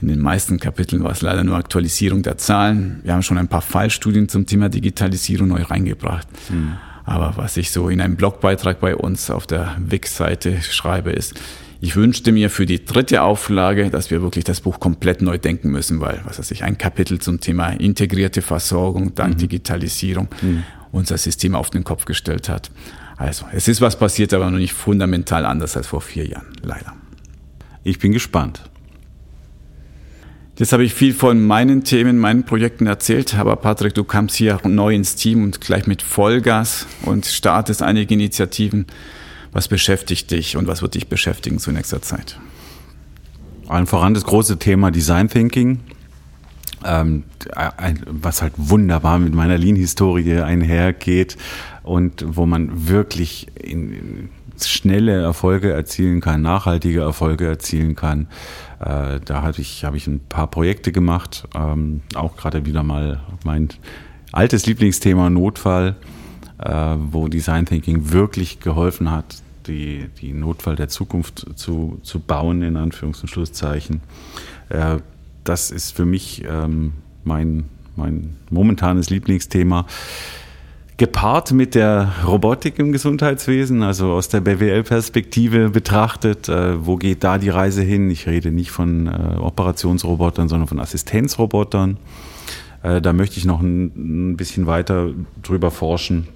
In 0.00 0.06
den 0.06 0.20
meisten 0.20 0.60
Kapiteln 0.60 1.02
war 1.02 1.10
es 1.10 1.22
leider 1.22 1.42
nur 1.42 1.56
Aktualisierung 1.56 2.22
der 2.22 2.38
Zahlen. 2.38 3.00
Wir 3.02 3.14
haben 3.14 3.24
schon 3.24 3.36
ein 3.36 3.48
paar 3.48 3.62
Fallstudien 3.62 4.28
zum 4.28 4.46
Thema 4.46 4.68
Digitalisierung 4.68 5.48
neu 5.48 5.62
reingebracht. 5.62 6.28
Mhm. 6.50 6.74
Aber 7.04 7.32
was 7.34 7.56
ich 7.56 7.72
so 7.72 7.88
in 7.88 8.00
einem 8.00 8.14
Blogbeitrag 8.14 8.78
bei 8.78 8.94
uns 8.94 9.28
auf 9.28 9.48
der 9.48 9.76
Wix-Seite 9.84 10.62
schreibe, 10.62 11.10
ist, 11.10 11.34
Ich 11.80 11.96
wünschte 11.96 12.30
mir 12.30 12.48
für 12.48 12.64
die 12.64 12.84
dritte 12.84 13.22
Auflage, 13.22 13.90
dass 13.90 14.12
wir 14.12 14.22
wirklich 14.22 14.44
das 14.44 14.60
Buch 14.60 14.78
komplett 14.78 15.20
neu 15.20 15.36
denken 15.36 15.70
müssen, 15.70 16.00
weil, 16.00 16.20
was 16.24 16.38
weiß 16.38 16.52
ich, 16.52 16.62
ein 16.62 16.78
Kapitel 16.78 17.18
zum 17.18 17.40
Thema 17.40 17.70
integrierte 17.70 18.40
Versorgung 18.40 19.16
dank 19.16 19.34
mhm. 19.34 19.38
Digitalisierung 19.38 20.28
mhm. 20.40 20.62
Unser 20.94 21.18
System 21.18 21.54
auf 21.54 21.70
den 21.70 21.84
Kopf 21.84 22.04
gestellt 22.04 22.48
hat. 22.48 22.70
Also, 23.16 23.46
es 23.52 23.68
ist 23.68 23.80
was 23.80 23.98
passiert, 23.98 24.32
aber 24.32 24.50
noch 24.50 24.58
nicht 24.58 24.72
fundamental 24.72 25.44
anders 25.44 25.76
als 25.76 25.86
vor 25.86 26.00
vier 26.00 26.26
Jahren, 26.26 26.52
leider. 26.62 26.94
Ich 27.82 27.98
bin 27.98 28.12
gespannt. 28.12 28.62
Jetzt 30.56 30.72
habe 30.72 30.84
ich 30.84 30.94
viel 30.94 31.14
von 31.14 31.44
meinen 31.44 31.82
Themen, 31.82 32.18
meinen 32.18 32.44
Projekten 32.44 32.86
erzählt, 32.86 33.34
aber 33.34 33.56
Patrick, 33.56 33.94
du 33.94 34.04
kamst 34.04 34.36
hier 34.36 34.60
neu 34.64 34.94
ins 34.94 35.16
Team 35.16 35.42
und 35.42 35.60
gleich 35.60 35.88
mit 35.88 36.00
Vollgas 36.00 36.86
und 37.02 37.26
startest 37.26 37.82
einige 37.82 38.14
Initiativen. 38.14 38.86
Was 39.50 39.66
beschäftigt 39.66 40.30
dich 40.30 40.56
und 40.56 40.68
was 40.68 40.80
wird 40.80 40.94
dich 40.94 41.08
beschäftigen 41.08 41.58
zu 41.58 41.72
nächster 41.72 42.02
Zeit? 42.02 42.38
Allen 43.66 43.86
voran 43.86 44.14
das 44.14 44.24
große 44.24 44.58
Thema 44.58 44.92
Design 44.92 45.28
Thinking, 45.28 45.80
ähm, 46.84 47.24
was 48.06 48.42
halt 48.42 48.54
wunderbar 48.56 49.18
mit 49.18 49.34
meiner 49.34 49.58
Lean-Historie 49.58 50.40
einhergeht 50.40 51.36
und 51.82 52.24
wo 52.26 52.46
man 52.46 52.88
wirklich 52.88 53.48
in, 53.54 54.30
schnelle 54.62 55.20
Erfolge 55.20 55.72
erzielen 55.72 56.20
kann, 56.20 56.42
nachhaltige 56.42 57.00
Erfolge 57.00 57.46
erzielen 57.46 57.94
kann. 57.94 58.28
Äh, 58.80 59.20
da 59.24 59.42
habe 59.42 59.60
ich, 59.60 59.84
hab 59.84 59.94
ich 59.94 60.06
ein 60.06 60.20
paar 60.20 60.46
Projekte 60.48 60.92
gemacht, 60.92 61.48
ähm, 61.54 62.02
auch 62.14 62.36
gerade 62.36 62.66
wieder 62.66 62.82
mal 62.82 63.20
mein 63.44 63.68
altes 64.32 64.66
Lieblingsthema 64.66 65.30
Notfall, 65.30 65.96
äh, 66.58 66.96
wo 67.10 67.28
Design 67.28 67.66
Thinking 67.66 68.12
wirklich 68.12 68.60
geholfen 68.60 69.10
hat, 69.10 69.42
die, 69.66 70.06
die 70.20 70.32
Notfall 70.32 70.76
der 70.76 70.88
Zukunft 70.88 71.46
zu, 71.56 71.98
zu 72.02 72.20
bauen, 72.20 72.62
in 72.62 72.76
Anführungs- 72.76 73.22
und 73.22 73.28
Schlusszeichen. 73.28 74.02
Äh, 74.68 74.98
das 75.44 75.70
ist 75.70 75.92
für 75.92 76.04
mich 76.04 76.44
ähm, 76.48 76.92
mein, 77.24 77.64
mein 77.96 78.36
momentanes 78.50 79.10
Lieblingsthema. 79.10 79.86
Gepaart 80.96 81.50
mit 81.50 81.74
der 81.74 82.12
Robotik 82.24 82.78
im 82.78 82.92
Gesundheitswesen, 82.92 83.82
also 83.82 84.12
aus 84.12 84.28
der 84.28 84.40
BWL-Perspektive 84.40 85.70
betrachtet, 85.70 86.48
äh, 86.48 86.86
wo 86.86 86.96
geht 86.96 87.24
da 87.24 87.38
die 87.38 87.48
Reise 87.48 87.82
hin? 87.82 88.10
Ich 88.10 88.28
rede 88.28 88.52
nicht 88.52 88.70
von 88.70 89.08
äh, 89.08 89.36
Operationsrobotern, 89.38 90.48
sondern 90.48 90.68
von 90.68 90.78
Assistenzrobotern. 90.78 91.96
Äh, 92.84 93.00
da 93.00 93.12
möchte 93.12 93.38
ich 93.38 93.44
noch 93.44 93.60
ein, 93.60 94.30
ein 94.30 94.36
bisschen 94.36 94.66
weiter 94.66 95.10
drüber 95.42 95.72
forschen. 95.72 96.28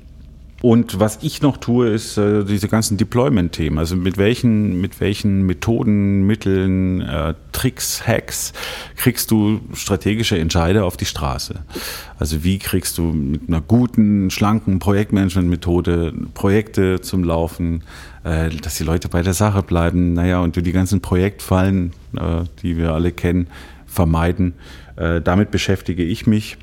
Und 0.60 0.98
was 0.98 1.20
ich 1.22 1.40
noch 1.40 1.56
tue, 1.56 1.88
ist 1.88 2.18
äh, 2.18 2.44
diese 2.44 2.66
ganzen 2.66 2.96
Deployment-Themen. 2.96 3.78
Also 3.78 3.94
mit 3.94 4.18
welchen, 4.18 4.80
mit 4.80 5.00
welchen 5.00 5.46
Methoden, 5.46 6.26
Mitteln, 6.26 7.00
äh, 7.00 7.34
Tricks, 7.52 8.04
Hacks 8.04 8.52
kriegst 8.96 9.30
du 9.30 9.60
strategische 9.74 10.36
Entscheide 10.36 10.84
auf 10.84 10.96
die 10.96 11.04
Straße? 11.04 11.60
Also 12.18 12.42
wie 12.42 12.58
kriegst 12.58 12.98
du 12.98 13.02
mit 13.02 13.42
einer 13.46 13.60
guten, 13.60 14.30
schlanken 14.30 14.80
Projektmanagement-Methode 14.80 16.12
Projekte 16.34 17.00
zum 17.02 17.22
Laufen, 17.22 17.84
äh, 18.24 18.50
dass 18.50 18.76
die 18.78 18.84
Leute 18.84 19.08
bei 19.08 19.22
der 19.22 19.34
Sache 19.34 19.62
bleiben, 19.62 20.14
naja, 20.14 20.40
und 20.40 20.56
du 20.56 20.62
die 20.62 20.72
ganzen 20.72 21.00
Projektfallen, 21.00 21.92
äh, 22.16 22.44
die 22.62 22.76
wir 22.76 22.94
alle 22.94 23.12
kennen, 23.12 23.46
vermeiden. 23.86 24.54
Äh, 24.96 25.20
damit 25.20 25.52
beschäftige 25.52 26.02
ich 26.02 26.26
mich 26.26 26.56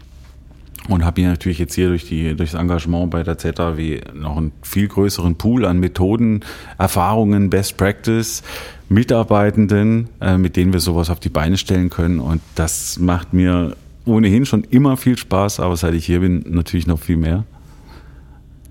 und 0.87 1.03
habe 1.03 1.21
hier 1.21 1.29
natürlich 1.29 1.59
jetzt 1.59 1.75
hier 1.75 1.89
durch, 1.89 2.05
die, 2.05 2.35
durch 2.35 2.51
das 2.51 2.61
Engagement 2.61 3.09
bei 3.09 3.23
der 3.23 3.37
ZAW 3.37 4.01
noch 4.13 4.37
einen 4.37 4.51
viel 4.61 4.87
größeren 4.87 5.35
Pool 5.35 5.65
an 5.65 5.79
Methoden, 5.79 6.41
Erfahrungen, 6.77 7.49
Best 7.49 7.77
Practice, 7.77 8.43
Mitarbeitenden, 8.89 10.09
äh, 10.21 10.37
mit 10.37 10.55
denen 10.55 10.73
wir 10.73 10.79
sowas 10.79 11.09
auf 11.09 11.19
die 11.19 11.29
Beine 11.29 11.57
stellen 11.57 11.89
können. 11.89 12.19
Und 12.19 12.41
das 12.53 12.99
macht 12.99 13.33
mir 13.33 13.75
ohnehin 14.05 14.45
schon 14.45 14.63
immer 14.63 14.97
viel 14.97 15.17
Spaß, 15.17 15.59
aber 15.59 15.75
seit 15.75 15.95
ich 15.95 16.05
hier 16.05 16.19
bin, 16.19 16.45
natürlich 16.47 16.85
noch 16.85 16.99
viel 16.99 17.17
mehr. 17.17 17.45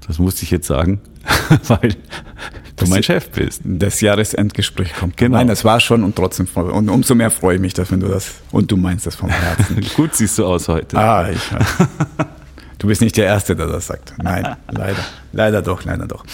Das 0.06 0.18
musste 0.18 0.44
ich 0.44 0.50
jetzt 0.50 0.66
sagen, 0.66 1.00
weil 1.66 1.96
du 2.76 2.86
mein 2.86 3.02
Chef 3.02 3.28
bist. 3.30 3.60
Das 3.64 4.00
Jahresendgespräch 4.00 4.94
kommt. 4.94 5.16
Genau. 5.16 5.38
Nein, 5.38 5.48
das 5.48 5.64
war 5.64 5.80
schon 5.80 6.02
und 6.04 6.16
trotzdem 6.16 6.46
und 6.54 6.88
umso 6.88 7.14
mehr 7.14 7.30
freue 7.30 7.56
ich 7.56 7.60
mich, 7.60 7.74
dass 7.74 7.90
wenn 7.90 8.00
du 8.00 8.08
das 8.08 8.34
und 8.50 8.70
du 8.70 8.76
meinst 8.76 9.06
das 9.06 9.16
vom 9.16 9.30
Herzen. 9.30 9.80
Gut 9.96 10.14
siehst 10.14 10.38
du 10.38 10.46
aus 10.46 10.68
heute. 10.68 10.96
Ah, 10.96 11.28
ich. 11.30 11.40
Du 12.78 12.88
bist 12.88 13.00
nicht 13.00 13.16
der 13.16 13.24
Erste, 13.26 13.56
der 13.56 13.66
das 13.66 13.86
sagt. 13.86 14.12
Nein, 14.22 14.56
leider, 14.70 15.04
leider 15.32 15.62
doch, 15.62 15.84
leider 15.84 16.06
doch. 16.06 16.24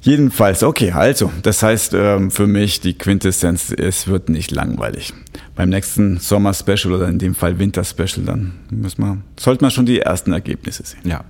Jedenfalls, 0.00 0.62
okay, 0.62 0.92
also, 0.92 1.32
das 1.42 1.62
heißt 1.62 1.94
ähm, 1.94 2.30
für 2.30 2.46
mich 2.46 2.80
die 2.80 2.94
Quintessenz, 2.94 3.72
es 3.76 4.06
wird 4.06 4.28
nicht 4.28 4.50
langweilig. 4.52 5.12
Beim 5.54 5.68
nächsten 5.68 6.18
Sommer-Special 6.18 6.92
oder 6.92 7.08
in 7.08 7.18
dem 7.18 7.34
Fall 7.34 7.58
Winter-Special, 7.58 8.24
dann 8.24 8.52
müssen 8.70 9.02
wir, 9.02 9.18
sollte 9.38 9.64
man 9.64 9.70
schon 9.70 9.86
die 9.86 10.00
ersten 10.00 10.32
Ergebnisse 10.32 10.84
sehen. 10.84 11.00
Ja, 11.04 11.24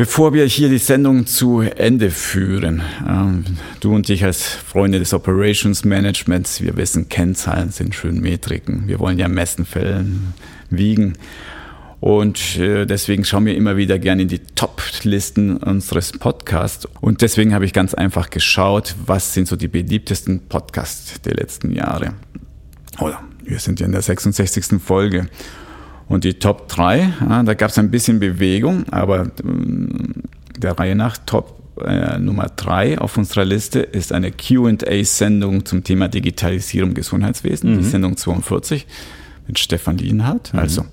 Bevor 0.00 0.32
wir 0.32 0.46
hier 0.46 0.70
die 0.70 0.78
Sendung 0.78 1.26
zu 1.26 1.60
Ende 1.60 2.10
führen, 2.10 2.80
ähm, 3.06 3.44
du 3.80 3.94
und 3.94 4.08
ich 4.08 4.24
als 4.24 4.46
Freunde 4.46 4.98
des 4.98 5.12
Operations 5.12 5.84
Managements, 5.84 6.62
wir 6.62 6.78
wissen, 6.78 7.10
Kennzahlen 7.10 7.70
sind 7.70 7.94
schön 7.94 8.18
Metriken. 8.18 8.88
Wir 8.88 8.98
wollen 8.98 9.18
ja 9.18 9.28
messen, 9.28 9.66
fällen, 9.66 10.32
wiegen. 10.70 11.18
Und 12.00 12.56
äh, 12.56 12.86
deswegen 12.86 13.26
schauen 13.26 13.44
wir 13.44 13.54
immer 13.54 13.76
wieder 13.76 13.98
gerne 13.98 14.22
in 14.22 14.28
die 14.28 14.38
Top-Listen 14.38 15.58
unseres 15.58 16.12
Podcasts. 16.12 16.88
Und 17.02 17.20
deswegen 17.20 17.52
habe 17.52 17.66
ich 17.66 17.74
ganz 17.74 17.92
einfach 17.92 18.30
geschaut, 18.30 18.94
was 19.04 19.34
sind 19.34 19.48
so 19.48 19.56
die 19.56 19.68
beliebtesten 19.68 20.48
Podcasts 20.48 21.20
der 21.20 21.34
letzten 21.34 21.72
Jahre. 21.72 22.14
Oder 23.00 23.20
wir 23.44 23.58
sind 23.58 23.80
ja 23.80 23.86
in 23.86 23.92
der 23.92 24.00
66. 24.00 24.80
Folge. 24.82 25.28
Und 26.10 26.24
die 26.24 26.34
Top 26.34 26.66
3, 26.66 27.12
ja, 27.20 27.42
da 27.44 27.54
gab 27.54 27.70
es 27.70 27.78
ein 27.78 27.92
bisschen 27.92 28.18
Bewegung, 28.18 28.84
aber 28.90 29.26
äh, 29.26 29.28
der 30.58 30.76
Reihe 30.76 30.96
nach 30.96 31.16
Top 31.24 31.60
äh, 31.86 32.18
Nummer 32.18 32.48
3 32.48 32.98
auf 32.98 33.16
unserer 33.16 33.44
Liste 33.44 33.78
ist 33.78 34.12
eine 34.12 34.32
QA-Sendung 34.32 35.64
zum 35.64 35.84
Thema 35.84 36.08
Digitalisierung 36.08 36.90
im 36.90 36.94
Gesundheitswesen, 36.94 37.70
mhm. 37.74 37.78
die 37.78 37.84
Sendung 37.84 38.16
42 38.16 38.88
mit 39.46 39.60
Stefan 39.60 39.98
Lienhardt. 39.98 40.52
Mhm. 40.52 40.58
Also, 40.58 40.84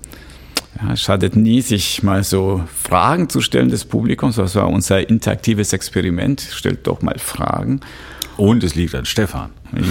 ja, 0.80 0.92
es 0.92 1.00
schadet 1.00 1.34
nie, 1.34 1.62
sich 1.62 2.04
mal 2.04 2.22
so 2.22 2.62
Fragen 2.72 3.28
zu 3.28 3.40
stellen 3.40 3.70
des 3.70 3.86
Publikums. 3.86 4.36
Das 4.36 4.54
war 4.54 4.68
unser 4.68 5.08
interaktives 5.10 5.72
Experiment. 5.72 6.46
Stellt 6.52 6.86
doch 6.86 7.02
mal 7.02 7.18
Fragen. 7.18 7.80
Und 8.36 8.62
es 8.62 8.76
liegt 8.76 8.94
an 8.94 9.04
Stefan. 9.04 9.50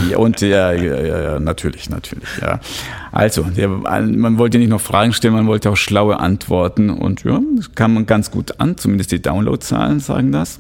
Ja, 0.10 0.18
und 0.18 0.42
ja, 0.42 0.72
ja, 0.72 1.02
ja, 1.02 1.40
natürlich, 1.40 1.90
natürlich. 1.90 2.30
Ja. 2.42 2.60
Also, 3.12 3.44
der, 3.44 3.68
man 3.70 4.38
wollte 4.38 4.58
nicht 4.58 4.70
noch 4.70 4.82
Fragen 4.82 5.14
stellen, 5.14 5.34
man 5.34 5.48
wollte 5.48 5.70
auch 5.70 5.78
schlaue 5.78 6.20
Antworten. 6.20 6.90
Und 6.90 7.24
ja, 7.24 7.40
das 7.56 7.74
kam 7.76 7.94
man 7.94 8.06
ganz 8.06 8.32
gut 8.32 8.60
an, 8.60 8.78
zumindest 8.78 9.12
die 9.12 9.22
Downloadzahlen 9.22 10.00
sagen 10.00 10.32
das. 10.32 10.60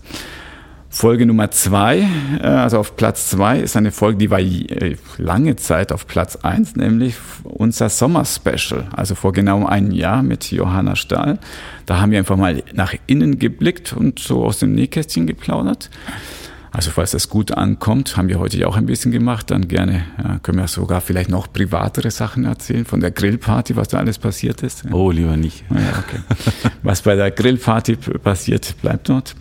Folge 0.90 1.26
Nummer 1.26 1.52
zwei, 1.52 2.08
äh, 2.42 2.48
also 2.48 2.80
auf 2.80 2.96
Platz 2.96 3.30
zwei, 3.30 3.60
ist 3.60 3.76
eine 3.76 3.92
Folge, 3.92 4.18
die 4.18 4.32
war 4.32 4.40
äh, 4.40 4.96
lange 5.18 5.56
Zeit 5.58 5.92
auf 5.92 6.08
Platz 6.08 6.38
eins, 6.38 6.76
nämlich 6.76 7.16
unser 7.44 7.90
Sommer-Special, 7.90 8.88
also 8.96 9.14
vor 9.14 9.34
genau 9.34 9.66
einem 9.66 9.92
Jahr 9.92 10.24
mit 10.24 10.50
Johanna 10.50 10.96
Stahl. 10.96 11.40
Da 11.86 12.00
haben 12.00 12.12
wir 12.12 12.20
einfach 12.20 12.38
mal 12.38 12.64
nach 12.74 12.96
innen 13.06 13.38
geblickt 13.38 13.94
und 13.94 14.20
so 14.20 14.46
aus 14.46 14.60
dem 14.60 14.74
Nähkästchen 14.74 15.28
geplaudert. 15.28 15.90
Also 16.72 16.92
falls 16.92 17.12
das 17.12 17.30
gut 17.30 17.52
ankommt, 17.52 18.18
haben 18.18 18.30
wir 18.30 18.40
heute 18.40 18.58
ja 18.58 18.68
auch 18.68 18.76
ein 18.76 18.86
bisschen 18.86 19.12
gemacht, 19.12 19.52
dann 19.52 19.68
gerne 19.68 20.06
ja, 20.22 20.40
können 20.40 20.60
wir 20.60 20.68
sogar 20.68 21.02
vielleicht 21.02 21.30
noch 21.30 21.52
privatere 21.52 22.12
Sachen 22.12 22.46
erzählen 22.46 22.86
von 22.86 23.00
der 23.00 23.12
Grillparty, 23.12 23.76
was 23.76 23.88
da 23.88 23.98
alles 24.00 24.20
passiert 24.20 24.62
ist. 24.64 24.84
Oh, 24.92 25.12
lieber 25.12 25.38
nicht. 25.38 25.64
Ja, 25.70 25.78
okay. 26.00 26.22
was 26.84 27.02
bei 27.02 27.16
der 27.16 27.32
Grillparty 27.32 27.96
passiert, 27.96 28.76
bleibt 28.82 29.10
dort. 29.10 29.36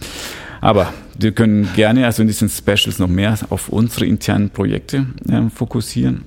Aber 0.61 0.93
wir 1.19 1.33
können 1.33 1.69
gerne 1.75 2.07
also 2.07 2.23
in 2.23 2.29
diesen 2.29 2.49
Specials 2.49 2.99
noch 2.99 3.09
mehr 3.09 3.37
auf 3.51 3.69
unsere 3.69 4.07
internen 4.07 4.51
Projekte 4.51 5.07
äh, 5.29 5.51
fokussieren. 5.51 6.25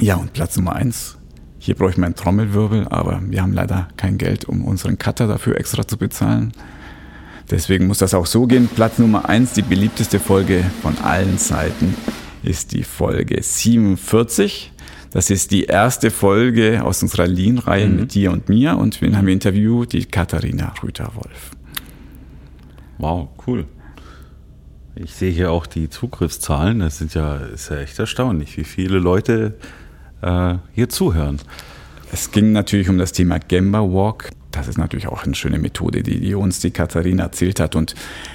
Ja, 0.00 0.16
und 0.16 0.32
Platz 0.32 0.56
Nummer 0.56 0.74
eins. 0.74 1.18
Hier 1.58 1.74
brauche 1.74 1.90
ich 1.90 1.98
meinen 1.98 2.14
Trommelwirbel, 2.14 2.88
aber 2.88 3.20
wir 3.22 3.42
haben 3.42 3.52
leider 3.52 3.88
kein 3.98 4.16
Geld, 4.16 4.46
um 4.46 4.64
unseren 4.64 4.96
Cutter 4.96 5.26
dafür 5.26 5.58
extra 5.58 5.86
zu 5.86 5.98
bezahlen. 5.98 6.52
Deswegen 7.50 7.88
muss 7.88 7.98
das 7.98 8.14
auch 8.14 8.26
so 8.26 8.46
gehen. 8.46 8.68
Platz 8.72 8.98
Nummer 8.98 9.28
eins, 9.28 9.52
die 9.52 9.62
beliebteste 9.62 10.20
Folge 10.20 10.64
von 10.82 10.96
allen 10.98 11.36
Zeiten, 11.36 11.94
ist 12.42 12.72
die 12.72 12.84
Folge 12.84 13.42
47. 13.42 14.72
Das 15.10 15.30
ist 15.30 15.50
die 15.50 15.64
erste 15.64 16.12
Folge 16.12 16.84
aus 16.84 17.02
unserer 17.02 17.26
Lean-Reihe 17.26 17.88
mhm. 17.88 17.96
mit 17.96 18.14
dir 18.14 18.30
und 18.30 18.48
mir 18.48 18.78
und 18.78 19.02
wen 19.02 19.16
haben 19.16 19.26
wir 19.26 19.34
interviewt? 19.34 19.92
Die 19.92 20.04
Katharina 20.04 20.72
Rüter-Wolf. 20.80 21.50
Wow, 22.98 23.28
cool. 23.46 23.64
Ich 24.94 25.14
sehe 25.14 25.32
hier 25.32 25.50
auch 25.50 25.66
die 25.66 25.88
Zugriffszahlen. 25.88 26.80
Das 26.80 26.98
sind 26.98 27.14
ja, 27.14 27.36
ist 27.36 27.70
ja 27.70 27.78
echt 27.78 27.98
erstaunlich, 27.98 28.56
wie 28.56 28.64
viele 28.64 28.98
Leute 28.98 29.56
äh, 30.22 30.54
hier 30.72 30.88
zuhören. 30.88 31.38
Es 32.12 32.30
ging 32.30 32.52
natürlich 32.52 32.88
um 32.88 32.98
das 32.98 33.12
Thema 33.12 33.38
Gemba 33.38 33.80
Walk 33.80 34.30
das 34.50 34.68
ist 34.68 34.78
natürlich 34.78 35.06
auch 35.08 35.24
eine 35.24 35.34
schöne 35.34 35.58
Methode, 35.58 36.02
die, 36.02 36.20
die 36.20 36.34
uns 36.34 36.60
die 36.60 36.70
Katharina 36.70 37.24
erzählt 37.24 37.60
hat. 37.60 37.76
Und 37.76 37.94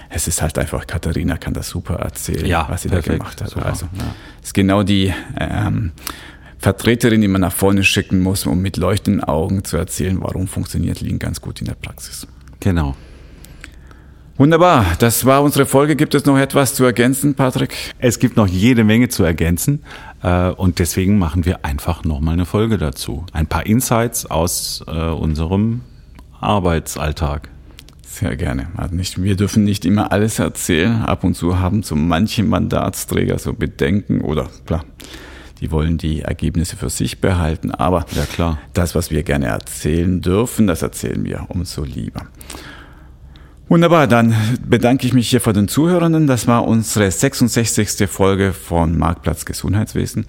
es 0.09 0.27
ist 0.27 0.41
halt 0.41 0.57
einfach, 0.57 0.87
Katharina 0.87 1.37
kann 1.37 1.53
das 1.53 1.69
super 1.69 1.95
erzählen, 1.95 2.45
ja, 2.45 2.65
was 2.69 2.83
sie 2.83 2.89
perfekt, 2.89 3.09
da 3.09 3.17
gemacht 3.17 3.41
hat. 3.41 3.49
super, 3.49 3.65
also 3.65 3.87
ja. 3.97 4.15
ist 4.41 4.53
genau 4.53 4.83
die 4.83 5.13
ähm, 5.39 5.91
Vertreterin, 6.57 7.21
die 7.21 7.27
man 7.27 7.41
nach 7.41 7.53
vorne 7.53 7.83
schicken 7.83 8.21
muss, 8.21 8.45
um 8.45 8.61
mit 8.61 8.77
leuchtenden 8.77 9.23
Augen 9.23 9.63
zu 9.63 9.77
erzählen, 9.77 10.17
warum 10.21 10.47
funktioniert 10.47 11.01
Lean 11.01 11.19
ganz 11.19 11.41
gut 11.41 11.59
in 11.61 11.67
der 11.67 11.75
Praxis. 11.75 12.27
Genau. 12.59 12.95
Wunderbar, 14.37 14.85
das 14.99 15.23
war 15.23 15.43
unsere 15.43 15.65
Folge. 15.65 15.95
Gibt 15.95 16.13
es 16.13 16.25
noch 16.25 16.37
etwas 16.37 16.73
zu 16.73 16.83
ergänzen, 16.83 17.35
Patrick? 17.35 17.93
Es 17.99 18.19
gibt 18.19 18.35
noch 18.35 18.47
jede 18.47 18.83
Menge 18.83 19.07
zu 19.07 19.23
ergänzen 19.23 19.83
äh, 20.23 20.49
und 20.49 20.79
deswegen 20.79 21.17
machen 21.17 21.45
wir 21.45 21.63
einfach 21.63 22.03
nochmal 22.03 22.33
eine 22.33 22.45
Folge 22.45 22.77
dazu. 22.77 23.25
Ein 23.31 23.47
paar 23.47 23.65
Insights 23.65 24.25
aus 24.25 24.83
äh, 24.87 24.91
unserem 24.91 25.81
Arbeitsalltag. 26.45 27.49
Sehr 28.01 28.35
gerne. 28.37 28.67
Also 28.77 28.95
nicht, 28.95 29.21
wir 29.21 29.35
dürfen 29.35 29.63
nicht 29.65 29.83
immer 29.85 30.11
alles 30.11 30.39
erzählen. 30.39 31.01
Ab 31.01 31.23
und 31.25 31.35
zu 31.35 31.59
haben 31.59 31.83
so 31.83 31.95
manche 31.95 32.43
Mandatsträger 32.43 33.37
so 33.39 33.51
Bedenken 33.53 34.21
oder 34.21 34.47
klar, 34.65 34.85
die 35.59 35.69
wollen 35.71 35.97
die 35.97 36.21
Ergebnisse 36.21 36.77
für 36.77 36.89
sich 36.89 37.19
behalten. 37.19 37.71
Aber 37.71 38.05
Ja, 38.15 38.23
klar. 38.25 38.59
das, 38.73 38.95
was 38.95 39.11
wir 39.11 39.23
gerne 39.23 39.47
erzählen 39.47 40.21
dürfen, 40.21 40.67
das 40.67 40.81
erzählen 40.81 41.25
wir 41.25 41.45
umso 41.49 41.83
lieber. 41.83 42.21
Wunderbar, 43.67 44.05
dann 44.07 44.35
bedanke 44.65 45.07
ich 45.07 45.13
mich 45.13 45.29
hier 45.29 45.41
vor 45.41 45.53
den 45.53 45.67
Zuhörenden. 45.67 46.27
Das 46.27 46.47
war 46.47 46.67
unsere 46.67 47.09
66. 47.09 48.07
Folge 48.07 48.53
von 48.53 48.97
Marktplatz 48.97 49.43
Gesundheitswesen. 49.43 50.25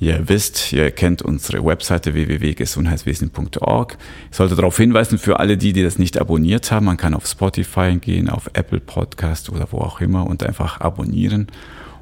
Ihr 0.00 0.30
wisst, 0.30 0.72
ihr 0.72 0.90
kennt 0.92 1.20
unsere 1.20 1.62
Webseite 1.62 2.14
www.gesundheitswesen.org. 2.14 3.98
Ich 4.30 4.36
sollte 4.36 4.56
darauf 4.56 4.78
hinweisen, 4.78 5.18
für 5.18 5.38
alle 5.38 5.58
die, 5.58 5.74
die 5.74 5.82
das 5.82 5.98
nicht 5.98 6.18
abonniert 6.18 6.72
haben, 6.72 6.86
man 6.86 6.96
kann 6.96 7.12
auf 7.12 7.26
Spotify 7.26 7.98
gehen, 8.00 8.30
auf 8.30 8.48
Apple 8.54 8.80
Podcast 8.80 9.50
oder 9.50 9.68
wo 9.70 9.78
auch 9.78 10.00
immer 10.00 10.26
und 10.26 10.42
einfach 10.42 10.80
abonnieren. 10.80 11.48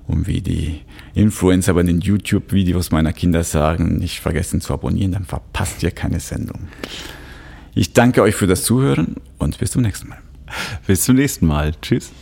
Und 0.07 0.28
wie 0.28 0.40
die 0.40 0.82
Influencer 1.14 1.74
bei 1.74 1.82
den 1.82 2.01
YouTube-Videos 2.01 2.92
meiner 2.92 3.12
Kinder 3.12 3.42
sagen, 3.42 3.99
nicht 3.99 4.20
vergessen 4.20 4.61
zu 4.61 4.72
abonnieren, 4.72 5.12
dann 5.12 5.24
verpasst 5.24 5.82
ihr 5.82 5.90
keine 5.90 6.20
Sendung. 6.20 6.68
Ich 7.74 7.94
danke 7.94 8.22
euch 8.22 8.36
für 8.36 8.46
das 8.46 8.62
Zuhören 8.62 9.16
und 9.38 9.59
bis 9.59 9.72
zum 9.72 9.82
nächsten 9.82 10.09
Mal. 10.09 10.18
Bis 10.86 11.03
zum 11.03 11.16
nächsten 11.16 11.46
Mal. 11.46 11.72
Tschüss. 11.82 12.12